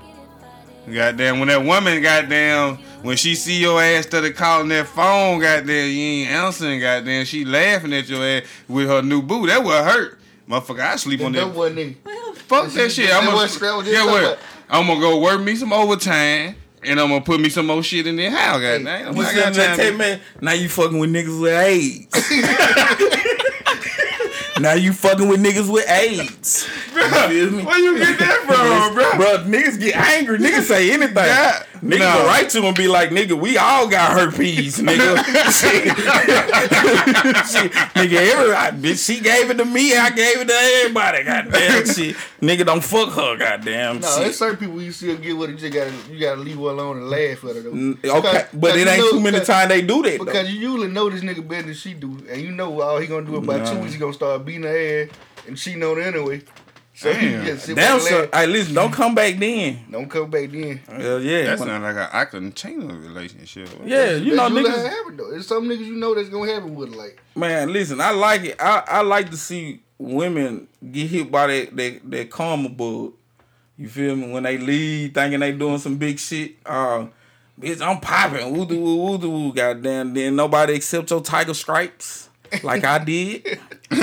[0.93, 5.89] Goddamn, when that woman, goddamn, when she see your ass started calling that phone, goddamn,
[5.91, 9.47] you ain't answering, goddamn, she laughing at your ass with her new boo.
[9.47, 10.19] That what hurt.
[10.49, 11.55] Motherfucker, I sleep on that that.
[11.55, 11.95] one nigga.
[12.37, 13.07] Fuck that shit.
[13.11, 14.23] I'm That gonna, what Scrap was just yeah, what?
[14.25, 14.39] about.
[14.69, 18.07] I'm gonna go work me some overtime, and I'm gonna put me some more shit
[18.07, 18.31] in there.
[18.31, 18.85] How, goddamn?
[18.87, 22.15] Hey, I got sitting time tell to- now you fucking with niggas with AIDS.
[24.61, 26.69] now you fucking with niggas with AIDS.
[26.95, 27.63] You feel me?
[27.65, 29.13] Where you get that from, bro?
[29.17, 30.39] Bro, niggas get angry.
[30.39, 31.17] Niggas say anything.
[31.17, 31.63] Yeah.
[31.85, 32.13] Niggas No.
[32.23, 35.17] go right to him and be like, nigga, we all got herpes, nigga.
[35.53, 35.85] Shit.
[37.47, 37.73] Shit.
[37.95, 41.25] Nigga, everybody, bitch, she gave it to me, I gave it to everybody.
[41.25, 42.17] Goddamn shit.
[42.41, 44.19] Nigga, don't fuck her, goddamn No, shit.
[44.23, 45.53] there's certain people you still get with it.
[45.55, 47.71] You just gotta you gotta leave her alone and laugh at her though.
[47.73, 50.19] Mm, Okay, Because- but because it ain't know- too many times they do that.
[50.19, 50.41] Because Though.
[50.53, 53.27] you usually know this nigga better than she do, and you know all he gonna
[53.27, 53.81] do about two Nah.
[53.81, 53.93] weeks.
[53.93, 55.09] He gonna start beating her ass,
[55.47, 56.41] and she know it anyway.
[56.97, 57.59] So Damn.
[57.59, 58.49] sit Damn, back so, and laugh.
[58.49, 59.85] listen, don't come back then.
[59.91, 60.77] Don't come back then.
[60.89, 61.43] Hell yeah.
[61.47, 63.69] That sounds like an I can change a relationship.
[63.85, 64.89] yeah, you know, That's usually it niggas.
[64.91, 65.31] happen though.
[65.33, 67.21] There's some niggas you know that's gonna happen with like.
[67.35, 68.57] Man, listen, I like it.
[68.61, 73.15] I, I like to see women get hit by that that, that karma bug.
[73.77, 74.31] You feel me?
[74.31, 76.55] When they leave thinking they doing some big shit.
[76.65, 77.07] Uh,
[77.61, 78.57] bitch, I'm popping.
[78.57, 79.53] Woo doo woo woo doo woo.
[79.53, 80.15] Goddamn.
[80.15, 82.29] Then nobody accept your tiger stripes
[82.63, 83.59] like I did.
[83.91, 84.01] Man,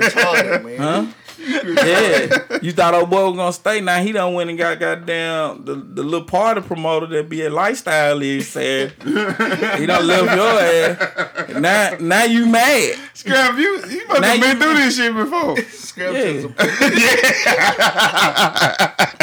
[0.00, 0.78] retarded, man.
[0.78, 1.06] Huh?
[1.44, 2.58] Yeah.
[2.62, 3.80] You thought old boy was gonna stay.
[3.80, 7.50] Now he done went and got goddamn the, the little party promoter that be a
[7.50, 8.92] lifestyle is said.
[9.02, 11.48] he done left your ass.
[11.60, 12.96] Now now you mad.
[13.14, 15.56] Scrap, you you must Now have been you- through this shit before.
[15.62, 16.42] Scrap Yeah.
[16.42, 16.54] to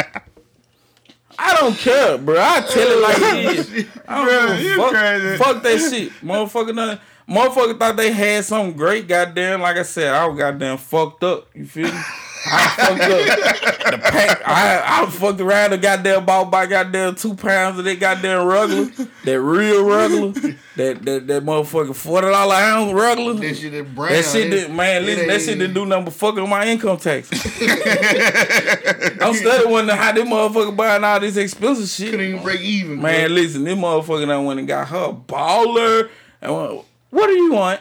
[1.42, 2.36] I don't care, bro.
[2.38, 3.86] I tell it like it is.
[4.06, 4.90] I don't Bruh, give a you fuck.
[4.92, 5.36] crazy.
[5.38, 6.76] Fuck that shit, motherfucker.
[6.76, 7.00] Done.
[7.30, 9.06] Motherfucker thought they had something great.
[9.06, 11.46] Goddamn, like I said, I was goddamn fucked up.
[11.54, 12.00] You feel me?
[12.46, 13.92] I fucked up.
[13.92, 14.42] The pack.
[14.46, 18.86] I I fucked around and goddamn bought by goddamn two pounds of that goddamn regular,
[19.24, 20.30] that real regular,
[20.76, 23.34] that that that motherfucking forty dollar ounce regular.
[23.34, 24.12] That shit brown.
[24.12, 26.66] That shit, It- did, man, listen, that shit didn't do nothing but fuck on my
[26.66, 27.30] income tax.
[29.20, 32.10] I'm studying wondering how this motherfucker buying all this expensive shit.
[32.10, 33.00] Couldn't even break even.
[33.00, 33.34] Man, bro.
[33.36, 36.08] listen, this motherfucker done went and got her baller.
[36.42, 37.80] And went, what do you want?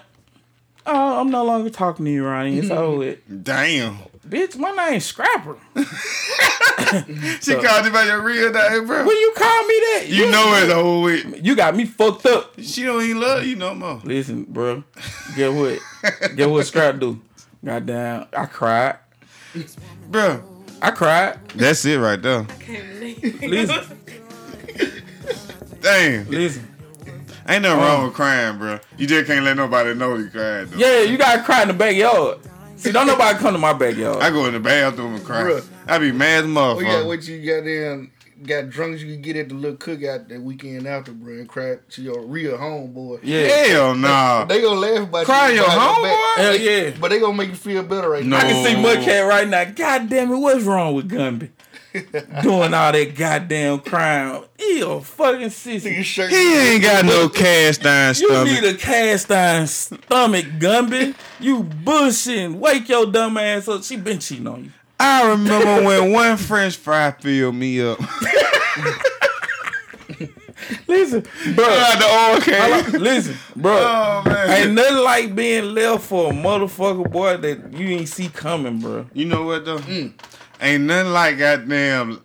[0.85, 2.57] Oh, I'm no longer talking to you, Ronnie.
[2.57, 2.77] It's mm-hmm.
[2.77, 3.43] over with.
[3.43, 3.99] Damn.
[4.27, 5.57] Bitch, my name's Scrapper.
[7.41, 9.06] She called you by your real name, bro.
[9.06, 11.45] When you call me that, You know it over with.
[11.45, 12.60] You got me fucked up.
[12.60, 14.01] She don't even love you no more.
[14.03, 14.84] Listen, bro.
[15.35, 15.80] Get what?
[16.35, 17.22] Get what Scrap do?
[17.64, 18.97] Goddamn, I cried.
[20.07, 20.43] Bro,
[20.81, 21.39] I cried.
[21.56, 22.41] that's it right there.
[22.41, 23.99] I can't believe Listen,
[25.81, 26.30] Damn.
[26.30, 26.69] listen.
[27.49, 28.05] Ain't nothing wrong oh.
[28.05, 28.80] with crying, bro.
[28.97, 30.77] You just can't let nobody know you cried, though.
[30.77, 32.38] Yeah, you gotta cry in the backyard.
[32.76, 34.17] See, don't nobody come to my backyard.
[34.21, 35.41] I go in the bathroom and cry.
[35.43, 35.65] Bruh.
[35.88, 37.07] I be mad as Oh, yeah, motherfucker.
[37.07, 38.07] what you got there?
[38.41, 41.76] Got drunk you could get at the little cookout that weekend after, bro, and cry
[41.89, 43.19] to your real homeboy.
[43.21, 43.47] yeah.
[43.47, 44.45] Hell nah.
[44.45, 45.55] They gonna laugh about Cry you.
[45.55, 46.35] your homeboy?
[46.38, 46.91] Hell yeah.
[47.01, 48.38] But they gonna make you feel better right No.
[48.38, 48.45] now.
[48.45, 49.65] I can see Mudcat right now.
[49.65, 51.49] God damn it, what's wrong with Gumby?
[52.44, 54.44] Doing all that goddamn crime.
[54.60, 56.30] A fucking sissy.
[56.30, 58.48] He ain't got no cast iron stomach.
[58.48, 61.16] You need a cast iron stomach, Gumby.
[61.40, 62.60] You bushing.
[62.60, 63.84] Wake your dumb ass up.
[63.84, 64.72] She been cheating on you.
[64.99, 67.99] I remember when one French fry filled me up.
[70.88, 71.22] Listen,
[71.56, 71.66] bro.
[71.66, 73.74] the old I like- listen, bro.
[73.78, 74.49] Oh, man.
[74.49, 79.07] Ain't nothing like being left for a motherfucker boy that you ain't see coming, bro.
[79.14, 79.80] You know what though?
[79.80, 80.14] Mm.
[80.61, 82.22] Ain't nothing like goddamn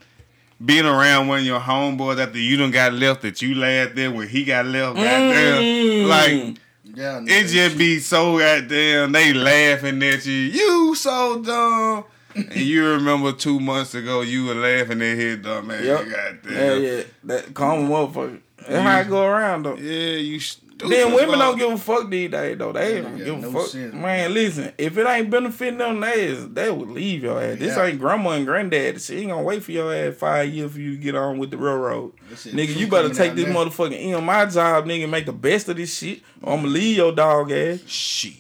[0.65, 4.13] being around one of your homeboys after you done got left that you laughed at
[4.15, 4.97] when he got left.
[4.97, 6.09] Goddamn, Mm.
[6.09, 6.57] like
[6.97, 9.13] Yeah, it just be so goddamn.
[9.13, 10.33] They laughing at you.
[10.33, 12.05] You so dumb.
[12.35, 15.85] and you remember two months ago you were laughing at his dumb ass.
[15.85, 15.99] Yep.
[16.09, 16.53] Goddamn.
[16.53, 17.03] Yeah, yeah.
[17.25, 18.41] That calm motherfucker.
[18.69, 19.77] That's how it go around though.
[19.77, 20.41] Yeah, you
[20.77, 22.73] Then women don't give a fuck these days though.
[22.73, 23.67] They don't give a no fuck.
[23.69, 23.95] sense.
[23.95, 27.59] Man, listen, if it ain't benefiting them, they is, they would leave your ass.
[27.59, 29.01] This ain't grandma and granddad.
[29.01, 31.51] She ain't gonna wait for your ass five years for you to get on with
[31.51, 32.13] the railroad.
[32.31, 33.65] Nigga, you better take this now.
[33.65, 36.23] motherfucking my job, nigga, and make the best of this shit.
[36.43, 37.81] Or I'm gonna leave your dog ass.
[37.87, 38.35] Shit.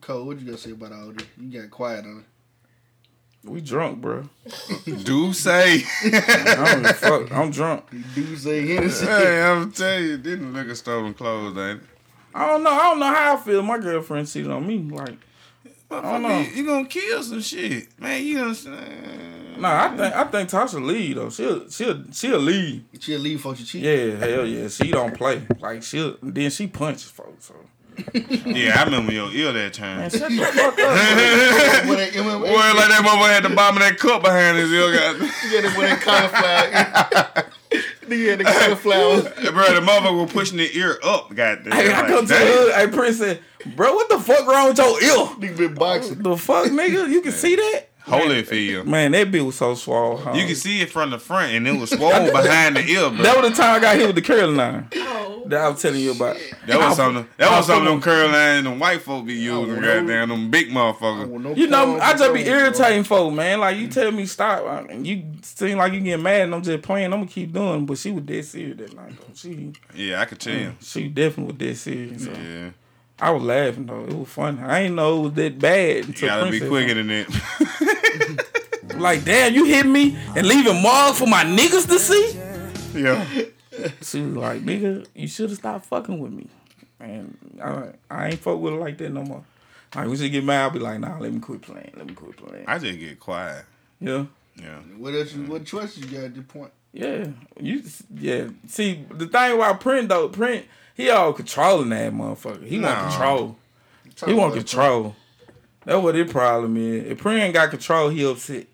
[0.00, 1.26] Cole, what you gonna say about all this?
[1.40, 2.24] You got quiet on it.
[3.46, 4.28] We drunk, bro.
[5.04, 5.84] Do say.
[6.04, 7.32] I don't give a fuck.
[7.32, 7.84] I'm drunk.
[8.14, 9.06] Do say Hennessy.
[9.06, 11.88] hey, I'm telling you, didn't liquor store them closed, ain't it?
[12.34, 12.70] I don't know.
[12.70, 13.62] I don't know how I feel.
[13.62, 14.78] My girlfriend cheated on me.
[14.78, 15.16] Like,
[15.90, 16.40] I don't know.
[16.40, 18.22] You, you gonna kill some shit, man.
[18.22, 19.60] You understand?
[19.60, 21.30] nah, I think I think Tasha leave though.
[21.30, 22.84] She'll she'll she'll leave.
[22.98, 23.82] She'll leave for your cheat.
[23.82, 24.68] Yeah, hell yeah.
[24.68, 25.46] She don't play.
[25.60, 27.46] Like she'll then she punches folks.
[27.46, 27.54] So
[28.46, 29.98] Yeah, I remember your ear that time.
[29.98, 31.86] man, shut the fuck up.
[31.86, 34.72] When they, when, Boy, like that motherfucker had the bottom of that cup behind his
[34.72, 34.92] ear.
[34.92, 37.50] Got, You got it when they cauliflower.
[38.06, 39.22] Nigga had the cauliflower.
[39.52, 41.34] bro, the motherfucker was pushing the ear up.
[41.34, 41.72] Goddamn.
[41.72, 42.74] Hey, I like, come to the hood.
[42.74, 43.40] Hey, Prince said,
[43.74, 45.26] bro, what the fuck wrong with your ear?
[45.36, 46.22] Nigga been boxing.
[46.22, 47.08] The fuck, nigga?
[47.08, 47.86] You can see that?
[48.06, 48.86] Holyfield.
[48.86, 50.16] Man, that bitch was so swole.
[50.16, 50.32] Huh?
[50.32, 53.22] You can see it from the front, and it was swole behind the ear, bro.
[53.22, 54.88] That was the time I got hit with the curling line.
[54.94, 55.42] Oh.
[55.46, 56.36] That I was telling you about.
[56.66, 57.26] That was something.
[57.36, 58.02] That was something them them.
[58.02, 59.76] curl lines them white folk be using.
[59.80, 61.28] Goddamn, them big motherfuckers.
[61.40, 63.60] No You know, I just be irritating folk, man.
[63.60, 66.62] Like you tell me stop, uh, and you seem like you getting mad, and I'm
[66.62, 67.12] just playing.
[67.12, 67.86] I'm gonna keep doing.
[67.86, 69.12] But she was dead serious that night.
[69.20, 69.34] Though.
[69.34, 70.74] She, Yeah, I could tell you.
[70.80, 72.24] she definitely was dead serious.
[72.24, 72.32] So.
[72.32, 72.70] Yeah,
[73.20, 74.04] I was laughing though.
[74.04, 74.60] It was funny.
[74.62, 76.08] I ain't know it was that bad.
[76.08, 77.92] you gotta be quicker than that.
[78.96, 82.38] Like, damn, you hit me and leaving marks for my niggas to see.
[82.98, 83.24] yeah.
[84.00, 86.48] She was like, nigga, you should have stopped fucking with me.
[86.98, 89.44] And I, I ain't fuck with her like that no more.
[89.94, 90.62] Like, we should get mad.
[90.62, 91.92] I'll be like, nah, let me quit playing.
[91.94, 92.64] Let me quit playing.
[92.66, 93.66] I just get quiet.
[94.00, 94.24] Yeah.
[94.58, 94.78] Yeah.
[94.96, 95.34] What else?
[95.34, 96.72] You, what choices you got at this point?
[96.94, 97.26] Yeah,
[97.60, 97.82] you
[98.14, 98.46] yeah.
[98.66, 100.64] See, the thing about Print though, Print
[100.94, 102.64] he all controlling that motherfucker.
[102.64, 102.88] He Nah.
[102.88, 103.56] want control.
[104.26, 105.14] He want control.
[105.86, 107.12] That's what his problem is.
[107.12, 108.66] If Print ain't got control, he upset.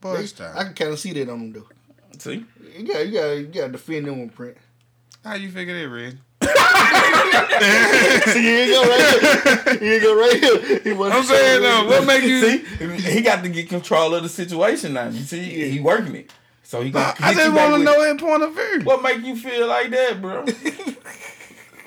[0.00, 0.24] Boy,
[0.54, 1.66] I can kind of see that on them though.
[2.18, 2.44] See,
[2.78, 4.56] You got, you got, you got to defend them on print.
[5.24, 6.18] How you figure that, Red?
[8.32, 9.78] See, here you go right here.
[9.78, 10.78] Here you go right here.
[10.84, 12.40] He I'm saying though, uh, what make you?
[12.40, 12.58] see,
[13.00, 15.08] he got to get control of the situation now.
[15.08, 16.30] You see, he working it,
[16.62, 17.14] so he gonna.
[17.20, 18.82] I just want to know his point of view.
[18.84, 20.44] what make you feel like that, bro.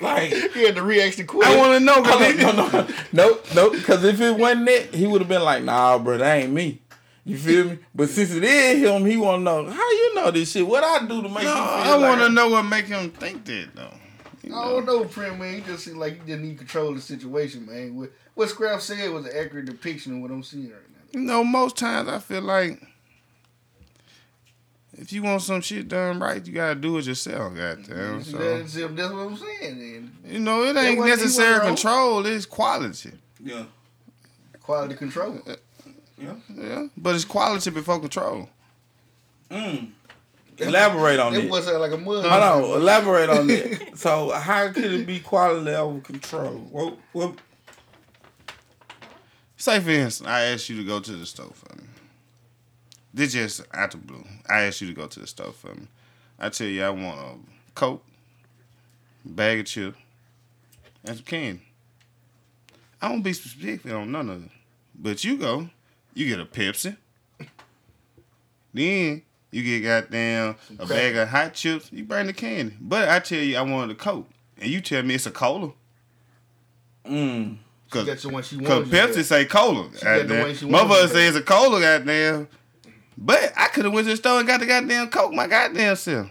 [0.00, 0.30] like.
[0.54, 1.46] He had to reaction quick.
[1.46, 2.02] I want to know.
[2.02, 5.28] 'cause No, it- no, no, no, no, because if it wasn't it, he would have
[5.28, 6.82] been like, nah, bro, that ain't me.
[7.24, 7.78] You feel me?
[7.94, 10.66] But since it is him, he want to know, how you you know this shit.
[10.66, 12.86] What I do to make No, you feel I want to like- know what make
[12.86, 13.94] him think that though.
[14.42, 15.56] You I don't know, Prim, man.
[15.56, 17.94] You just seem like you just need control of the situation, man.
[17.94, 21.02] What, what Scrap said was an accurate depiction of what I'm seeing right now.
[21.12, 22.80] You know, most times I feel like
[24.98, 28.22] if you want some shit done right, you gotta do it yourself, goddamn.
[28.22, 29.78] See, So, that's, that's what I'm saying.
[29.78, 30.12] Then.
[30.26, 31.76] you know, it ain't wasn't- necessary wasn't wrong.
[31.76, 33.12] control, it's quality.
[33.42, 33.64] Yeah.
[34.62, 35.40] Quality control.
[36.18, 36.34] Yeah.
[36.54, 36.86] Yeah.
[36.96, 38.48] But it's quality before control.
[39.50, 39.90] Mm.
[40.58, 41.50] Elaborate on That it.
[41.50, 42.24] boy sound like a mud.
[42.26, 43.90] Hold on, elaborate on that.
[43.96, 46.52] So how could it be quality over control?
[46.70, 47.34] What what
[49.56, 51.84] Say for instance, I asked you to go to the store for me.
[53.12, 54.24] This just out the blue.
[54.48, 55.88] I asked you to go to the store for me.
[56.38, 57.34] I tell you I want a
[57.74, 58.04] Coke,
[59.24, 59.98] bag of chips,
[61.04, 61.62] and some candy.
[63.02, 64.50] I don't be specific on none of it.
[64.94, 65.68] But you go,
[66.14, 66.96] you get a Pepsi.
[68.72, 71.90] Then you get goddamn a bag of hot chips.
[71.92, 72.76] You bring the candy.
[72.80, 74.28] But I tell you I wanted a Coke.
[74.58, 75.72] And you tell me it's a cola.
[77.06, 77.56] mm.
[77.92, 78.92] She got the one she Cause wanted.
[78.92, 79.88] Pepsi say cola.
[80.00, 80.86] got the one she wanted.
[80.86, 82.46] Motherfucker say it's a cola, goddamn.
[83.18, 85.96] But I could have went to the store and got the goddamn coke my goddamn
[85.96, 86.28] self,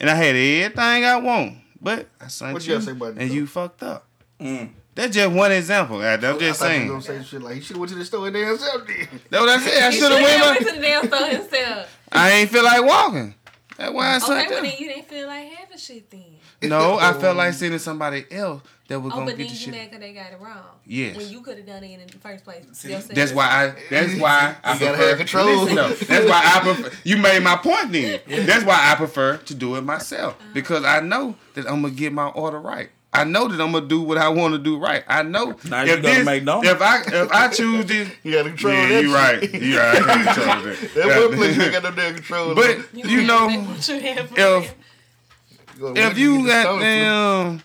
[0.00, 1.58] and I had everything I want.
[1.80, 3.30] But I sent What you, you say about and that?
[3.34, 4.06] you fucked up.
[4.40, 4.70] Mm.
[4.94, 5.96] That's just one example.
[6.02, 6.94] I'm just I thought you saying.
[6.94, 8.86] was gonna say shit like he should have went to the store and damn self
[8.86, 9.08] then.
[9.30, 9.82] That's what I said.
[9.82, 10.58] I should have went went.
[10.68, 11.98] to the damn store himself.
[12.12, 13.34] I ain't feel like walking.
[13.76, 14.62] That's why I Okay, well that.
[14.62, 16.24] then you didn't feel like having shit then.
[16.62, 19.52] No, I felt like sending somebody else that was Oh, gonna but get then the
[19.52, 19.70] you shit.
[19.74, 20.62] mad because they got it wrong.
[20.86, 21.16] Yes.
[21.16, 22.64] When you could have done it in the first place.
[22.84, 23.08] yourself.
[23.08, 23.74] That's why I.
[23.90, 25.08] That's why I gotta prefer.
[25.08, 25.46] have control.
[25.62, 26.96] Listen, though, that's why I prefer.
[27.04, 28.20] You made my point then.
[28.28, 32.12] That's why I prefer to do it myself because I know that I'm gonna get
[32.12, 32.90] my order right.
[33.14, 35.04] I know that I'm gonna do what I want to do right.
[35.06, 36.68] I know Now you go to McDonald's.
[36.68, 39.14] if I if I choose this, You gotta control yeah, that you shit.
[39.14, 39.94] right, you right.
[39.96, 40.90] I can control that.
[40.94, 42.54] That place you got no damn control.
[42.54, 43.56] But you know, you
[44.00, 44.74] have if
[45.78, 46.84] if get you the got stomach flu.
[46.84, 47.62] them,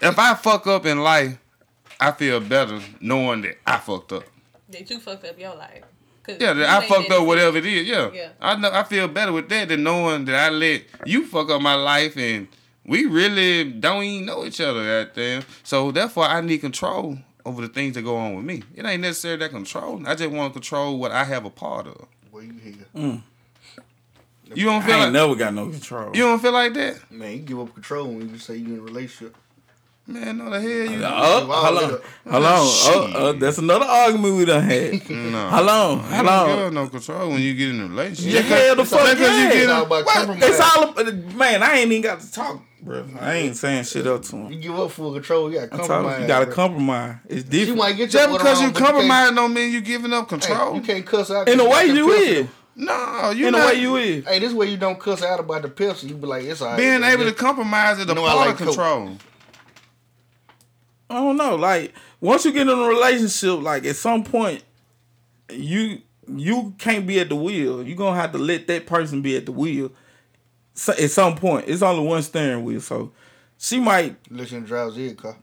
[0.00, 1.38] if I fuck up in life,
[2.00, 4.24] I feel better knowing that I fucked up.
[4.68, 5.82] that you fucked up your life.
[6.24, 7.86] 'Cause Yeah, that I fucked up whatever it is.
[7.86, 8.10] Yeah.
[8.12, 8.28] Yeah.
[8.40, 8.70] I know.
[8.72, 12.16] I feel better with that than knowing that I let you fuck up my life
[12.16, 12.48] and
[12.86, 15.04] we really don't even know each other.
[15.04, 15.44] Goddamn.
[15.62, 18.62] So therefore, I need control over the things that go on with me.
[18.74, 20.06] It ain't necessarily that control.
[20.06, 22.06] I just want to control what I have a part of.
[22.32, 22.86] Boy, you here.
[22.94, 23.22] Mm.
[24.54, 26.14] You don't feel I like never got no control.
[26.14, 28.78] you don't feel like that, Man, you give up control when you say you in
[28.78, 29.36] a relationship.
[30.06, 30.38] Man.
[30.38, 31.02] No the hell you.
[31.04, 32.52] Oh, hold on, hold on.
[32.52, 35.08] Oh, uh, uh that's another argument we done had.
[35.10, 35.48] No.
[35.48, 36.74] Hold on, You don't on.
[36.74, 38.32] no control when you get in a relationship.
[38.32, 40.14] Yeah, hell the fuck Because you get It's in- all about What?
[40.14, 40.42] compromise.
[40.50, 41.62] It's all uh, man.
[41.62, 43.04] I ain't even got to talk, bro.
[43.20, 44.52] I ain't saying shit up to him.
[44.52, 45.50] You give up full control.
[45.52, 46.04] You got to compromise.
[46.04, 47.16] talking, you gotta compromise.
[47.28, 47.78] It's You different.
[47.78, 50.74] might get Just because you compromise don't mean you giving up Hey, control.
[50.76, 51.48] you can't cuss out.
[51.48, 52.46] In a 'cause way, you the is.
[52.76, 53.72] No, you In a not.
[53.72, 54.24] way, you is.
[54.26, 56.08] Hey, this way you don't cuss out about the Pepsi.
[56.08, 56.76] You be like, it's all right.
[56.76, 57.12] Being man.
[57.12, 58.66] able to compromise is a know I part of Coke.
[58.68, 59.16] control.
[61.14, 61.56] I don't know.
[61.56, 64.62] Like once you get in a relationship, like at some point,
[65.50, 67.82] you you can't be at the wheel.
[67.82, 69.92] You gonna have to let that person be at the wheel.
[70.74, 73.12] So, at some point, it's only one steering wheel, so
[73.58, 74.16] she might.
[74.30, 75.36] Listen drowsy car.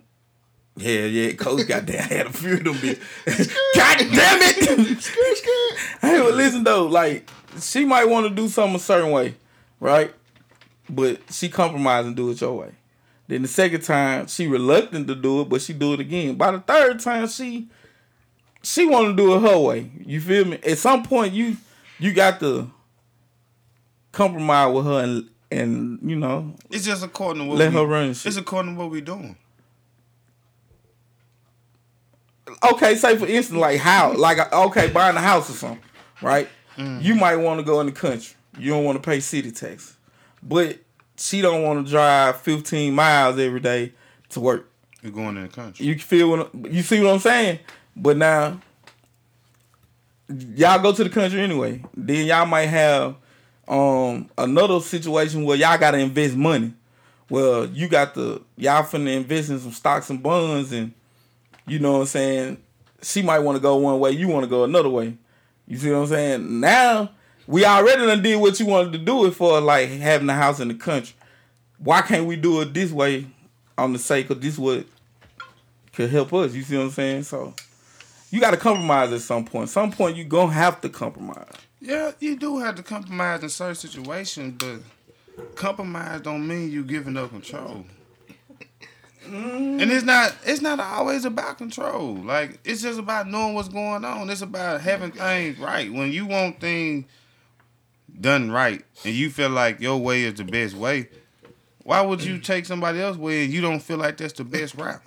[0.76, 1.34] Yeah, yeah.
[1.34, 2.74] Coach goddamn had a few of them.
[2.76, 3.56] bitch.
[3.76, 5.04] God damn it!
[6.02, 7.30] hey, but listen though, like
[7.60, 9.36] she might want to do something a certain way,
[9.80, 10.14] right?
[10.90, 12.72] But she compromise and do it your way.
[13.32, 16.36] Then the second time she reluctant to do it, but she do it again.
[16.36, 17.70] By the third time she
[18.62, 19.90] she want to do it her way.
[20.06, 20.60] You feel me?
[20.68, 21.56] At some point you
[21.98, 22.70] you got to
[24.12, 27.86] compromise with her and and you know It's just according to what let we, her
[27.86, 28.26] run shit.
[28.26, 29.38] It's according to what we doing.
[32.74, 35.80] okay, say for instance, like how, like okay, buying a house or something,
[36.22, 36.50] right?
[36.76, 37.02] Mm.
[37.02, 38.36] You might want to go in the country.
[38.60, 39.96] You don't want to pay city tax,
[40.44, 40.80] but
[41.18, 43.94] she don't want to drive 15 miles every day
[44.30, 44.70] to work.
[45.02, 45.86] You're going in the country.
[45.86, 47.60] You feel what you see what I'm saying?
[47.96, 48.60] But now
[50.56, 51.84] y'all go to the country anyway.
[51.96, 53.16] Then y'all might have
[53.68, 56.74] um another situation where y'all gotta invest money.
[57.30, 60.94] Well, you got the y'all finna invest in some stocks and bonds and
[61.68, 62.58] you know what I'm saying?
[63.02, 65.18] She might want to go one way, you want to go another way.
[65.68, 66.60] You see what I'm saying?
[66.60, 67.12] Now
[67.48, 70.60] we already done did what you wanted to do it for, like having a house
[70.60, 71.16] in the country.
[71.78, 73.28] Why can't we do it this way
[73.78, 74.86] on the sake of this what
[75.94, 76.54] could help us?
[76.54, 77.24] You see what I'm saying?
[77.24, 77.54] So
[78.30, 79.70] you got to compromise at some point.
[79.70, 81.48] Some point you gonna have to compromise.
[81.80, 87.18] Yeah, you do have to compromise in certain situations, but compromise don't mean you giving
[87.18, 87.86] up control.
[89.26, 92.16] And it's not it's not always about control.
[92.16, 94.30] Like it's just about knowing what's going on.
[94.30, 95.92] It's about having things right.
[95.92, 97.06] When you want things
[98.20, 101.10] done right, and you feel like your way is the best way,
[101.84, 104.76] why would you take somebody else's way and you don't feel like that's the best
[104.76, 105.02] route?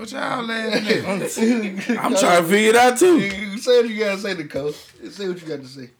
[0.00, 1.98] What y'all laughing at?
[2.02, 3.18] I'm trying to figure it out too.
[3.18, 4.72] You say what you gotta say, Nicole.
[4.72, 5.90] Say what you got to say.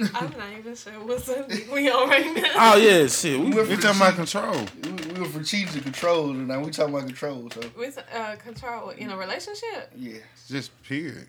[0.00, 1.48] I'm not even sure what's up.
[1.72, 2.50] we on right now.
[2.74, 3.38] Oh yeah, shit.
[3.38, 4.66] We, We went We from talking about control.
[4.82, 7.48] we, we went from cheating to control, and now we talking about control.
[7.50, 9.92] So With uh, control in a relationship.
[9.96, 10.18] yeah,
[10.48, 11.28] Just period.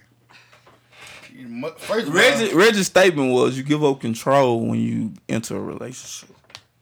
[1.78, 5.60] First of all, Reggie, Reggie's statement was you give up control when you enter a
[5.62, 6.36] relationship.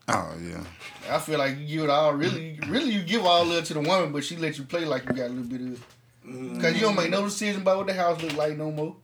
[0.08, 0.62] Oh yeah.
[1.10, 2.12] I feel like you give it all.
[2.14, 4.84] Really, really, you give all of it to the woman, but she let you play
[4.84, 6.60] like you got a little bit of it.
[6.62, 8.96] Cause you don't make no decision about what the house look like no more.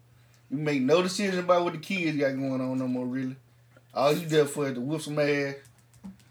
[0.51, 3.07] You make no decision about what the kids got going on no more.
[3.07, 3.37] Really,
[3.95, 5.55] all you there for is to whip some ass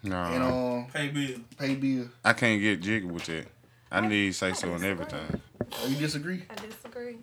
[0.03, 1.39] No, and um Hey Bill.
[1.57, 2.07] pay bill.
[2.23, 3.47] I can't get jiggy with that.
[3.91, 5.41] I need say so and everything.
[5.71, 6.43] Oh, you disagree?
[6.49, 7.17] I disagree.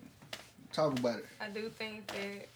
[0.73, 1.25] Talk about it.
[1.39, 2.47] I do think that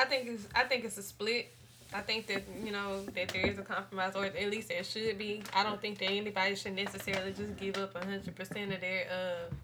[0.00, 1.52] I think it's I think it's a split.
[1.94, 5.18] I think that you know that there is a compromise, or at least there should
[5.18, 5.42] be.
[5.54, 9.54] I don't think that anybody should necessarily just give up hundred percent of their uh,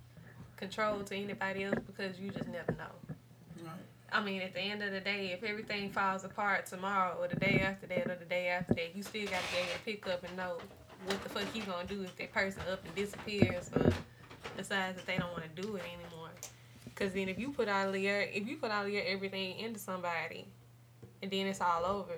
[0.58, 3.14] control to anybody else because you just never know.
[4.10, 7.36] I mean, at the end of the day, if everything falls apart tomorrow, or the
[7.36, 9.78] day after that, or the day after that, you still got to be able to
[9.84, 10.56] pick up and know
[11.04, 13.92] what the fuck you gonna do if that person up and disappears or
[14.56, 16.30] decides that they don't want to do it anymore.
[16.94, 20.46] Cause then if you put all your if you put all your everything into somebody,
[21.22, 22.14] and then it's all over,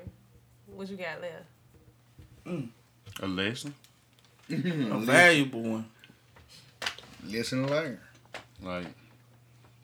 [0.74, 1.44] what you got left?
[2.46, 2.68] Mm.
[3.20, 3.74] A lesson.
[4.50, 5.86] A valuable one.
[7.24, 8.00] Listen and learn.
[8.62, 8.86] Like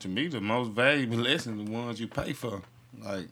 [0.01, 2.63] to me, the most valuable lesson the ones you pay for.
[3.03, 3.29] Like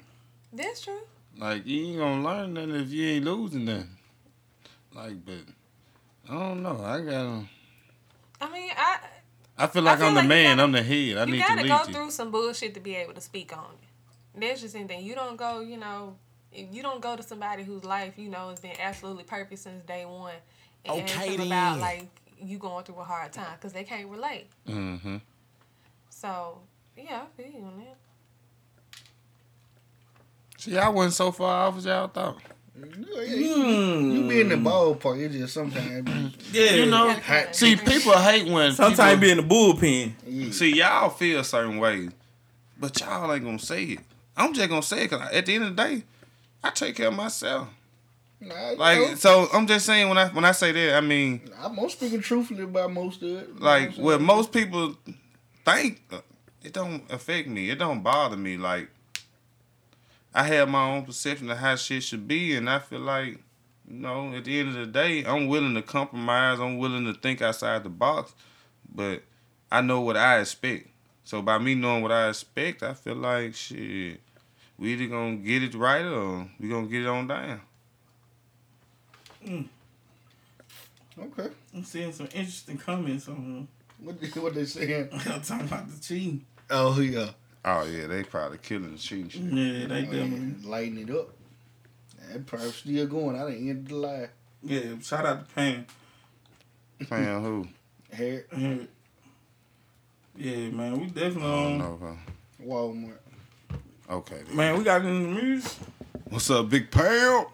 [0.53, 1.01] That's true.
[1.39, 3.91] like you ain't gonna learn nothing if you ain't losing nothing.
[4.95, 5.35] Like, but
[6.31, 6.81] I don't know.
[6.83, 7.45] I gotta.
[8.41, 8.99] I mean, I
[9.59, 10.57] I feel I like feel I'm the like you man.
[10.57, 11.19] gotta- I'm the head.
[11.19, 14.41] I need to gotta go through some bullshit to be able to speak on it.
[14.41, 15.05] That's just anything.
[15.05, 16.17] You don't go, you know,
[16.53, 19.85] if you don't go to somebody whose life you know has been absolutely perfect since
[19.85, 20.35] day one,
[20.85, 22.09] and ask Okay, them about like
[22.41, 24.47] you going through a hard time because they can't relate.
[24.69, 25.17] Mm-hmm.
[26.25, 26.59] So
[26.97, 27.97] yeah, I feel you on that.
[30.57, 32.39] See, I wasn't so far off as y'all thought.
[32.75, 34.67] You, you be in the hmm.
[34.67, 35.21] ballpark.
[35.21, 36.35] It's just sometimes.
[36.51, 36.71] Yeah.
[36.71, 40.13] You know, Hot- see, people hate when Sometimes people- be in the bullpen.
[40.27, 40.51] yeah.
[40.51, 42.09] See, y'all feel a certain way,
[42.81, 43.99] but y'all ain't gonna say it.
[44.35, 46.05] I'm just gonna say it because at the end of the day,
[46.63, 47.69] I take care of myself.
[48.41, 51.43] Nah, Like, know, so I'm just saying when I when I say that, I mean
[51.63, 53.61] I'm I'm speaking truthfully about most of it.
[53.61, 54.97] like You what I'm most people
[55.65, 56.03] think.
[56.13, 56.21] uh,
[56.63, 57.71] It don't affect me.
[57.71, 58.57] It don't bother me.
[58.57, 58.89] Like
[60.35, 63.39] I have my own perception of how shit should be, and I feel like
[63.89, 66.59] you know at the end of the day, I'm willing to compromise.
[66.61, 68.35] I'm willing to think outside the box,
[68.93, 69.23] but
[69.71, 70.89] I know what I expect.
[71.25, 74.21] So by me knowing what I expect, I feel like shit.
[74.79, 77.61] We either gonna get it right or we gonna get it on down.
[81.19, 81.49] Okay.
[81.75, 83.69] I'm seeing some interesting comments on
[84.05, 85.09] What they, what they saying?
[85.13, 86.45] I'm talking about the cheating.
[86.71, 87.31] Oh yeah.
[87.65, 89.43] Oh yeah, they probably killing the cheating shit.
[89.43, 90.55] Yeah, they Oh, definitely.
[90.63, 90.69] yeah.
[90.71, 91.31] Lighten it up.
[92.33, 93.37] That probably still going.
[93.37, 94.31] I done ended the live.
[94.63, 95.87] Yeah, shout out to Pam.
[97.07, 97.69] Playing who?
[98.13, 98.77] Hair Yeah,
[100.37, 101.73] Yeah, man, we definitely on.
[101.73, 102.19] Um, know.
[102.65, 103.19] Walmart.
[104.11, 104.43] Okay.
[104.47, 104.57] then.
[104.57, 105.73] Man, we got in the music.
[106.29, 107.47] What's up, Big Pam?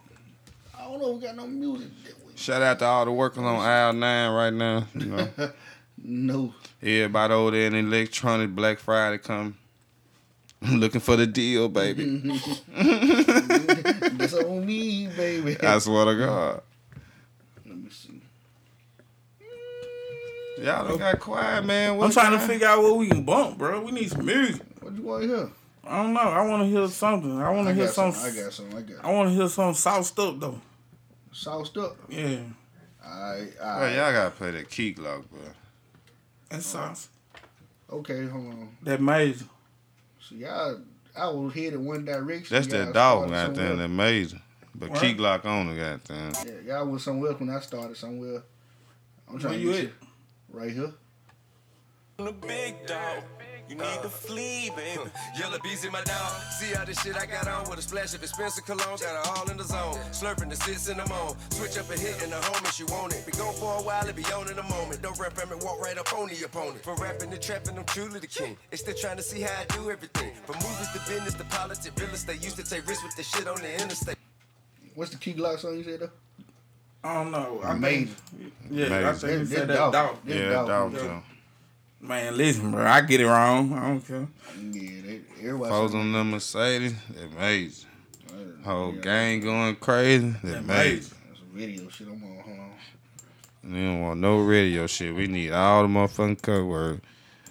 [0.79, 1.13] I don't know.
[1.13, 1.89] We got no music.
[2.37, 4.87] Shout out to all the workers on aisle nine right now.
[4.95, 5.29] You know,
[6.03, 6.55] No.
[6.83, 9.57] everybody over there in electronic Black Friday come.
[10.63, 12.05] I'm looking for the deal, baby.
[12.77, 15.57] That's on me, baby.
[15.61, 16.63] I swear to God.
[17.67, 18.21] Let me see.
[20.63, 21.93] Y'all don't got quiet, man.
[21.93, 23.81] I'm What trying to figure out what we can bump, bro.
[23.81, 24.61] We need some music.
[24.81, 25.51] What you want to hear?
[25.85, 26.21] I don't know.
[26.21, 27.41] I want to hear something.
[27.41, 28.13] I want to hear got some.
[28.13, 28.31] some.
[28.31, 28.67] I got some.
[28.77, 30.61] I got I want to hear some sauced up though.
[31.33, 31.97] sauced up.
[32.11, 32.41] Yeah,
[33.03, 33.97] Alright, Bro, alright.
[33.97, 35.41] y'all gotta play that Key Glock, bro.
[36.51, 37.09] That oh, sauce.
[37.91, 38.77] Okay, hold on.
[38.83, 39.45] That major.
[40.21, 40.81] So y'all,
[41.17, 42.55] I was headed one direction.
[42.55, 44.43] That's y'all that dog, started goddamn, that amazing.
[44.75, 45.01] But What?
[45.01, 46.33] Key Glock on the goddamn.
[46.67, 48.43] Yeah, y'all was somewhere else when I started somewhere.
[49.29, 49.93] I'm Where trying to you get at?
[50.53, 50.93] right here.
[52.19, 53.23] the big dog.
[53.71, 54.21] You need to uh.
[54.27, 54.99] flee, baby.
[55.39, 56.33] Yellow bees in my dog.
[56.59, 58.99] See all this shit I got on with a splash of expensive cologne.
[58.99, 59.95] Got her all in the zone.
[60.11, 61.37] Slurping the sits in the moan.
[61.51, 63.25] Switch up and hit in the home if she want it.
[63.25, 65.03] Be gone for a while, it be on in a moment.
[65.03, 66.83] Don't rap and walk right up on the opponent.
[66.83, 68.57] For rapping and trapping, I'm truly the king.
[68.71, 70.33] They still trying to see how I do everything.
[70.45, 72.43] From movies to business to politics, real estate.
[72.43, 74.19] Used to take risks with the shit on the interstate.
[74.97, 76.11] What's the Key Glock song you said though?
[77.05, 77.61] I don't know.
[77.63, 78.07] I Amazing.
[78.09, 79.29] think, yeah, I Amazing.
[79.29, 79.93] think he said that dog.
[79.93, 80.17] dog.
[80.27, 81.23] Yeah, dog.
[82.03, 82.11] Dog.
[82.11, 82.25] yeah.
[82.25, 82.29] Joe.
[82.31, 82.87] Man, listen, bro.
[82.87, 83.73] I get it wrong.
[83.73, 84.29] I don't care.
[84.73, 85.71] Yeah, they, everybody.
[85.71, 86.95] Foes on the Mercedes,
[87.35, 87.87] amazing.
[88.65, 89.01] Whole Yeah.
[89.01, 90.59] gang going crazy, amazing.
[90.59, 91.17] Amazing.
[91.29, 92.07] That's a video shit.
[92.09, 92.43] I'm on.
[92.45, 92.71] Hold on.
[93.73, 95.15] We don't want no radio shit.
[95.15, 97.01] We need all the motherfucking cut word.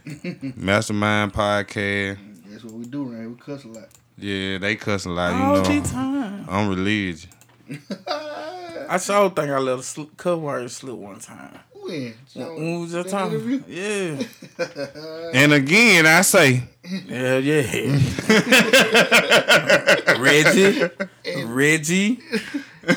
[0.56, 2.18] Mastermind podcast.
[2.50, 3.32] That's what we do, man.
[3.32, 3.90] We cuss a lot.
[4.18, 5.84] Yeah, they cuss a lot, you All the know.
[5.84, 6.46] time.
[6.50, 7.28] I'm religious.
[8.90, 11.60] I sure think I let a sl- cut word slip one time.
[11.90, 12.14] When?
[12.28, 13.64] So, When was just that interview?
[13.68, 14.24] Yeah.
[15.34, 18.00] And again, I say, Yeah, yeah.
[20.20, 20.84] Reggie.
[21.46, 22.20] Reggie.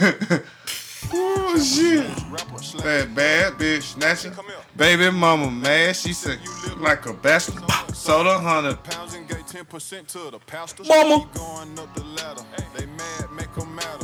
[1.12, 2.06] oh shit.
[2.82, 4.32] That bad bitch snatching.
[4.76, 5.94] Baby mama mad.
[5.96, 7.62] She said, you like a bastard.
[7.94, 8.76] Soda hunter.
[8.76, 10.84] Pounds and gave 10% to the pastor.
[10.84, 11.28] Mama.
[11.34, 12.42] Going up the ladder.
[12.74, 14.01] They mad, make 'em matter.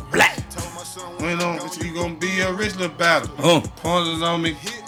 [0.99, 1.09] Black.
[1.09, 3.31] Told my son When on, you gonna be a rich little battle.
[3.39, 3.61] Uh.
[3.77, 4.53] Pointers on me.
[4.53, 4.83] hit,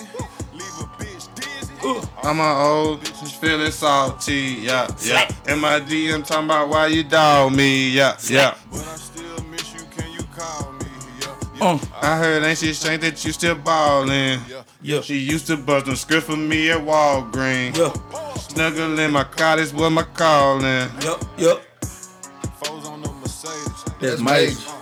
[0.52, 2.08] leave a bitch dizzy.
[2.22, 5.30] I'm my old bitch feeling salty, yeah, yeah.
[5.48, 8.54] In my DM talking about why you dog me, yeah, yeah.
[8.70, 10.86] But I still miss you, can you call me?
[11.20, 11.64] Yeah, yeah.
[11.64, 14.40] Uh, I heard ain't shit strange that you still ballin'.
[14.48, 14.62] Yeah.
[14.82, 15.00] yeah.
[15.00, 17.76] She used to bust them scripts for me at Walgreens.
[17.76, 18.34] Yeah.
[18.34, 20.88] Snuggle in my cottage, what my calling.
[21.02, 21.24] Yup.
[21.38, 21.62] Yup.
[22.62, 23.84] Foes on the Mercedes.
[24.00, 24.56] That's major.
[24.68, 24.79] Uh,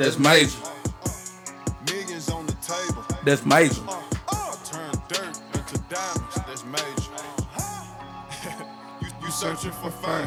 [0.00, 0.56] That's major.
[1.84, 3.04] Millions on the table.
[3.22, 3.82] That's major.
[3.86, 4.00] Uh,
[4.32, 6.36] uh, turn dirt into diamonds.
[6.36, 7.12] That's major.
[9.02, 10.26] you, you searching for fame.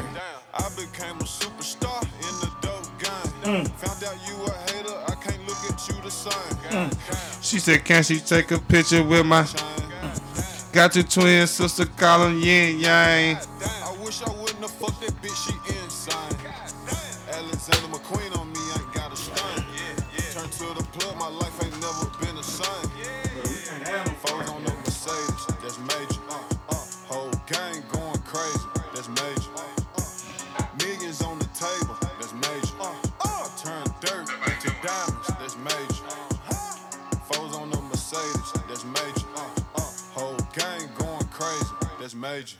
[0.54, 3.64] I became a superstar in the dope game.
[3.64, 4.94] Found out you a hater.
[5.08, 6.90] I can't look at you the same.
[7.42, 9.44] She said, can she take a picture with my...
[10.72, 13.38] Got your twin sister calling yin yang.
[13.38, 15.34] I wish I wouldn't have fucked that bitch.
[15.46, 15.63] She
[42.24, 42.56] major.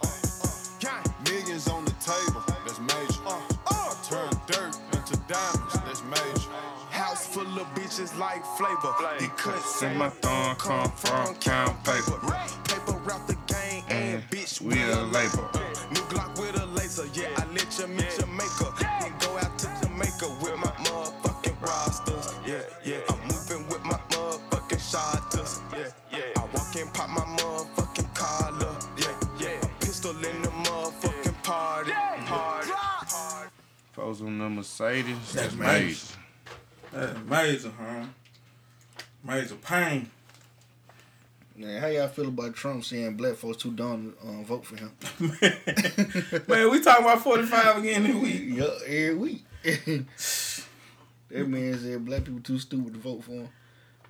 [1.24, 2.42] Millions on the table.
[2.66, 3.20] That's major.
[3.24, 5.74] Uh, uh, turn dirt into diamonds.
[5.86, 6.50] That's major.
[6.90, 8.92] House full of bitches like flavor.
[9.18, 12.18] The cuts in my thumb come from count paper.
[12.64, 15.48] Paper route the gang and bitch We a label.
[15.92, 17.33] New Glock with a laser, yeah,
[34.44, 35.32] Foes on the Mercedes.
[35.32, 35.96] That's That's major.
[36.92, 38.04] That's major, huh?
[39.24, 40.10] Major pain.
[41.56, 44.76] Man, how y'all feel about Trump saying black folks too dumb to um, vote for
[44.76, 44.90] him?
[46.48, 48.42] Man, we talking about 45 again this week.
[48.46, 49.44] yeah, every week.
[51.30, 53.48] that man said black people too stupid to vote for him.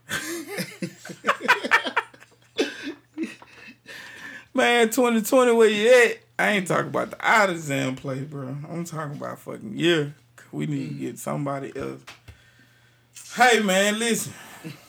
[4.55, 6.19] Man, 2020, where you at?
[6.39, 8.57] I ain't talking about the artisan play, bro.
[8.69, 10.15] I'm talking about fucking year.
[10.55, 11.01] We need to mm-hmm.
[11.01, 12.01] get somebody else.
[13.35, 14.33] Hey man, listen.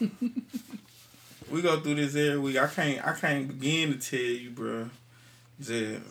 [1.50, 2.56] we go through this every week.
[2.56, 4.90] I can't I can't begin to tell you, bro.
[5.60, 6.02] Just,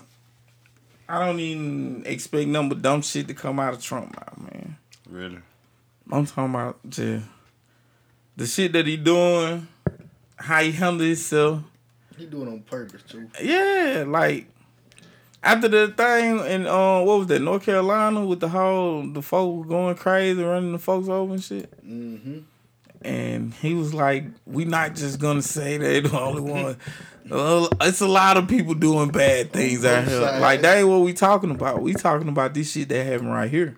[1.07, 4.77] I don't even expect nothing but dumb shit to come out of Trump out, man.
[5.09, 5.39] Really?
[6.11, 7.25] I'm talking about just
[8.35, 9.67] the shit that he doing,
[10.35, 11.61] how he handle himself.
[12.17, 13.29] He doing it on purpose too.
[13.41, 14.47] Yeah, like
[15.45, 19.69] after the thing in um what was that North Carolina with the whole the folks
[19.69, 21.71] going crazy running the folks over and shit.
[21.87, 22.39] Mm-hmm.
[23.01, 26.77] And he was like, "We not just gonna say they the only one.
[27.31, 30.21] Uh, it's a lot of people doing bad things out here.
[30.21, 30.41] Side.
[30.41, 31.81] Like that ain't what we talking about.
[31.81, 33.77] We talking about this shit that happened right here.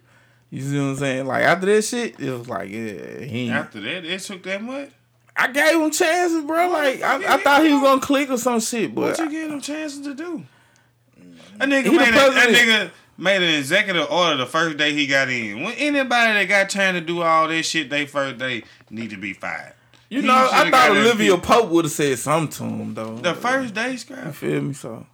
[0.49, 1.25] You see what I'm saying?
[1.27, 3.47] Like after that shit, it was like, yeah, he.
[3.47, 3.51] Ain't.
[3.51, 4.89] After that, it took that much?
[5.35, 6.69] I gave him chances, bro.
[6.69, 9.51] Like I, I thought he was gonna click or some shit, but What you give
[9.51, 10.45] him chances to do?
[11.57, 15.29] That nigga, made a, that nigga made an executive order the first day he got
[15.29, 15.63] in.
[15.63, 19.17] When anybody that got trying to do all this shit, they first day need to
[19.17, 19.73] be fired.
[20.09, 21.37] You He know, I thought Olivia.
[21.37, 23.17] Pope would have said something to him though.
[23.17, 24.73] The first day, you feel me?
[24.73, 25.05] So,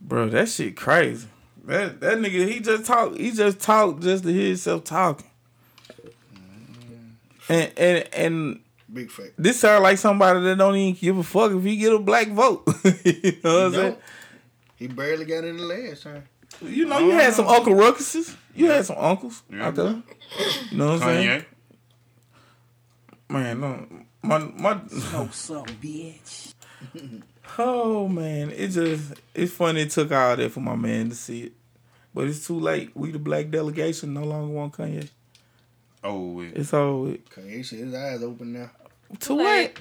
[0.00, 1.28] bro, that shit crazy.
[1.64, 3.16] That that nigga, he just talk.
[3.16, 5.26] He just talk just to hear himself talking.
[6.34, 7.52] Mm-hmm.
[7.52, 8.60] And and and
[8.92, 9.32] Big fact.
[9.36, 12.28] this sound like somebody that don't even give a fuck if he get a black
[12.28, 12.62] vote.
[13.04, 13.96] you know what I'm saying?
[14.78, 14.86] No.
[14.86, 16.24] He barely got in the last time.
[16.62, 18.34] You know, you had some Uncle Ruckuses.
[18.54, 19.66] You had some uncles Yeah.
[19.66, 20.02] out there.
[20.70, 21.44] You know what I'm saying?
[23.28, 23.86] Man, no,
[24.22, 24.80] my my.
[24.88, 26.54] Smoke some, bitch.
[27.58, 31.44] Oh man, it just it's funny it took all that for my man to see
[31.44, 31.52] it,
[32.12, 32.90] but it's too late.
[32.94, 35.08] We the black delegation no longer want Kanye.
[36.02, 36.54] Oh, wait.
[36.56, 37.10] It's over.
[37.12, 37.30] with.
[37.30, 38.70] Kanye said his eyes open now.
[39.20, 39.78] To what?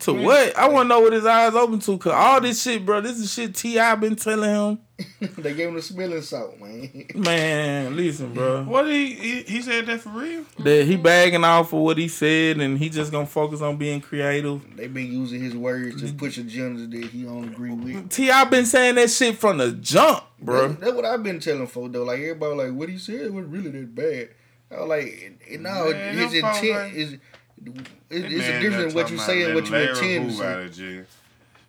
[0.00, 0.56] To what?
[0.56, 1.96] I want to know what his eyes open to.
[1.98, 3.94] Cause all this shit, bro, this is shit T.I.
[3.96, 4.78] been telling him.
[5.38, 7.06] they gave him the smelling salt, man.
[7.14, 8.62] Man, listen, bro.
[8.64, 10.44] What he, he he said that for real?
[10.60, 14.00] That he bagging off for what he said, and he just gonna focus on being
[14.00, 14.60] creative.
[14.76, 18.10] they been using his words to push agendas that he don't agree with.
[18.10, 18.44] T.I.
[18.44, 20.68] been saying that shit from the jump, bro.
[20.68, 22.04] That's, that's what I've been telling folks though.
[22.04, 24.28] Like everybody, like what he said was really that bad.
[24.70, 27.16] I was like, and no, Man, his intent like- is.
[27.64, 27.74] It,
[28.10, 30.44] it's man a difference done what you say and what you letting intend to Hoover
[30.44, 30.64] out say.
[30.64, 31.04] of jail.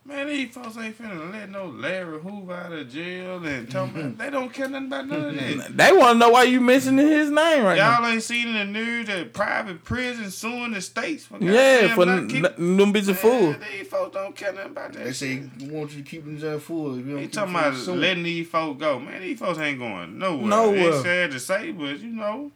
[0.06, 4.18] Man, these folks ain't finna let no Larry Hoover out of jail and talking about,
[4.18, 5.78] they don't care nothing about none of that.
[5.78, 8.02] They want to know why you mentioning his name right now.
[8.02, 11.96] Y'all ain't seen in the news that private prison suing the states for Yeah, goddamn
[11.96, 13.52] for not n- keep- n- them bitches fool.
[13.52, 15.06] Man, These folks don't care nothing about that.
[15.06, 15.50] They say shit.
[15.62, 17.00] we want you to keep them just full.
[17.00, 18.02] If you don't talking about soon.
[18.02, 19.00] letting these folks go.
[19.00, 20.48] Man, these folks ain't going nowhere.
[20.48, 20.90] Nowhere.
[20.90, 22.52] It's sad to say, but you know,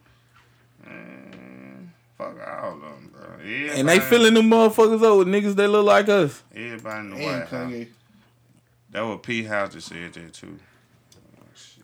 [0.85, 1.31] man,
[2.17, 3.23] fuck all of them, bro.
[3.39, 6.43] And they Everybody- filling them motherfuckers up with niggas that look like us.
[6.55, 7.49] Everybody in the and White House.
[7.71, 7.87] Kanye.
[8.91, 10.57] That was Pete House that said that too.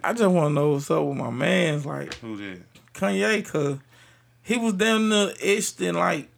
[0.03, 2.63] I just want to know what's up with my man's like Who did?
[2.93, 3.77] Kanye, cause
[4.41, 6.29] he was down there etched in like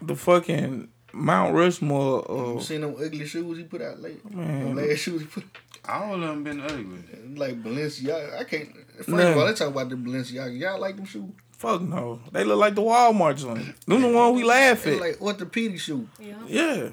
[0.00, 2.24] the fucking Mount Rushmore.
[2.28, 4.24] You Uh, seen them ugly shoes he put out late?
[4.34, 4.74] Man.
[4.74, 5.44] Them last shoes he put
[5.86, 7.04] All of them been ugly.
[7.36, 8.38] like Balenciaga.
[8.40, 8.70] I can't.
[8.96, 9.18] First Nah.
[9.30, 10.58] of all, let's talk about the Balenciaga.
[10.58, 11.30] Y'all like them shoes?
[11.62, 13.74] Fuck no, they look like the Walmart joint.
[13.86, 15.00] Them the one we laugh They at.
[15.00, 16.06] like orthopedic shoes.
[16.20, 16.34] Yeah.
[16.48, 16.88] yeah,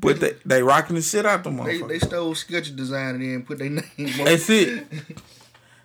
[0.00, 1.88] but they they rocking the shit out the They motherfucker.
[1.88, 3.82] they stole sketch design and then put their name.
[3.98, 4.86] on That's it.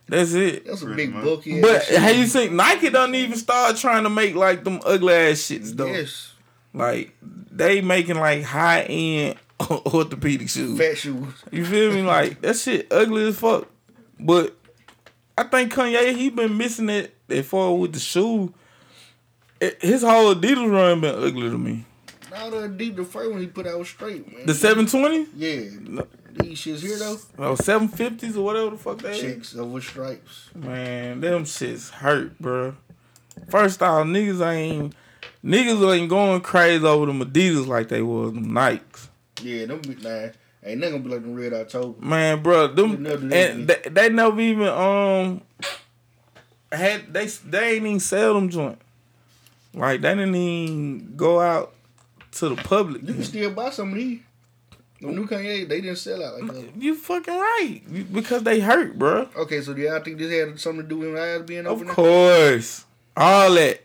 [0.07, 0.65] That's it.
[0.65, 1.23] That's a Pretty big much.
[1.23, 1.61] bulky.
[1.61, 1.97] But shoe.
[1.97, 5.71] how you think Nike don't even start trying to make like them ugly ass shits
[5.75, 5.85] though?
[5.87, 6.33] Yes,
[6.73, 9.35] Like they making like high end
[9.69, 10.77] orthopedic shoes.
[10.77, 11.27] fat shoes.
[11.51, 12.01] You feel me?
[12.01, 13.67] Like that shit ugly as fuck.
[14.19, 14.55] But
[15.37, 18.53] I think Kanye he been missing it that far with the shoe.
[19.59, 21.85] It- His whole Adidas run been ugly to me.
[22.31, 24.45] Now the Adidas the first one he put out was straight, man.
[24.45, 25.61] The seven twenty, Yeah,
[26.33, 27.17] these shits here though.
[27.39, 29.19] oh seven fifties or whatever the fuck they is.
[29.21, 30.49] Chicks over stripes.
[30.55, 32.75] Man, them shits hurt, bro.
[33.49, 34.95] First off, niggas ain't
[35.43, 39.09] niggas ain't going crazy over them Adidas like they was them Nikes.
[39.41, 40.27] Yeah, them be nah.
[40.63, 42.05] Ain't nothing gonna be like them red October.
[42.05, 45.41] Man, bro, them They never and they, they never even um
[46.71, 48.79] had they they ain't even sell them joint.
[49.73, 51.73] Like they didn't even go out
[52.33, 53.01] to the public.
[53.03, 54.19] You can still buy some of these.
[54.99, 56.75] The new Kanye, they didn't sell out like that.
[56.77, 57.81] You fucking right
[58.13, 59.27] because they hurt, bro.
[59.35, 61.87] Okay, so do y'all think this had something to do with eyes being Of open?
[61.87, 61.93] now?
[61.93, 62.85] course,
[63.17, 63.81] all that.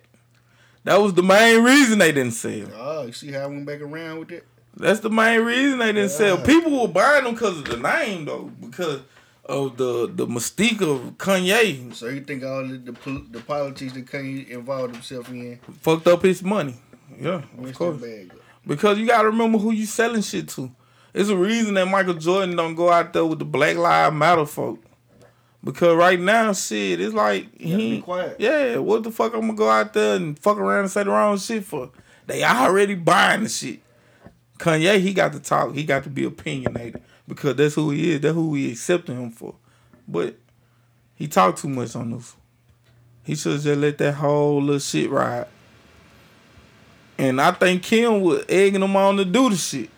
[0.85, 2.69] That was the main reason they didn't sell.
[2.77, 4.47] Oh, you see how I went back around with it.
[4.77, 6.37] That's the main reason they didn't sell.
[6.37, 9.01] People were buying them because of the name, though, because
[9.47, 11.95] of the the mystique of Kanye.
[11.95, 16.23] So you think all the the, the politics that Kanye involved himself in Fucked up
[16.23, 16.75] his money.
[17.21, 18.01] Yeah, of course.
[18.01, 18.33] bag?
[18.67, 20.71] Because you gotta remember who you selling shit to.
[21.15, 24.45] It's a reason that Michael Jordan don't go out there with the Black Lives Matter
[24.45, 24.83] folk.
[25.65, 28.37] Because right now, shit, it's like You gotta be he, quiet.
[28.39, 31.11] yeah, what the fuck I'm gonna go out there and fuck around and say the
[31.11, 31.91] wrong shit for?
[32.27, 33.81] They already buying the shit.
[34.59, 35.75] Kanye, he got to talk.
[35.75, 38.21] He got to be opinionated because that's who he is.
[38.21, 39.55] That's who we accepting him for.
[40.07, 40.37] But
[41.15, 42.37] he talked too much on this.
[43.25, 45.47] He should have just let that whole little shit ride.
[47.19, 49.91] And I think Kim was egging him on to do the shit.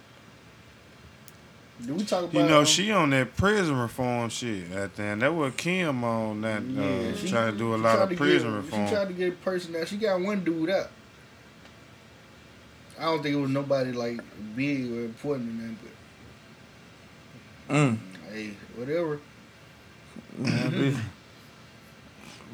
[1.84, 2.34] Do we talk about?
[2.34, 4.72] You know, um, she on that prison reform shit.
[4.72, 5.20] That thing.
[5.20, 6.62] That was Kim on that.
[6.62, 8.86] Yeah, uh, she- trying to do a lot of prison get, reform.
[8.86, 9.88] She tried to get a person out.
[9.88, 10.90] She got one dude out.
[12.98, 14.20] I don't think it was nobody like
[14.56, 15.76] big or important in that,
[17.68, 17.98] Mm.
[18.32, 19.20] hey, whatever.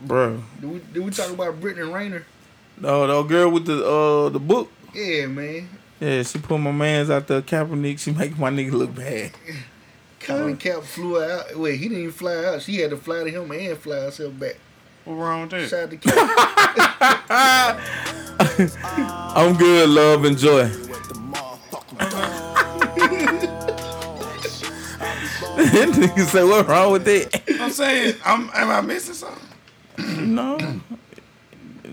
[0.04, 0.42] Bro.
[0.60, 2.26] Do we do we talk about Brittany Renner?
[2.78, 4.70] No, the girl with the uh the book.
[4.92, 5.68] Yeah, man.
[6.00, 7.98] Yeah, she put my man's out there, Kaepernick.
[7.98, 9.32] She make my nigga look bad.
[10.20, 11.56] Colin Cap flew out.
[11.56, 12.62] Wait, he didn't even fly out.
[12.62, 14.56] She had to fly to him and fly herself back.
[15.04, 15.68] What wrong with that?
[15.68, 17.80] Shout out to Cap.
[19.36, 20.70] I'm good, love and joy.
[25.92, 27.42] nigga say, what wrong with that?
[27.60, 29.48] I'm saying, I'm, am I missing something?
[30.34, 30.58] No.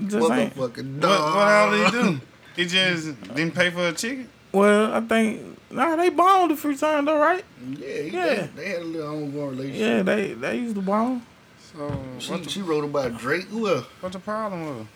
[0.07, 0.55] Just ain't.
[0.55, 1.93] Motherfucking What, what all dog.
[1.93, 2.21] he do?
[2.55, 4.27] He just didn't pay for a ticket.
[4.51, 7.43] Well, I think nah, they boned a few times though, right?
[7.65, 8.35] Yeah, he, Yeah.
[8.35, 9.79] They, they had a little ongoing relationship.
[9.79, 11.21] Yeah, they they used to bond.
[11.73, 13.45] So She, the, she wrote about Drake.
[13.45, 13.85] Who else?
[14.01, 14.87] what the problem was?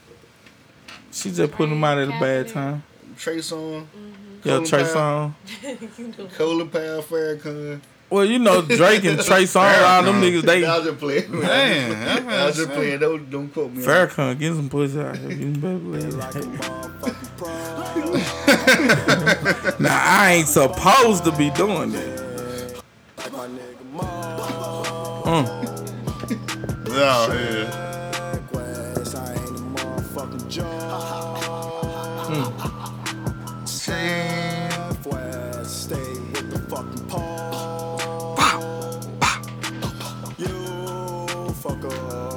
[1.12, 2.84] She just put him out at a bad time.
[3.18, 3.86] Trey Songz,
[4.44, 5.36] Yo, Colin Trey Powell.
[6.18, 6.30] Song.
[6.36, 7.80] Colin Powell, Farrakhan.
[8.10, 11.32] Well, you know Drake and Trey Songz, all them niggas, they I was just playing.
[11.32, 11.90] man.
[12.26, 12.99] Man, I was just playing.
[12.99, 13.84] Don't don't quote me.
[13.84, 15.32] Farrakhan getting some pussy out here.
[15.32, 16.36] You better believe that.
[19.80, 22.26] Now I ain't supposed to be doing that.
[25.26, 25.48] Mm.
[26.98, 27.85] Oh, yeah.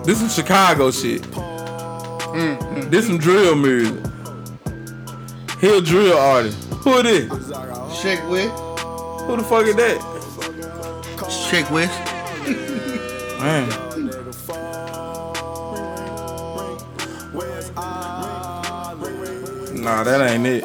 [0.08, 1.20] This some Chicago shit.
[1.20, 2.90] Mm, mm.
[2.90, 3.94] This some drill music.
[5.60, 6.56] He a drill artist.
[6.76, 7.28] Who it is?
[7.94, 8.50] Shake with
[9.26, 10.00] Who the fuck is that?
[11.28, 11.90] Shake with.
[13.38, 13.68] Man.
[19.82, 20.64] Nah, that ain't it.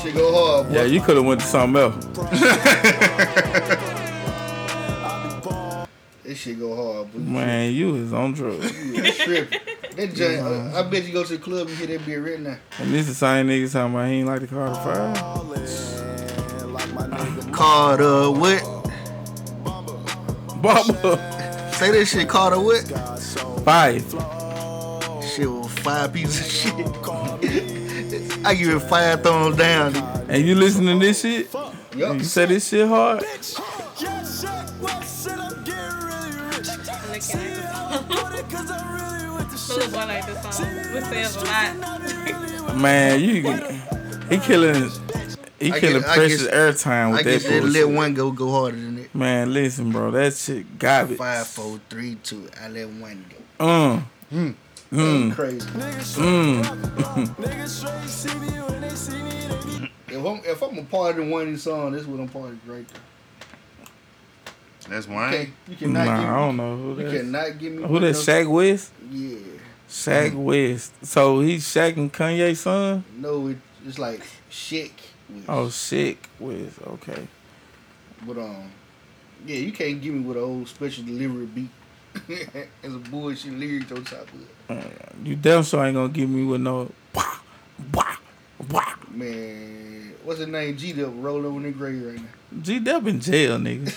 [0.00, 0.68] Shit go hard.
[0.68, 0.72] Boy.
[0.72, 1.96] Yeah, you could have went to something else.
[6.32, 7.12] This shit go hard.
[7.12, 7.18] Boy.
[7.18, 8.64] Man, you is on drugs.
[8.82, 9.60] You tripping.
[9.96, 10.40] That joint,
[10.74, 12.56] I bet you go to the club and hear that beer right now.
[12.78, 15.14] And this is the same nigga talking about he ain't like the Carter Five.
[17.52, 18.62] Carter what?
[20.62, 21.74] Bubba.
[21.74, 22.80] Say this shit Carter what?
[23.62, 24.00] Five.
[25.22, 26.72] Shit was five pieces of shit.
[28.46, 29.94] I give it five thumbs down.
[30.30, 31.52] And you listen to this shit?
[31.94, 32.16] Yup.
[32.16, 33.22] You say this shit hard?
[39.68, 40.74] Little boy like this song.
[40.74, 42.76] This says a lot.
[42.76, 43.42] Man, you
[44.28, 44.90] he killing
[45.60, 48.30] he I killing guess- I precious airtime with I that guess that let one go
[48.32, 49.14] go harder than it.
[49.14, 51.18] Man, listen, bro, that shit got garbage.
[51.18, 52.48] Five, four, three, two.
[52.60, 53.64] I let one go.
[53.64, 54.02] Mm.
[54.32, 54.54] Mm.
[54.92, 55.34] Mm.
[55.34, 55.66] Crazy.
[56.20, 56.62] Mm.
[60.12, 62.28] If I'm if I'm a part of one of these songs, this is what I'm
[62.28, 63.00] part of right there.
[64.88, 65.30] That's You, Wayne.
[65.32, 66.30] can't, you cannot Nah, give me.
[66.30, 67.16] I don't know who You that.
[67.16, 67.82] cannot give me.
[67.84, 68.14] Who that?
[68.14, 68.92] Shaq West?
[69.10, 69.38] Yeah.
[69.88, 71.06] Shaq West.
[71.06, 73.04] So he's Shaq and Kanye's son.
[73.16, 75.00] No, it, it's like Shake.
[75.28, 76.78] With, Oh, Shaq West.
[76.86, 77.26] Okay.
[78.26, 78.70] But um,
[79.46, 81.70] yeah, you can't give me with an old special delivery beat.
[82.28, 84.92] It's a bullshit lyrics on top of it.
[85.24, 86.90] You damn sure ain't gonna give me with no.
[89.10, 89.91] Man,
[90.24, 90.76] what's his name?
[90.76, 92.60] G Dep rolling over in the grave right now.
[92.62, 93.90] G Dep in jail, nigga.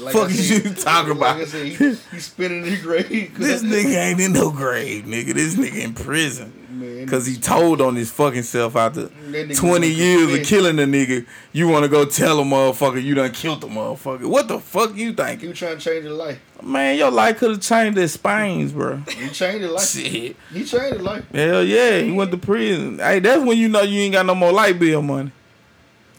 [0.02, 1.36] Like Fuck is you talking about?
[1.38, 3.34] Like I said, he, he's spinning in the grave.
[3.38, 5.32] This nigga ain't in no grave, nigga.
[5.34, 6.52] This nigga in prison.
[6.70, 11.26] Man, Cause he told on his fucking self after 20 years of killing the nigga.
[11.52, 14.24] You wanna go tell a motherfucker you done killed the motherfucker.
[14.26, 15.48] What the fuck you He thinking?
[15.50, 16.40] was trying to change his life.
[16.62, 19.02] Man, your life could have changed his spines, bro.
[19.18, 19.88] You changed his life.
[19.88, 20.36] Shit.
[20.52, 21.24] He changed his life.
[21.30, 22.98] Hell yeah, he went to prison.
[22.98, 25.30] Hey, that's when you know you ain't got no more light bill money.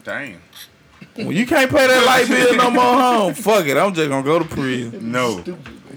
[0.04, 0.40] Damn.
[1.16, 3.76] When you can't pay that light bill no more home, fuck it.
[3.76, 5.12] I'm just gonna go to prison.
[5.12, 5.38] No.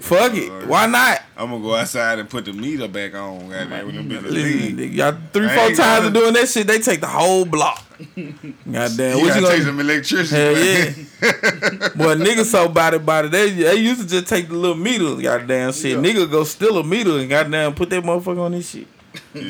[0.00, 0.66] Fuck it.
[0.68, 1.22] Why not?
[1.36, 3.48] I'm gonna go outside and put the meter back on.
[3.48, 4.92] Goddamn, when them bitches Listen, leave.
[4.92, 7.08] nigga, y'all three, I four ain't times gotta- of doing that shit, they take the
[7.08, 7.84] whole block.
[7.98, 10.36] Goddamn, You what gotta you take gonna some electricity.
[10.36, 11.88] Hell yeah.
[11.96, 13.28] Boy, niggas so body body.
[13.28, 15.98] They they used to just take the little meter, goddamn shit.
[15.98, 18.86] Nigga go steal a meter and goddamn put that motherfucker on this shit.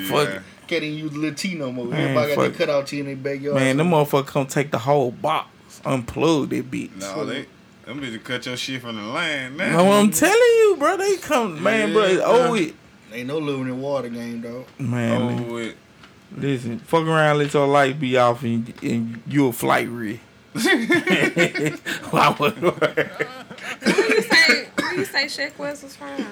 [0.09, 0.43] Fuck it.
[0.69, 1.87] Can't even use little more.
[1.87, 3.55] Man, Everybody got fuck their cutout T in their backyard.
[3.57, 5.49] Man, them motherfucker come take the whole box,
[5.85, 6.95] unplug that bitch.
[7.01, 7.47] No, they
[7.87, 9.57] them bitches cut your shit from the line.
[9.57, 9.85] Know Now.
[9.85, 10.97] what I'm telling you, bro.
[10.99, 12.03] They come, man, bro.
[12.03, 12.27] It's Yeah.
[12.27, 12.75] over it.
[13.13, 14.67] Ain't no living in water game, dog.
[14.79, 15.75] Man, Oh, li- with
[16.37, 20.21] listen, fuck around, let your light be off, and, and you a flight rig.
[22.11, 23.17] Why would- Where
[23.83, 26.27] you say where you say Shaq West was from?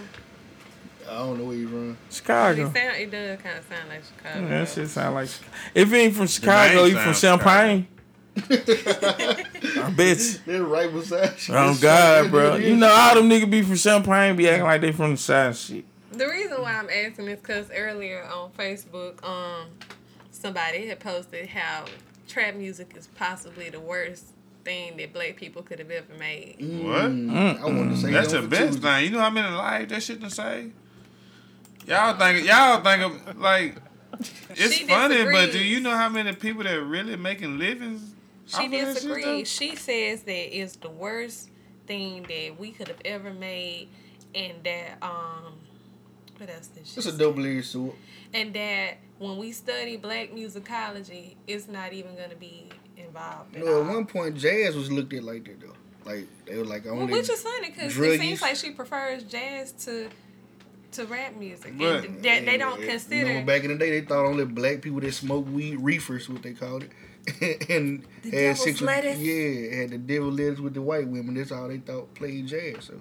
[1.09, 1.91] I don't know where you from.
[1.93, 2.65] It, Chicago.
[2.73, 4.41] sound, it does kind of sound like Chicago.
[4.43, 5.29] Yeah, that shit sound like.
[5.75, 7.89] If he ain't from Chicago, name he from Champaign.
[8.37, 10.35] I bet you.
[10.45, 11.55] They're right beside you.
[11.55, 12.57] Oh God, bro.
[12.57, 15.57] You know all them niggas be from Champaign be acting like they from the side
[15.57, 15.85] shit.
[16.13, 19.69] The reason why I'm asking is because earlier on Facebook, um,
[20.31, 21.85] somebody had posted how
[22.29, 24.27] trap music is possibly the worst
[24.65, 26.57] thing that black people could have ever made.
[26.83, 27.05] what?
[27.05, 28.81] I wanted to say That's the best Tuesday.
[28.81, 29.05] thing.
[29.05, 30.71] You know how many lives that shit to say?
[31.87, 33.77] Y'all think y'all think of like
[34.51, 38.15] it's She funny, but do you know how many people that are really making livings?
[38.47, 38.95] She off of that shit, though?
[38.95, 39.49] disagrees.
[39.51, 41.51] She says that it's the worst
[41.87, 43.89] thing that we could have ever made,
[44.35, 45.55] and that um,
[46.39, 46.99] what else did she?
[46.99, 47.95] It's a double edged sword.
[48.35, 53.55] And that when we study black musicology, it's not even gonna be involved.
[53.55, 55.73] You At know, at one point, jazz was looked at like that though.
[56.05, 57.07] Like they were like only.
[57.07, 60.09] Well, which is funny because it seems like she prefers jazz to
[60.97, 61.77] to rap music.
[61.79, 63.33] But- and that they don't You consider.
[63.35, 66.43] know, back in the day, they thought only black people that smoke weed, reefers, what
[66.43, 66.91] they called it,
[67.71, 69.19] and The had devil's sex with, lettuce?
[69.19, 71.35] yeah, had the devil lettuce with the white women.
[71.35, 72.85] That's all they thought played jazz.
[72.87, 72.95] So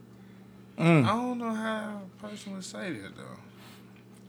[0.77, 1.05] Mm.
[1.05, 3.37] I don't know how a person would say that though.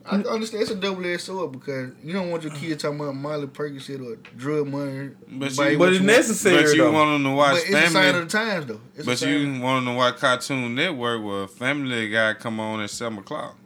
[0.09, 0.31] I mm.
[0.31, 2.87] understand it's a double edged sword because you don't want your kids mm.
[2.87, 5.11] talking about Molly Percocet or drug money.
[5.29, 6.19] But buy you- But it's you want.
[6.19, 6.93] necessary But you though.
[6.93, 8.81] want them to watch But it's a sign of the times, though.
[8.97, 12.91] It's But you want them to watch Cartoon Network where Family Guy come on at
[12.91, 13.57] seven o'clock.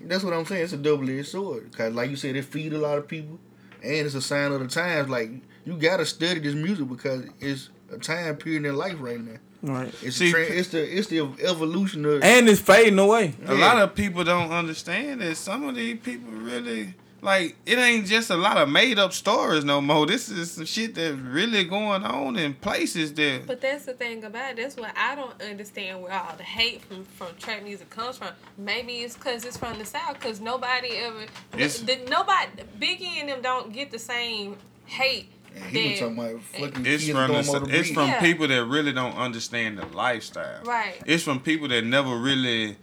[0.00, 0.64] That's what I'm saying.
[0.64, 3.38] It's a double edged sword because, like you said, it feed a lot of people,
[3.82, 5.08] and it's a sign of the times.
[5.08, 5.30] Like
[5.64, 9.38] you gotta study this music because it's a time period in life right now.
[9.66, 9.92] Right.
[10.02, 13.34] It's See, a tra- it's the it's the evolution of And it's fading away.
[13.46, 13.60] A Yeah.
[13.66, 18.30] lot of people don't understand that some of these people really like it ain't just
[18.30, 20.06] a lot of made up stories no more.
[20.06, 24.22] This is some shit that's really going on in places that But that's the thing
[24.22, 24.56] about it.
[24.58, 28.28] That's what I don't understand where all the hate from, from trap music comes from.
[28.56, 31.22] Maybe it's because it's from the South, because nobody ever,
[31.54, 35.28] It's- the, nobody, Biggie and them don't get the same hate.
[35.56, 38.20] And he was talking about fucking it's from the, it's from Yeah.
[38.20, 40.62] people that really don't understand the lifestyle.
[40.64, 41.00] Right.
[41.06, 42.76] It's from people that never really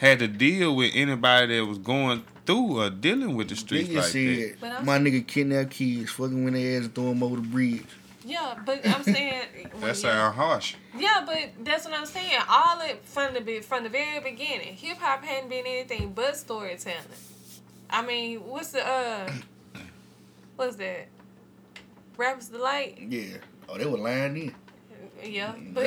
[0.00, 3.94] had to deal with anybody that was going through or dealing with the streets Nigga
[3.94, 4.10] like that.
[4.10, 7.36] said, But I'm- my nigga kidnap kids, fucking when their ass and throw them over
[7.36, 7.84] the bridge.
[8.26, 9.42] Yeah, but I'm saying
[9.80, 9.92] That yeah.
[9.92, 10.74] sound harsh.
[10.98, 12.32] Yeah, but that's what I'm saying.
[12.48, 16.36] All it from the be- from the very beginning, hip hop hadn't been anything but
[16.36, 17.00] storytelling.
[17.90, 19.30] I mean, what's the uh,
[20.56, 21.08] what's that?
[22.16, 22.98] Rappers delight.
[23.00, 23.38] Yeah.
[23.68, 24.54] Oh, they were lying in.
[25.22, 25.84] Yeah, but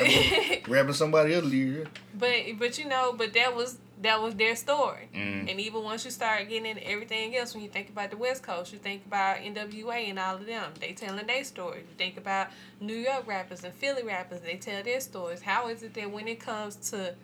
[0.66, 1.90] Rapping somebody else lyrics.
[2.14, 5.08] but but you know, but that was that was their story.
[5.14, 5.50] Mm.
[5.50, 8.42] And even once you start getting into everything else, when you think about the West
[8.42, 10.72] Coast, you think about NWA and all of them.
[10.80, 11.84] They telling their stories.
[11.88, 12.48] You think about
[12.80, 14.40] New York rappers and Philly rappers.
[14.40, 15.42] They tell their stories.
[15.42, 17.14] How is it that when it comes to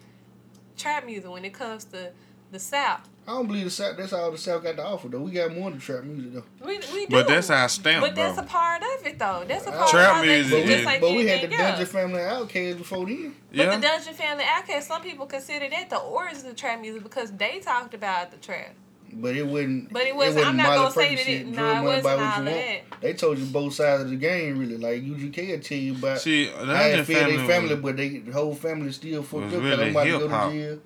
[0.76, 2.10] trap music, when it comes to
[2.50, 5.20] the South, I don't believe the South, that's all the South got to offer, though.
[5.20, 6.66] We got more than trap music, though.
[6.66, 7.10] we we do.
[7.10, 8.44] But that's our stamp, But that's bro.
[8.44, 9.44] a part of it, though.
[9.48, 11.26] That's a uh, part Trap of how they music do, is- just like but we
[11.26, 11.88] had the Dungeon else.
[11.90, 13.34] Family OutKast before then.
[13.50, 13.76] But Yeah.
[13.76, 17.60] the Dungeon Family OutKast, some people consider that the origins of trap music because they
[17.60, 18.74] talked about the trap.
[19.16, 19.92] But it wasn't.
[19.92, 22.48] But it wasn't- I'm not gonna say that it- Drug nah, it wasn't all You
[22.50, 23.00] of Want.
[23.00, 24.76] They told you both sides of the game, really.
[24.76, 27.82] Like UGK will tell you about See, how Dungeon it fed their Family family, was-
[27.84, 30.50] but they the whole family still fucked up because really I'm about to go hip-hop.
[30.50, 30.78] to jail.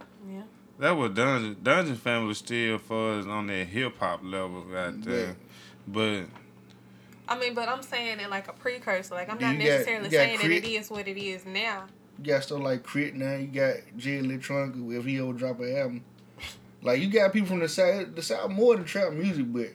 [0.79, 0.89] Yeah.
[0.89, 5.37] That was Dungeon Dungeon Family still for us on that hip hop level right there.
[5.87, 6.25] But
[7.29, 9.15] I mean, but I'm saying it like a precursor.
[9.15, 11.85] Like I'm not you got- necessarily got saying that it is what it is now.
[12.19, 13.37] You got stuff like Crit now.
[13.37, 16.05] You got Jay Electronica if he ever drop an album.
[16.83, 19.69] Like you got people from the south, the south more than trap music, but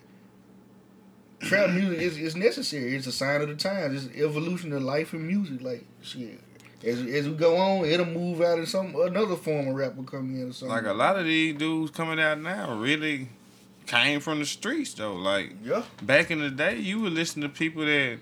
[1.42, 2.96] trap music is, is necessary.
[2.96, 4.06] It's a sign of the times.
[4.06, 5.62] It's evolution of life and music.
[5.62, 6.40] Like shit,
[6.86, 10.04] as as we go on, it'll move out in some another form of rap will
[10.04, 10.76] come in or something.
[10.76, 13.30] like a lot of these dudes coming out now really
[13.86, 15.16] came from the streets though.
[15.16, 18.18] Like yeah, back in the day, you would listen to people that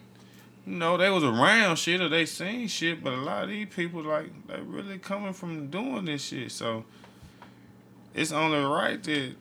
[0.65, 3.67] you know they was around shit or they seen shit, but a lot of these
[3.67, 6.51] people like they really coming from doing this shit.
[6.51, 6.85] So
[8.13, 9.35] it's only right that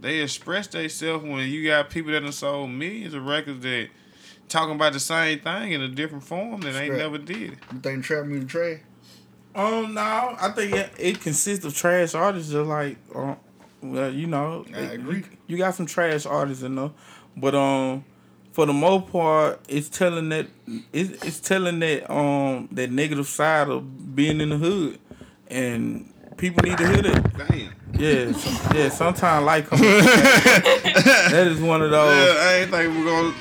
[0.00, 3.88] they express themselves when you got people that have sold millions of records that
[4.48, 7.58] talking about the same thing in a different form that ain't never did it.
[7.72, 8.80] you think trap music trash?
[9.54, 13.34] Um, no, I think it, it consists of trash artists, just like, uh,
[13.82, 15.16] well, you know, I agree.
[15.18, 16.90] You, you got some trash artists in there,
[17.36, 18.04] but um,
[18.52, 20.48] for the most part, it's telling that
[20.92, 24.98] it's, it's telling that um that negative side of being in the hood,
[25.48, 27.48] and people need to hear that.
[27.48, 27.74] Damn.
[27.98, 28.88] Yeah, so- yeah.
[28.90, 29.80] Sometimes life comes.
[29.82, 32.16] that is one of those.
[32.16, 33.34] Yeah, I ain't think we're gonna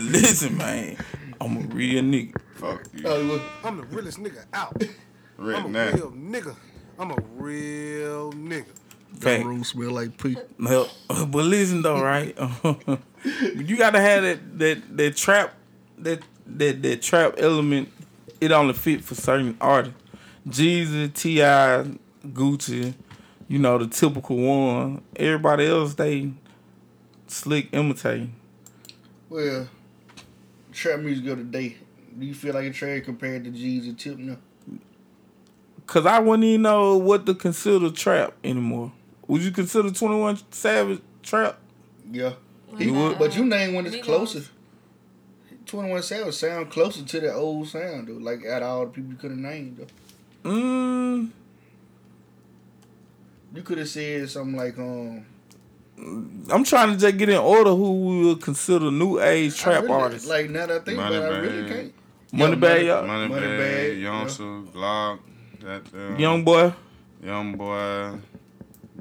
[0.00, 0.96] Listen, man,
[1.40, 2.34] I'm a real nigga.
[2.54, 3.02] fuck you.
[3.06, 4.82] Oh, I'm the realest nigga out.
[5.38, 5.90] Right I'm a now.
[5.92, 6.56] real nigga.
[6.98, 8.66] I'm a real nigga.
[9.20, 10.36] that room smell like pee.
[10.58, 12.36] Well, but listen though, right?
[13.54, 15.54] you gotta have that that that trap
[15.98, 17.90] that that that trap element.
[18.40, 19.98] It only fit for certain artists.
[20.46, 21.86] Jeezy, T.I,
[22.28, 22.94] Gucci,
[23.48, 25.02] you know the typical one.
[25.16, 26.30] Everybody else they
[27.26, 28.34] slick imitating.
[29.28, 29.68] Well,
[30.72, 31.76] trap music of the day.
[32.16, 34.36] Do you feel like a trash compared to Jeezy and Tip now?
[35.86, 38.92] Cause I wouldn't even know what to consider trap anymore.
[39.28, 41.58] Would you consider Twenty One Savage trap?
[42.10, 42.32] Yeah.
[42.78, 43.18] he would?
[43.18, 44.02] But you name one that's Migos.
[44.02, 44.42] closer.
[45.64, 48.14] Twenty One Savage sound closer to that old sound though.
[48.14, 49.86] Like out of all the people you could have named though.
[50.46, 51.30] Mm,
[53.54, 55.24] You could have said something like um.
[56.52, 59.94] I'm trying to just get in order who we would consider new age trap really-
[59.94, 60.28] artists.
[60.28, 61.94] Like now that I think about it, I really can't.
[62.32, 63.06] Money Yeah, Bag, y'all.
[63.06, 64.42] Money, Money Bag, Bag, Youngster,
[64.74, 65.20] Glock,
[65.60, 66.72] that uh, Young boy.
[67.22, 68.18] young boy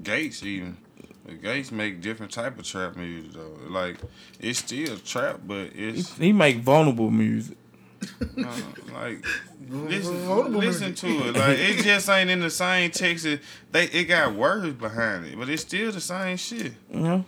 [0.01, 0.77] Gates even.
[1.25, 3.57] But Gates make different type of trap music though.
[3.67, 3.97] Like
[4.39, 7.57] it's still trap, but it's He make vulnerable music.
[8.21, 8.61] uh,
[8.93, 9.25] like
[9.69, 11.35] listen, listen to it.
[11.35, 13.25] Like it just ain't in the same text.
[13.25, 16.73] It, they it got words behind it, but it's still the same shit.
[16.91, 17.25] You know?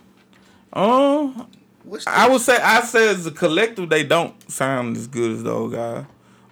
[0.72, 1.48] Um,
[2.06, 5.72] I would say I say as a collective they don't sound as good as those
[5.72, 6.04] guys.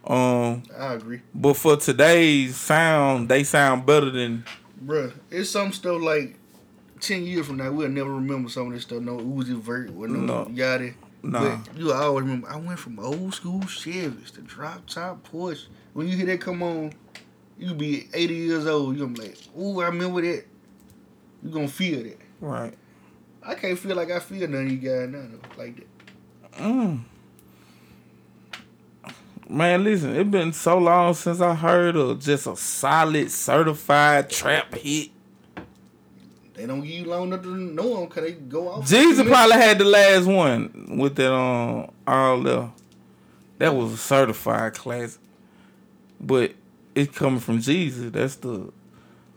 [0.06, 4.44] Um, I agree, but for today's sound, they sound better than
[4.84, 5.12] bruh.
[5.30, 6.36] It's some stuff like
[7.00, 9.02] ten years from now we'll never remember some of this stuff.
[9.02, 10.44] No Uzi Vert or no, No.
[10.46, 10.94] Yachty.
[11.30, 11.58] Nah.
[11.66, 12.48] But you always remember.
[12.48, 15.66] I went from old school Chevys to drop top Porsche.
[15.92, 16.92] When you hear that come on,
[17.58, 18.96] you be eighty years old.
[18.96, 20.44] You gonna be like, ooh, I remember that.
[21.42, 22.18] You gonna feel that.
[22.40, 22.74] right.
[23.42, 25.24] I can't feel like I feel none of you guys now
[25.56, 25.86] like that.
[26.58, 27.00] Mm.
[29.48, 34.74] Man, listen, it's been so long since I heard of just a solid certified trap
[34.74, 35.10] hit.
[36.56, 38.88] They don't give you long enough to know them because they go off.
[38.88, 42.70] Jeezy probably had the last one with that um all the
[43.58, 45.20] that was a certified classic.
[46.20, 46.54] But
[46.94, 48.10] it's coming from Jeezy.
[48.10, 48.72] That's the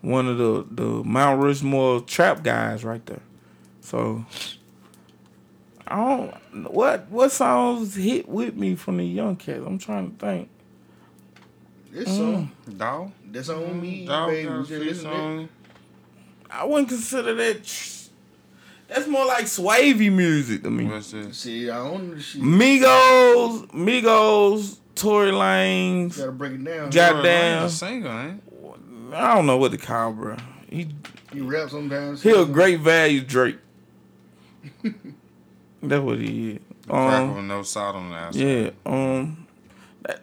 [0.01, 3.21] one of the the Mount Rushmore trap guys right there.
[3.81, 4.25] So
[5.87, 5.95] I
[6.53, 9.63] don't what what songs hit with me from the young cats.
[9.65, 10.49] I'm trying to think.
[11.91, 12.17] This Mm.
[12.17, 14.47] song, Dog, that's on me, dog baby.
[14.47, 15.15] got a Just few listen to that.
[15.15, 15.49] songs.
[16.51, 17.63] I wouldn't consider that.
[17.63, 18.09] tr-
[18.87, 20.85] That's more like swavy music to me.
[20.85, 21.37] What's this?
[21.37, 22.41] See, I own the shit.
[22.41, 26.17] Migos, Migos, Tory Lanez.
[26.17, 26.89] Gotta break it down.
[26.89, 27.63] Goddamn.
[27.63, 28.43] A singer, ain't?
[29.13, 30.37] I don't know what to call, bro.
[30.69, 30.87] He
[31.33, 32.21] You rap sometimes.
[32.23, 33.57] he a great value Drake.
[35.81, 36.59] That's what he is.
[36.89, 38.39] Um, with no salt on the outside.
[38.41, 38.69] yeah.
[38.85, 39.45] Um,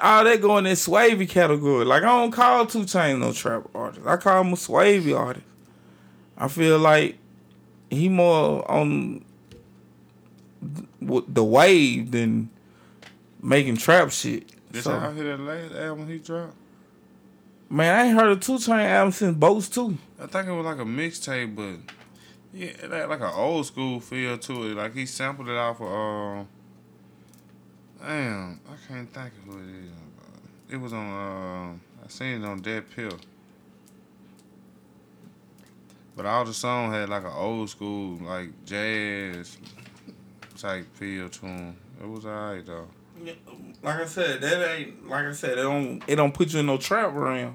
[0.01, 1.85] all that go in that swavy category.
[1.85, 4.07] Like I don't call Two Chainz no trap artist.
[4.07, 5.47] I call him a swavy artist.
[6.39, 7.19] I feel like
[7.91, 9.25] he more on
[11.01, 12.51] the wave than
[13.43, 14.51] making trap shit.
[14.71, 16.55] This So- how I hear that last album he dropped.
[17.69, 19.97] Man, I ain't heard a Two Chain album since Boats 2.
[20.21, 21.93] I think it was like a mixtape, but
[22.53, 24.77] yeah, it had like an old school feel to it.
[24.77, 26.49] Like he sampled it off of um.
[28.01, 29.91] Damn, I can't think of who it is.
[30.71, 31.07] It was on.
[31.07, 33.19] Uh, I seen it on Dead Pill.
[36.16, 39.59] But all the song had like an old school, like jazz
[40.56, 41.76] type feel to them.
[42.02, 42.88] It was alright though.
[43.82, 46.66] Like I said, that ain't like I said, it don't it don't put you in
[46.66, 47.55] no trap realm.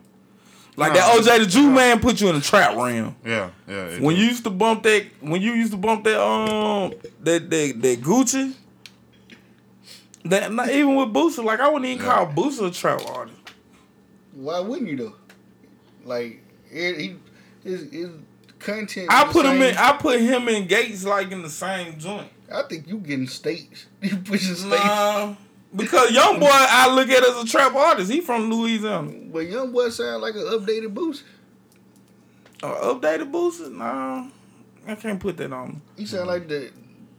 [0.78, 1.00] Like Nah.
[1.00, 3.16] that OJ the Juiceman put you in a trap realm.
[3.26, 4.00] Yeah, yeah.
[4.00, 4.22] When do.
[4.22, 8.02] you used to bump that when you used to bump that um that that, that
[8.02, 8.56] Gucci.
[10.26, 13.38] That not even with Boosie, like I wouldn't even call Boosie a trap artist.
[14.34, 15.16] Why wouldn't you though?
[16.06, 17.16] Like it, he,
[17.64, 18.12] his his
[18.62, 19.08] content.
[19.10, 22.30] I put him in I put him in Gates like in the same joint.
[22.54, 23.86] I think you getting states.
[24.02, 24.84] You pushing states.
[24.84, 25.36] Nah,
[25.76, 28.12] because young boy I look at as a trap artist.
[28.12, 29.12] He from Louisiana.
[29.32, 31.24] But young boy sound like an updated boost.
[32.64, 33.72] Uh, updated Boosie?
[33.72, 34.28] Nah.
[34.88, 35.82] I can't put that on him.
[35.98, 36.72] He sound like the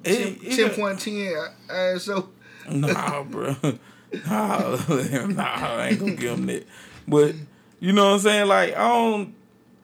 [0.05, 1.35] ten point ten
[1.69, 2.29] ISO.
[2.71, 3.57] Nah, bro.
[4.27, 4.59] Nah,
[5.27, 6.67] nah, I ain't gonna give him that.
[7.09, 7.35] But
[7.81, 8.47] you know what I'm saying?
[8.47, 9.35] Like I don't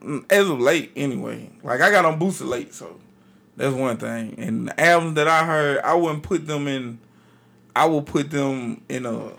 [0.00, 1.50] Mm, as of late anyway.
[1.62, 3.00] Like I got on Boosie late, so
[3.56, 4.34] that's one thing.
[4.38, 6.98] And the albums that I heard, I wouldn't put them in.
[7.74, 9.32] I would put them in a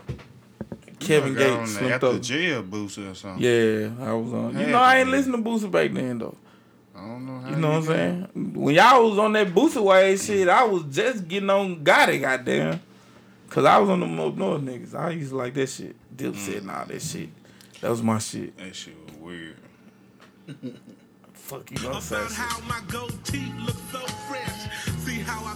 [1.00, 1.74] Kevin You got on Gates.
[1.74, 3.42] the Slim after jail Boosie or something.
[3.44, 4.58] Yeah, I was on.
[4.60, 6.36] You know, I ain't listening to Boosie back then though.
[6.96, 8.54] I don't know how You know what I'm saying?
[8.56, 12.82] When y'all was on that Boosie wave shit, I was just getting on Gotti, goddamn.
[13.50, 14.94] Cause I was on the Mo North niggas.
[14.94, 15.96] I used to like that shit.
[16.16, 17.30] Dipset and all that shit.
[17.82, 18.56] That was my shit.
[18.58, 19.56] That shit was weird.
[21.34, 22.16] Fuck you gonna say?
[22.16, 24.70] About how my gold teeth look so fresh.
[25.06, 25.56] See how I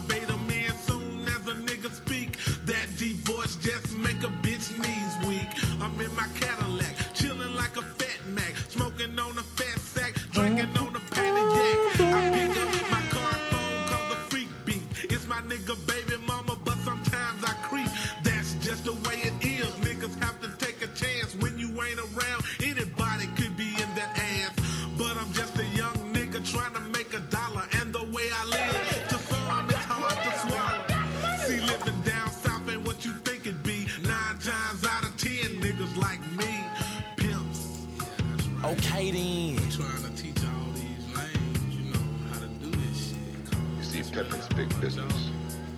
[44.84, 45.30] business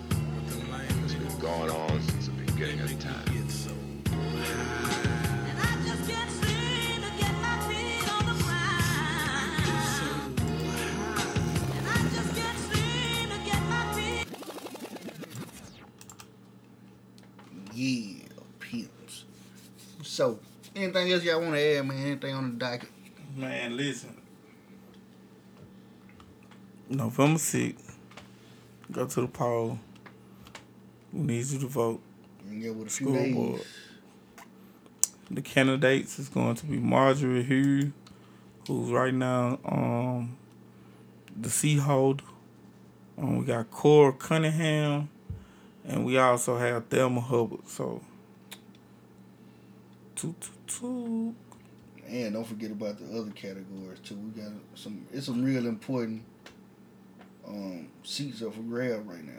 [0.09, 3.21] that's been going on since the beginning of time.
[17.75, 18.23] Yeah,
[18.59, 19.25] peeps.
[20.01, 20.39] So,
[20.75, 21.97] anything else y'all want to add, man?
[21.97, 22.89] Anything on the docket?
[23.35, 24.15] Man, listen.
[26.89, 27.84] November 6th,
[28.95, 29.77] Go to the poll.
[31.11, 32.01] Who needs you to vote?
[32.49, 33.35] Yeah, with a few School days.
[33.35, 33.61] board.
[35.29, 37.91] The candidates is going to be Marjorie Hugh,
[38.65, 40.37] who's right now um
[41.35, 42.23] the sea holder.
[43.17, 45.09] Um, we got Cora Cunningham,
[45.85, 47.67] and we also have Thelma Hubbard.
[47.67, 48.01] So,
[50.15, 51.35] two, two, two.
[52.07, 54.15] And don't forget about the other categories too.
[54.15, 55.05] We got some.
[55.11, 56.23] It's some real important
[57.47, 59.33] um, seats up for grab right now.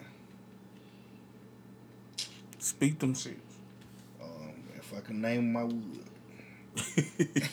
[2.59, 3.37] Speak them seats.
[4.23, 6.03] Um, if I can name my wood,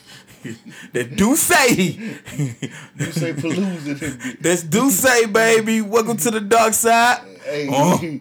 [0.93, 1.75] That do say.
[2.97, 3.99] do say Palooza.
[3.99, 4.38] that.
[4.41, 5.81] That's do say, baby.
[5.81, 7.21] Welcome to the dark side.
[7.45, 8.19] Hey, Oh.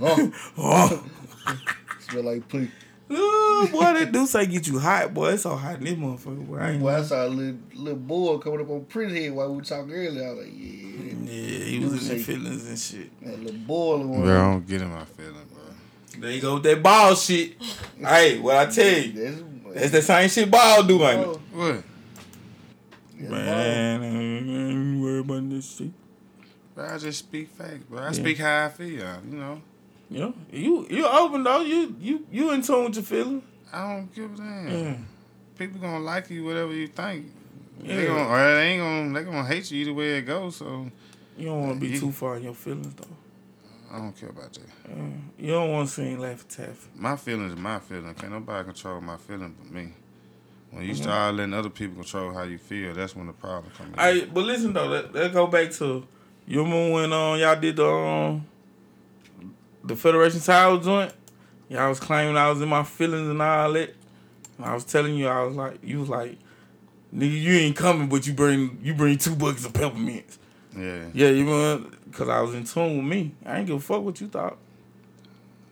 [0.00, 1.04] oh, Oh.
[2.08, 2.70] smell like pee.
[3.10, 5.32] Ooh, boy, that do say get you hot, boy.
[5.32, 6.46] It's so hot in this motherfucker.
[6.46, 9.32] Boy, I ain't Boy, I saw a little little boy coming up on Prince Head
[9.32, 10.24] while we were talking earlier.
[10.28, 10.81] I was like, Yeah,
[11.78, 13.20] he was in his feelings and shit.
[13.22, 13.98] that little boy.
[14.04, 16.20] Bro, I don't get in my feelings, bro.
[16.20, 17.54] There you go with that ball shit.
[17.98, 21.26] hey, what I tell you, that's the same shit ball do, ain't it?
[21.26, 21.40] Oh.
[21.52, 21.84] What?
[23.18, 25.90] Man, I ain't worry about this shit.
[26.74, 28.00] Bro, I just speak facts, bro.
[28.00, 28.10] I Yeah.
[28.12, 29.62] speak how I feel, you know.
[30.10, 31.60] You know, you you open though.
[31.62, 33.44] You you you in tune with your feelings.
[33.72, 34.68] I don't give a damn.
[34.70, 34.94] Yeah.
[35.56, 37.26] People gonna like you whatever you think.
[37.82, 37.96] Yeah.
[37.96, 40.56] They gonna, or they ain't gonna they gonna hate you either way it goes.
[40.56, 40.90] So
[41.36, 42.00] You don't want to be Yeah.
[42.00, 43.06] too far in your feelings though.
[43.90, 44.90] I don't care about that.
[44.90, 44.94] Uh,
[45.38, 46.88] you don't want to see laughing taffy.
[46.94, 48.18] My feelings is my feelings.
[48.20, 49.92] Can't nobody control my feelings but me.
[50.70, 51.02] When you Mhm.
[51.02, 53.98] start letting other people control how you feel, that's when the problem comes in.
[53.98, 56.06] Hey, but listen though, that, that go back to
[56.46, 58.46] you remember when um y'all did the um
[59.84, 61.12] the Federation title joint?
[61.68, 63.94] Y'all was claiming I was in my feelings and all that.
[64.58, 66.38] And I was telling you, I was like, you was like,
[67.14, 70.38] nigga, you ain't coming, but you bring you bring two buckets of peppermints.
[70.76, 71.04] Yeah.
[71.12, 73.34] Yeah, you know, cause I was in tune with me.
[73.44, 74.56] I ain't give a fuck what you thought.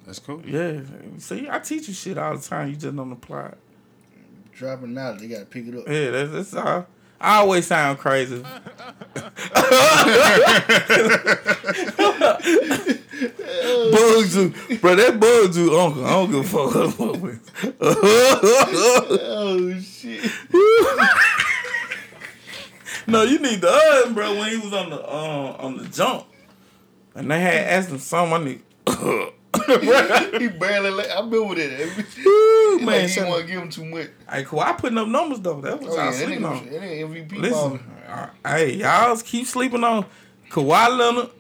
[0.06, 0.42] That's cool.
[0.44, 0.80] Yeah,
[1.18, 2.68] see, I teach you shit all the time.
[2.68, 3.58] You just don't apply it.
[4.52, 5.88] Dropping knowledge, they gotta pick it up.
[5.88, 6.86] Yeah, that's, that's all.
[7.20, 8.42] I always sound crazy.
[13.90, 14.34] Bugs,
[14.78, 16.04] bro, that Bugs uncle.
[16.04, 16.72] I don't give a fuck.
[19.20, 20.30] oh shit.
[23.10, 24.38] no, you need the other, bro.
[24.38, 26.24] When he was on the um on the jump,
[27.14, 28.34] and they had asked him something.
[28.34, 28.62] I need.
[30.40, 30.90] he barely.
[30.90, 32.04] Let, I remember that.
[32.26, 34.08] Ooh, man, like he want to give him too much.
[34.30, 34.60] Hey, cool.
[34.60, 35.60] I putting up numbers though.
[35.60, 36.64] That was Oh, yeah, sleeping on.
[36.66, 40.06] that nigga MVP Listen, uh, hey, y'all keep sleeping on
[40.50, 41.30] Kawhi Leonard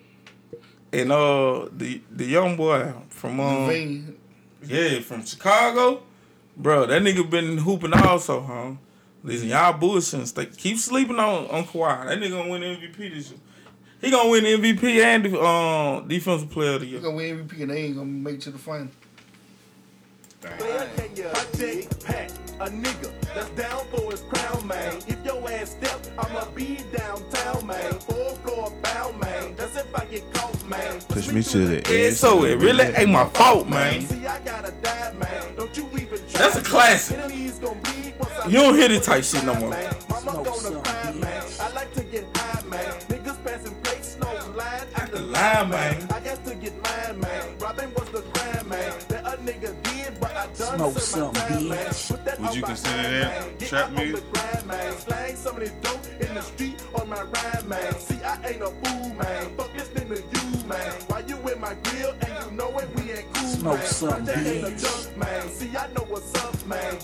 [0.92, 4.14] and uh the the young boy from um LaVine.
[4.66, 6.02] yeah from Chicago,
[6.56, 6.86] bro.
[6.86, 8.70] That nigga been hooping also, huh?
[9.22, 10.26] Listen, y'all bullshitting.
[10.26, 12.06] Stay, keep sleeping on on Kawhi.
[12.06, 13.38] That nigga gonna win MVP this year.
[14.00, 17.00] He gonna win MVP and um defensive player of the year.
[17.00, 17.12] He year.
[17.12, 18.88] gonna win MVP and they ain't gonna make it to the final.
[20.40, 21.24] Player, can you
[21.58, 21.86] dig
[22.60, 24.96] a nigga that's down for his crown, man?
[25.06, 27.92] If your ass step, I'ma be downtown, man.
[28.00, 29.54] Four floor bow, man.
[29.56, 30.98] That's if I get caught, man.
[31.08, 32.14] Push me to the Yeah, edge.
[32.14, 34.00] so it really ain't my fault, man.
[34.06, 35.56] See, I gotta die, man.
[35.56, 36.09] Don't you even try.
[36.32, 37.18] That's a classic.
[37.18, 39.70] Enemies gonna bleed once I You don't hear this type shit no more.
[40.24, 40.42] Mama
[41.14, 41.44] man.
[41.60, 42.92] I like to get high, man.
[43.08, 46.08] Niggas passing plates, no line at the line, man.
[46.12, 47.58] I guess to get mine, man.
[47.58, 48.92] Robbing was the crime, man.
[49.08, 52.24] That a nigga did, but I done Smoke some, time, bitch.
[52.24, 54.32] Put Would you consider that trap up on music?
[54.32, 54.92] the grind, man.
[54.98, 57.94] Slang some of this dope in the street on my ride, man.
[57.98, 59.56] See, I ain't a fool, man.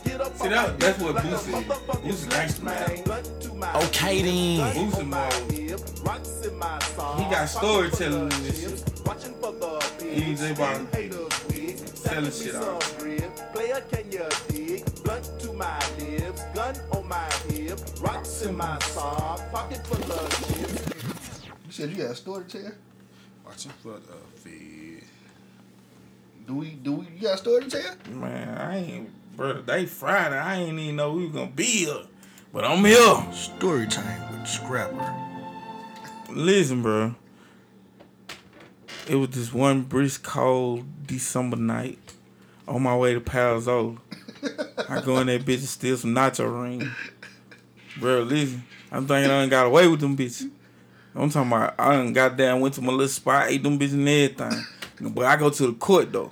[0.05, 3.03] Get up See that that's what Boosie motherfucking Boosie gangster man.
[3.05, 4.74] Blunt Okay then.
[4.74, 5.53] Boosie on my more.
[5.53, 7.23] hip, rocks in my song.
[7.23, 9.07] He got storytelling in this shit.
[9.07, 10.81] Watching for the He pigs, about
[11.97, 12.81] selling shit out.
[13.53, 15.05] Player, can you dig?
[15.05, 20.31] Blunt to my lips, gun on my hip, rocks in my song, pocket full of
[20.31, 21.43] chips.
[21.66, 22.73] You said you got a story to tell?
[23.45, 24.85] Watching for the feed.
[26.47, 26.70] Do we?
[26.70, 27.06] Do we?
[27.16, 28.14] You got a story to tell?
[28.14, 29.55] Man, I ain't, bro.
[29.55, 30.39] Today Friday.
[30.39, 32.02] I ain't even know we was gonna be here,
[32.52, 33.32] but I'm here.
[33.32, 35.12] Story time with Scrapper.
[36.31, 37.16] Listen, bro.
[39.09, 41.98] It was this one brisk, cold December night
[42.68, 43.98] on my way to Palazzolo.
[44.89, 46.89] I go in that bitch and steal some nacho ring.
[47.98, 48.62] Bro, listen.
[48.93, 50.48] I'm thinking I done got away with them bitches.
[51.12, 53.94] I'm talking about I done got down, went to my little spot, ate them bitches
[53.94, 55.12] and everything.
[55.12, 56.31] But I go to the court though.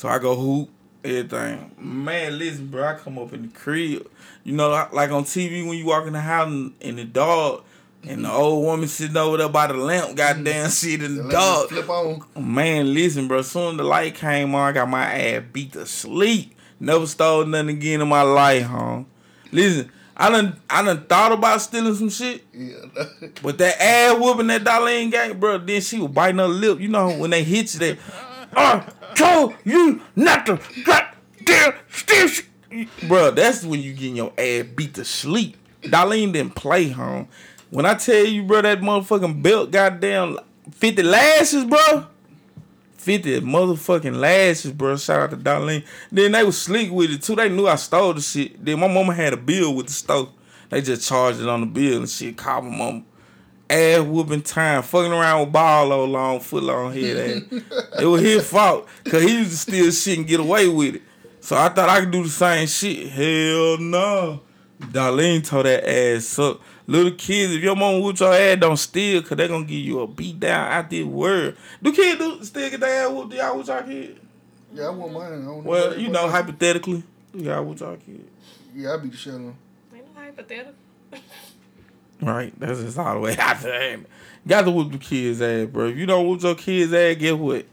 [0.00, 0.70] So I go hoop.
[1.04, 1.72] everything.
[1.78, 2.84] Man, listen, bro.
[2.84, 4.10] I come up in the crib.
[4.44, 7.64] You know, like on TV when you walk in the house and, and the dog
[8.04, 10.14] and the old woman sitting over there by the lamp, mm-hmm.
[10.14, 11.68] goddamn shit in the, lamp dog.
[11.68, 12.24] flip on.
[12.34, 13.42] Man, listen, bro.
[13.42, 16.54] Soon the light came on, I got my ass beat to sleep.
[16.80, 19.02] Never stole nothing again in my life, huh?
[19.52, 22.42] Listen, I done I done thought about stealing some shit.
[22.54, 23.04] Yeah.
[23.42, 26.80] But that ass whooping that Darlene gang, bro, then she was biting her lip.
[26.80, 27.96] You know, when they hit you, they, I
[28.56, 28.94] ah!
[29.20, 32.46] Told you not to goddamn steal shit.
[33.08, 35.56] Bro, that's when you getting your ass beat to sleep.
[35.82, 37.24] Darlene didn't play, huh?
[37.70, 40.38] When I tell you, bro, that motherfucking belt, goddamn
[40.72, 42.06] 50 lashes, bro.
[42.96, 44.96] 50 motherfucking lashes, bro.
[44.96, 45.84] Shout out to Darlene.
[46.12, 47.36] Then they was slick with it too.
[47.36, 48.62] They knew I stole the shit.
[48.64, 50.28] Then my mama had a bill with the store.
[50.68, 52.36] They just charged it on the bill and shit.
[52.36, 53.02] Called my mama.
[53.70, 54.82] Ass whooping time.
[54.82, 57.62] Fucking around with ball all long foot long head ass.
[58.00, 58.88] it was his fault.
[59.04, 61.02] Cause he used to steal shit and get away with it.
[61.40, 63.08] So I thought I could do the same shit.
[63.08, 64.40] Hell no.
[64.80, 66.60] Darlene told that ass up.
[66.86, 70.00] Little kids, if your mama whoop your ass, don't steal, cause they're gonna give you
[70.00, 71.56] a beat down out this word.
[71.80, 73.30] Do kids do still get their ass whooped?
[73.30, 74.18] Do y'all with y'all kids?
[74.74, 75.22] Yeah, I want mine.
[75.24, 77.02] I don't know Well, what- you what- know, hypothetically,
[77.34, 78.24] y'all with y'all kids?
[78.74, 79.56] Yeah, I beat the shit out of them.
[79.94, 80.74] Ain't no hypothetical.
[82.22, 83.98] Right, that's just all the way out there.
[84.46, 85.88] Got to whoop the kids' ass, bro.
[85.88, 87.66] If you don't whoop your kids' ass, get what?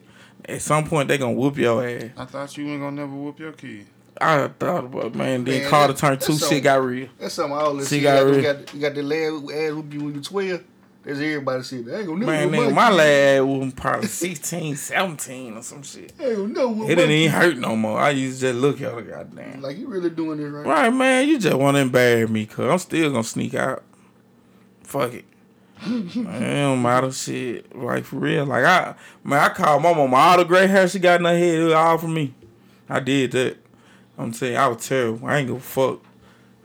[0.46, 2.12] At some point, they gonna whoop your ass.
[2.18, 3.86] I thought you ain't gonna never whoop your kid.
[4.20, 5.44] I thought about man.
[5.44, 6.46] Then Man, Carter turned that's two.
[6.48, 7.08] Shit got real.
[7.20, 8.02] That's something I always She see.
[8.02, 8.42] got You real.
[8.42, 10.64] got, you got the lad ass whoop you when you 12.
[11.04, 12.00] There's everybody see that.
[12.00, 16.12] Ain't gonna never Man, nigga, my lad was probably 16, 17 or some shit.
[16.20, 18.00] Ain't gonna never It didn't even hurt no more.
[18.00, 19.62] I used to just look at her, goddamn.
[19.62, 22.60] Like, you really doing this right Right, man, you just want to embarrass me, cuz
[22.70, 23.84] I'm still gonna sneak out.
[24.88, 25.26] Fuck it.
[25.86, 27.76] don't matter, shit.
[27.76, 28.46] Like, for real.
[28.46, 31.38] Like, I, man, I called my mama all the gray hair she got in her
[31.38, 32.34] head, it was all for me.
[32.88, 33.58] I did that.
[34.18, 35.28] I'm saying, I was terrible.
[35.28, 36.06] I ain't give a fuck.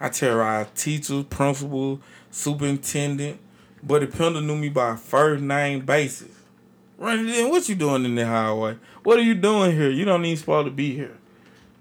[0.00, 2.00] I terrorized teachers, principal,
[2.30, 3.40] superintendent.
[3.82, 6.30] Buddy Pender knew me by first name basis.
[6.96, 8.78] Running in, what you doing in the highway?
[9.02, 9.90] What are you doing here?
[9.90, 11.18] You don't even supposed to be here.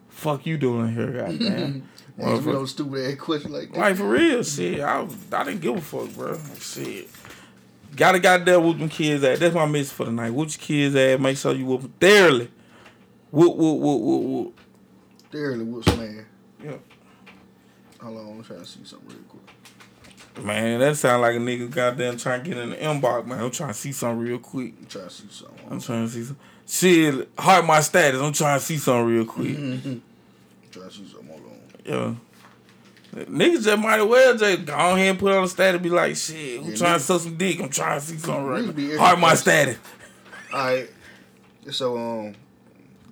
[0.09, 1.87] Fuck you doing here, goddamn.
[2.21, 2.53] Me Motherfucker.
[2.53, 3.79] no stupid ass question like that.
[3.79, 4.79] Like for real, shit.
[4.79, 6.39] I I didn't give a fuck, bro.
[6.59, 7.09] Shit.
[7.95, 9.39] Gotta goddamn whoop them kids at.
[9.39, 10.31] That's my mission for the night.
[10.31, 11.19] Whoop your kids at.
[11.19, 12.51] Make sure you whoop them thoroughly.
[13.31, 14.59] Whoop whoop whoop whoop whoop.
[15.31, 16.25] Thoroughly whoops, man.
[16.63, 16.73] Yeah.
[18.01, 20.45] Hold on, I'm trying to see something real quick.
[20.45, 23.39] Man, that sound like a nigga goddamn trying to get in the inbox, man.
[23.43, 24.73] I'm trying to see something real quick.
[24.79, 25.65] I'm trying to see something.
[25.69, 26.37] I'm trying to see some
[26.67, 27.29] shit.
[27.37, 28.21] Heart my status.
[28.21, 29.57] I'm trying to see something real quick.
[29.57, 30.01] I'm
[30.71, 31.27] trying to see something.
[31.91, 32.21] Hold on.
[33.15, 33.23] Yeah.
[33.25, 35.89] Niggas just might as well just go ahead and put on a stat and be
[35.89, 37.59] like, shit, I'm Yeah, trying niggas- to suck some dick.
[37.61, 38.93] I'm trying to see something Niggas be right.
[38.93, 39.39] every Heart my place.
[39.41, 39.77] status.
[40.53, 40.89] All right.
[41.71, 42.35] So um,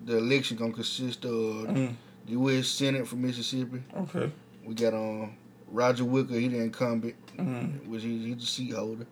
[0.06, 1.32] the election gonna consist of
[1.68, 1.94] Mm.
[2.26, 2.68] the U.S.
[2.70, 3.84] Senate from Mississippi.
[3.98, 4.32] Okay.
[4.66, 5.34] We got um
[5.68, 7.86] Roger Wicker, he the incumbent, Mhm.
[7.88, 9.06] which he, he's the seat holder.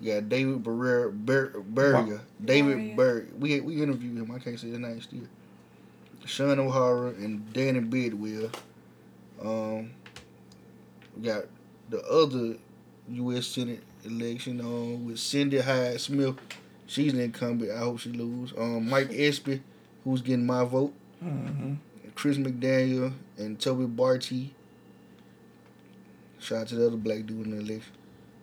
[0.00, 3.26] You got David Barrera, Bur, Burrier, David Burr.
[3.38, 4.30] We we interviewed him.
[4.30, 5.20] I can't say his name still.
[6.26, 8.50] Shawn O'Hara and Danny Bedwell.
[9.42, 9.90] Um,
[11.16, 11.44] we got
[11.88, 12.56] the other
[13.10, 13.46] U.S.
[13.46, 16.36] Senate election um, with Cindy Hyde Smith.
[16.86, 17.70] She's an incumbent.
[17.70, 18.52] I hope she lose.
[18.56, 19.62] Um, Mike Espy,
[20.04, 20.92] who's getting my vote.
[21.22, 21.74] Mm-hmm.
[22.14, 24.50] Chris McDaniel and Tobey Bartee.
[26.40, 27.92] Shout out to the other black dude in the election.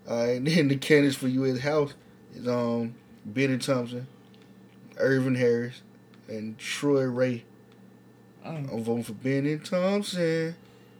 [0.07, 1.59] All right, and then the candidates for U.S.
[1.59, 1.93] House
[2.33, 4.07] is um Bennie Thompson,
[4.97, 5.81] Irvin Harris,
[6.27, 7.43] and Troy Ray.
[8.45, 8.71] Mm.
[8.71, 10.55] I'm voting for Bennie Thompson.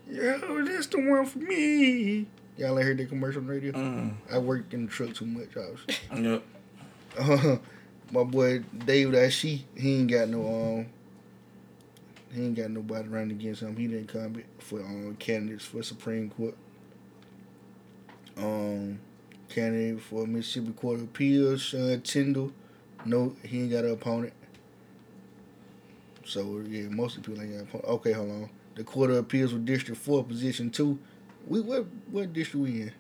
[0.10, 2.28] Yo, that's the one for me.
[2.58, 3.72] Y'all ain't heard that commercial on the radio?
[3.74, 4.14] Mm.
[4.32, 5.96] I worked in the truck too much, obviously.
[6.24, 6.44] Yep.
[7.18, 7.58] Uh,
[8.12, 9.66] my boy David Ashe, he
[10.00, 10.86] ain't got no um
[12.34, 13.76] he ain't got nobody running against him.
[13.76, 16.56] He didn't come for um candidates for Supreme Court.
[18.38, 19.00] Um
[19.50, 22.52] candidate for Mississippi Court of Appeals, Sean Tindell.
[23.06, 24.34] No, he ain't got an opponent.
[26.26, 27.90] So yeah, most of the people ain't got an opponent.
[27.90, 28.50] Okay, hold on.
[28.76, 31.00] The Court of Appeals for District Four, position two.
[31.48, 32.92] We what what district we in?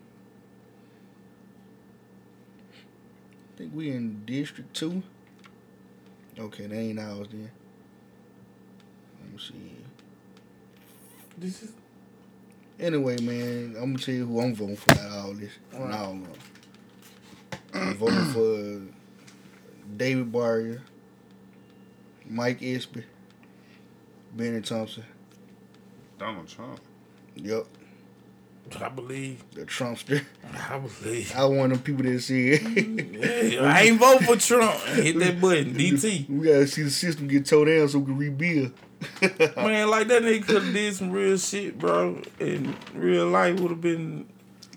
[3.53, 5.03] I think we in District Two.
[6.37, 7.49] Okay, that ain't ours then.
[9.21, 9.75] Let me see.
[11.37, 11.71] This is
[12.79, 15.51] Anyway, man, I'm gonna tell you who I'm voting for out of all this.
[15.73, 15.93] Right.
[15.93, 16.29] I don't know.
[17.73, 18.81] I'm voting for
[19.95, 20.81] David Barrier,
[22.29, 23.05] Mike Espy,
[24.35, 25.05] Bennie Thompson.
[26.17, 26.79] Donald Trump.
[27.35, 27.65] Yep.
[28.81, 29.43] I believe.
[29.51, 30.23] The Trumpster.
[30.69, 31.35] I believe.
[31.35, 32.61] I want them people that see it.
[32.63, 34.73] Mm, yeah, I ain't vote for Trump.
[34.81, 36.29] Hit that button, DT.
[36.29, 38.71] We gotta see the system get towed down so we can rebuild.
[39.55, 42.21] Man, like that nigga could have did some real shit, bro.
[42.39, 44.27] And real life would have been.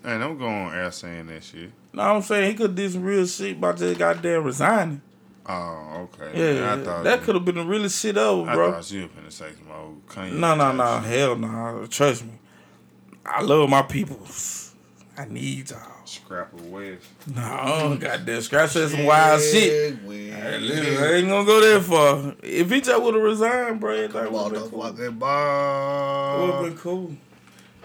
[0.04, 1.70] And I'm going on air saying that shit.
[1.92, 5.02] No, I'm saying he could have did some real shit by just goddamn resigning.
[5.48, 6.56] Oh, okay.
[6.56, 8.72] Yeah, I thought that could have been a really shit over, I bro.
[8.72, 10.32] thought you were finna say some old Kanye.
[10.34, 11.86] No, no, no, hell no.
[11.88, 12.32] Trust me.
[13.24, 14.74] I love my peoples.
[15.16, 15.80] I need y'all.
[16.04, 17.06] Scrapper West.
[17.34, 19.96] No, goddamn, scratch that some wild shit.
[19.98, 22.34] Hey, listen, I ain't gonna go that far.
[22.42, 24.86] If he just would have resigned, bro, everything would have been cool.
[24.86, 27.16] It been cool.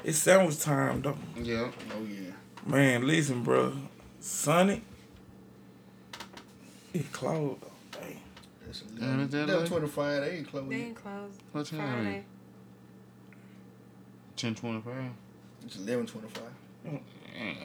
[0.03, 1.17] It's sandwich time, though.
[1.41, 1.71] Yeah.
[1.91, 2.31] Oh yeah.
[2.65, 3.73] Man, listen, bro.
[4.19, 4.81] Sonny,
[6.93, 7.61] it closed.
[7.61, 7.99] though.
[7.99, 8.19] Dang.
[8.69, 10.21] It's Damn, is that eleven twenty five.
[10.21, 10.69] They ain't closed.
[10.69, 10.85] They yet.
[10.87, 11.41] ain't closed.
[11.51, 12.23] What time Friday.
[14.35, 15.11] Ten twenty five.
[15.65, 16.43] It's eleven twenty five.
[16.83, 17.01] Man,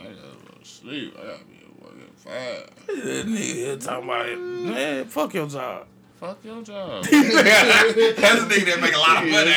[0.01, 1.15] I gotta go to sleep.
[1.19, 2.87] I gotta be at work at five.
[2.87, 4.37] That nigga here talking about it.
[4.39, 5.87] Man, fuck your job.
[6.21, 7.05] Fuck your job.
[7.05, 9.53] That's a nigga that make a lot of money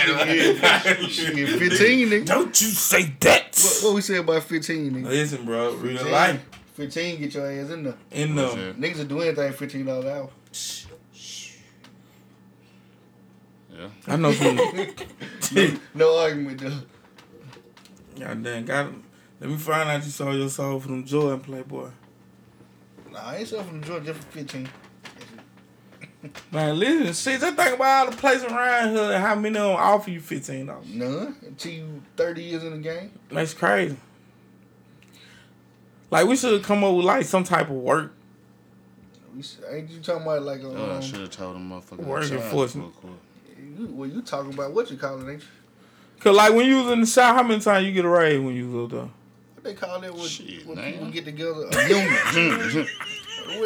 [0.62, 2.10] out of Shit, fifteen.
[2.10, 2.26] Nigga.
[2.26, 3.56] Don't you say that.
[3.58, 4.92] What, what we say about fifteen?
[4.92, 5.06] Nigga?
[5.08, 6.46] Listen, bro, real 15, life.
[6.82, 7.94] Fifteen, get your ass in there.
[8.10, 8.80] In What's the that?
[8.82, 10.30] Niggas will do anything fifteen dollars an hour.
[13.72, 13.90] Yeah.
[14.08, 14.58] I know some.
[15.54, 16.80] No, no argument though.
[18.18, 19.04] Goddamn, got him.
[19.40, 21.90] Let me find out you sold your soul for them Jordan Playboy.
[23.12, 24.68] Nah, I ain't from Jordan just for fifteen.
[26.52, 29.68] Man, listen, shit, just think about all the places around here and how many of
[29.68, 30.88] them offer you fifteen dollars.
[30.88, 33.12] None until you thirty years in the game.
[33.30, 33.98] That's crazy.
[36.12, 38.14] Like we should have come up with like some type of work.
[39.34, 42.04] We s- Ain't you talking about like um, Oh, I should have told them motherfucker.
[42.04, 42.94] Work child enforcement.
[42.94, 43.14] support.
[43.58, 45.32] you, well, you talking about what you calling it?
[45.32, 45.48] Ain't you?
[46.20, 48.40] Cause like when you was in the shop, how many times you get a raise
[48.40, 49.00] when you was up there?
[49.56, 50.92] What they call it when, Shit, when man.
[50.94, 51.68] people get together?
[51.72, 52.88] A union.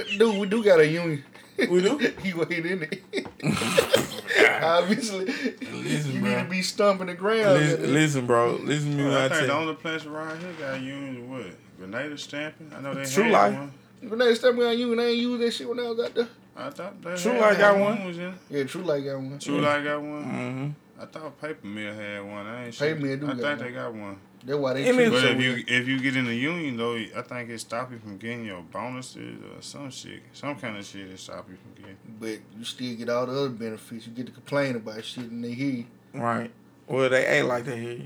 [0.18, 1.24] Dude, we do got a union.
[1.58, 2.00] We do?
[2.24, 3.28] you ain't in it.
[4.64, 6.30] Obviously, Listen, you bro.
[6.30, 7.54] need to be stumping the ground.
[7.60, 8.52] Listen, listen, bro.
[8.62, 11.38] Listen to me when I I think the only place around here got union or
[11.38, 11.46] what?
[11.78, 12.72] Grenada stamping.
[12.76, 13.54] I know they True had Life.
[13.54, 13.72] one.
[14.20, 16.28] When stamping on you and they ain't use that shit when I was out there.
[16.58, 18.06] I thought they True had Life got that one.
[18.06, 18.34] Was in.
[18.50, 19.40] Yeah, True Light got one.
[19.40, 20.24] True Life got one.
[20.26, 20.70] Mm-hmm.
[21.02, 22.46] I thought Paper Mill had one.
[22.46, 23.08] I ain't Paper sure.
[23.08, 23.60] Mill do I got think one.
[23.60, 24.18] they got one.
[24.46, 25.70] That's why they It treat means- us But so if you weird.
[25.70, 28.62] if you get in the union though, I think it stop you from getting your
[28.62, 31.98] bonuses or some shit, some kind of shit that stop you from getting.
[32.20, 34.06] But you still get all the other benefits.
[34.06, 35.86] You get to complain about shit and they hear you.
[36.14, 36.52] Right.
[36.88, 38.02] Well, they ain't like that here.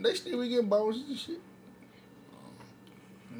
[0.00, 1.38] They still be getting bonuses and shit.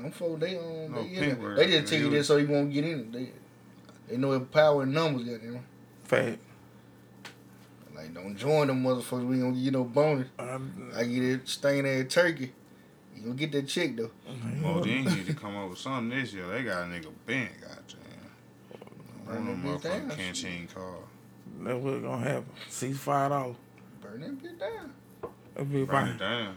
[0.02, 1.40] Them folks, they um, No they, in pink it.
[1.40, 1.58] word.
[1.58, 2.18] they just tell you Really?
[2.18, 3.12] that so you won't get in it.
[3.12, 3.28] They,
[4.08, 5.64] they know if power and numbers got them.
[6.04, 6.38] Fact.
[7.94, 9.26] Like, don't join them motherfuckers.
[9.26, 10.28] We don't get no bonus.
[10.38, 12.52] I get it staying at turkey.
[13.16, 14.10] You gonna get that check though.
[14.62, 16.46] Well, then you need to come up with something this year.
[16.48, 18.04] They got a nigga bent, goddamn.
[19.24, 20.00] Burn One of them that bitch down.
[20.10, 20.94] motherfucking canteen car.
[21.62, 22.46] That's what's gonna happen.
[22.68, 23.56] Six five dollars.
[24.02, 24.92] Burn that bitch down.
[25.54, 26.08] That'd be Burn fine.
[26.08, 26.56] it down.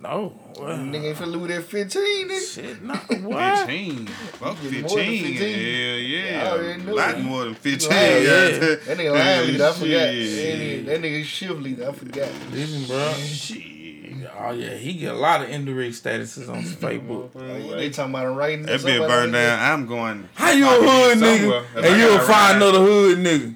[0.00, 0.32] No.
[0.58, 2.54] Well, Nigga ain't finna lose that 15, nigga.
[2.54, 2.94] shit, no.
[3.28, 3.66] What?
[3.66, 4.06] 15.
[4.06, 4.70] Fuck 15.
[4.70, 5.36] get more than 15.
[5.38, 6.54] Hell I yeah.
[6.54, 7.20] A lot that.
[7.22, 7.88] more than 15.
[7.90, 8.18] Line, yeah.
[8.18, 9.80] That nigga line leader, I forgot.
[9.80, 12.28] That nigga, that nigga shift leader, I forgot.
[12.52, 13.12] Listen, bro.
[13.14, 13.64] Shit.
[14.40, 17.30] Oh yeah, he get a lot of indirect statuses on Facebook.
[17.34, 18.66] Oh, yeah, they talking about him writing.
[18.66, 19.72] That somebody bitch burned like down.
[19.72, 20.28] I'm going.
[20.34, 23.54] How you a I'll be hood nigga and you'll find another hood nigga?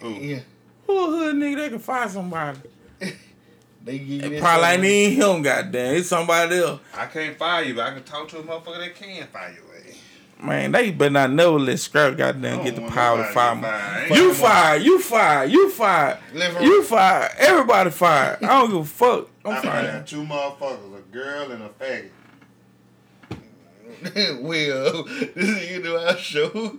[0.00, 0.22] that.
[0.22, 0.38] Yeah.
[0.86, 2.58] Who a hood nigga that can find somebody?
[3.84, 4.90] They give you It probably ain't something.
[4.90, 5.94] even him, goddamn.
[5.96, 6.80] It's somebody else.
[6.96, 9.58] I can't fire you, but I can talk to a motherfucker that can fire you.
[9.90, 9.94] eh?
[10.40, 13.50] Man, they better not never let Scrap goddamn I get the power to nobody fire
[13.50, 13.62] to me.
[13.62, 14.18] fire.
[14.18, 16.18] You got fired, you fired, you fired,
[16.62, 17.30] you fired.
[17.38, 18.42] Everybody fired.
[18.42, 19.28] I don't give a fuck.
[19.44, 19.86] I'm I fired.
[19.90, 22.08] fired two motherfuckers, a girl and a faggot.
[24.40, 26.50] well, this is you know our show.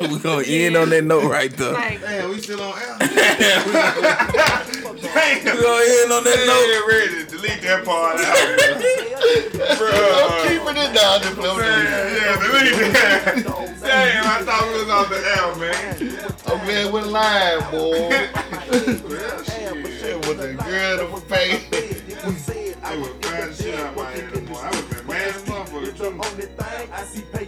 [0.00, 0.66] We gonna yeah.
[0.66, 1.74] end on that note right there.
[1.74, 2.96] Damn, we still on air.
[3.00, 3.06] We
[5.60, 6.86] gonna end on that note.
[6.88, 9.90] Ready delete that part out, bro.
[9.90, 11.20] I'm keeping it down.
[11.20, 13.34] Just no yeah, delete that.
[13.80, 15.94] Damn, I thought we was on the air, man.
[16.46, 18.08] Oh man, we're live, boy.
[19.08, 20.16] well, shit.
[20.26, 21.66] With the girl in the face.
[22.82, 24.89] I would find shit out my head.
[26.00, 27.39] victim.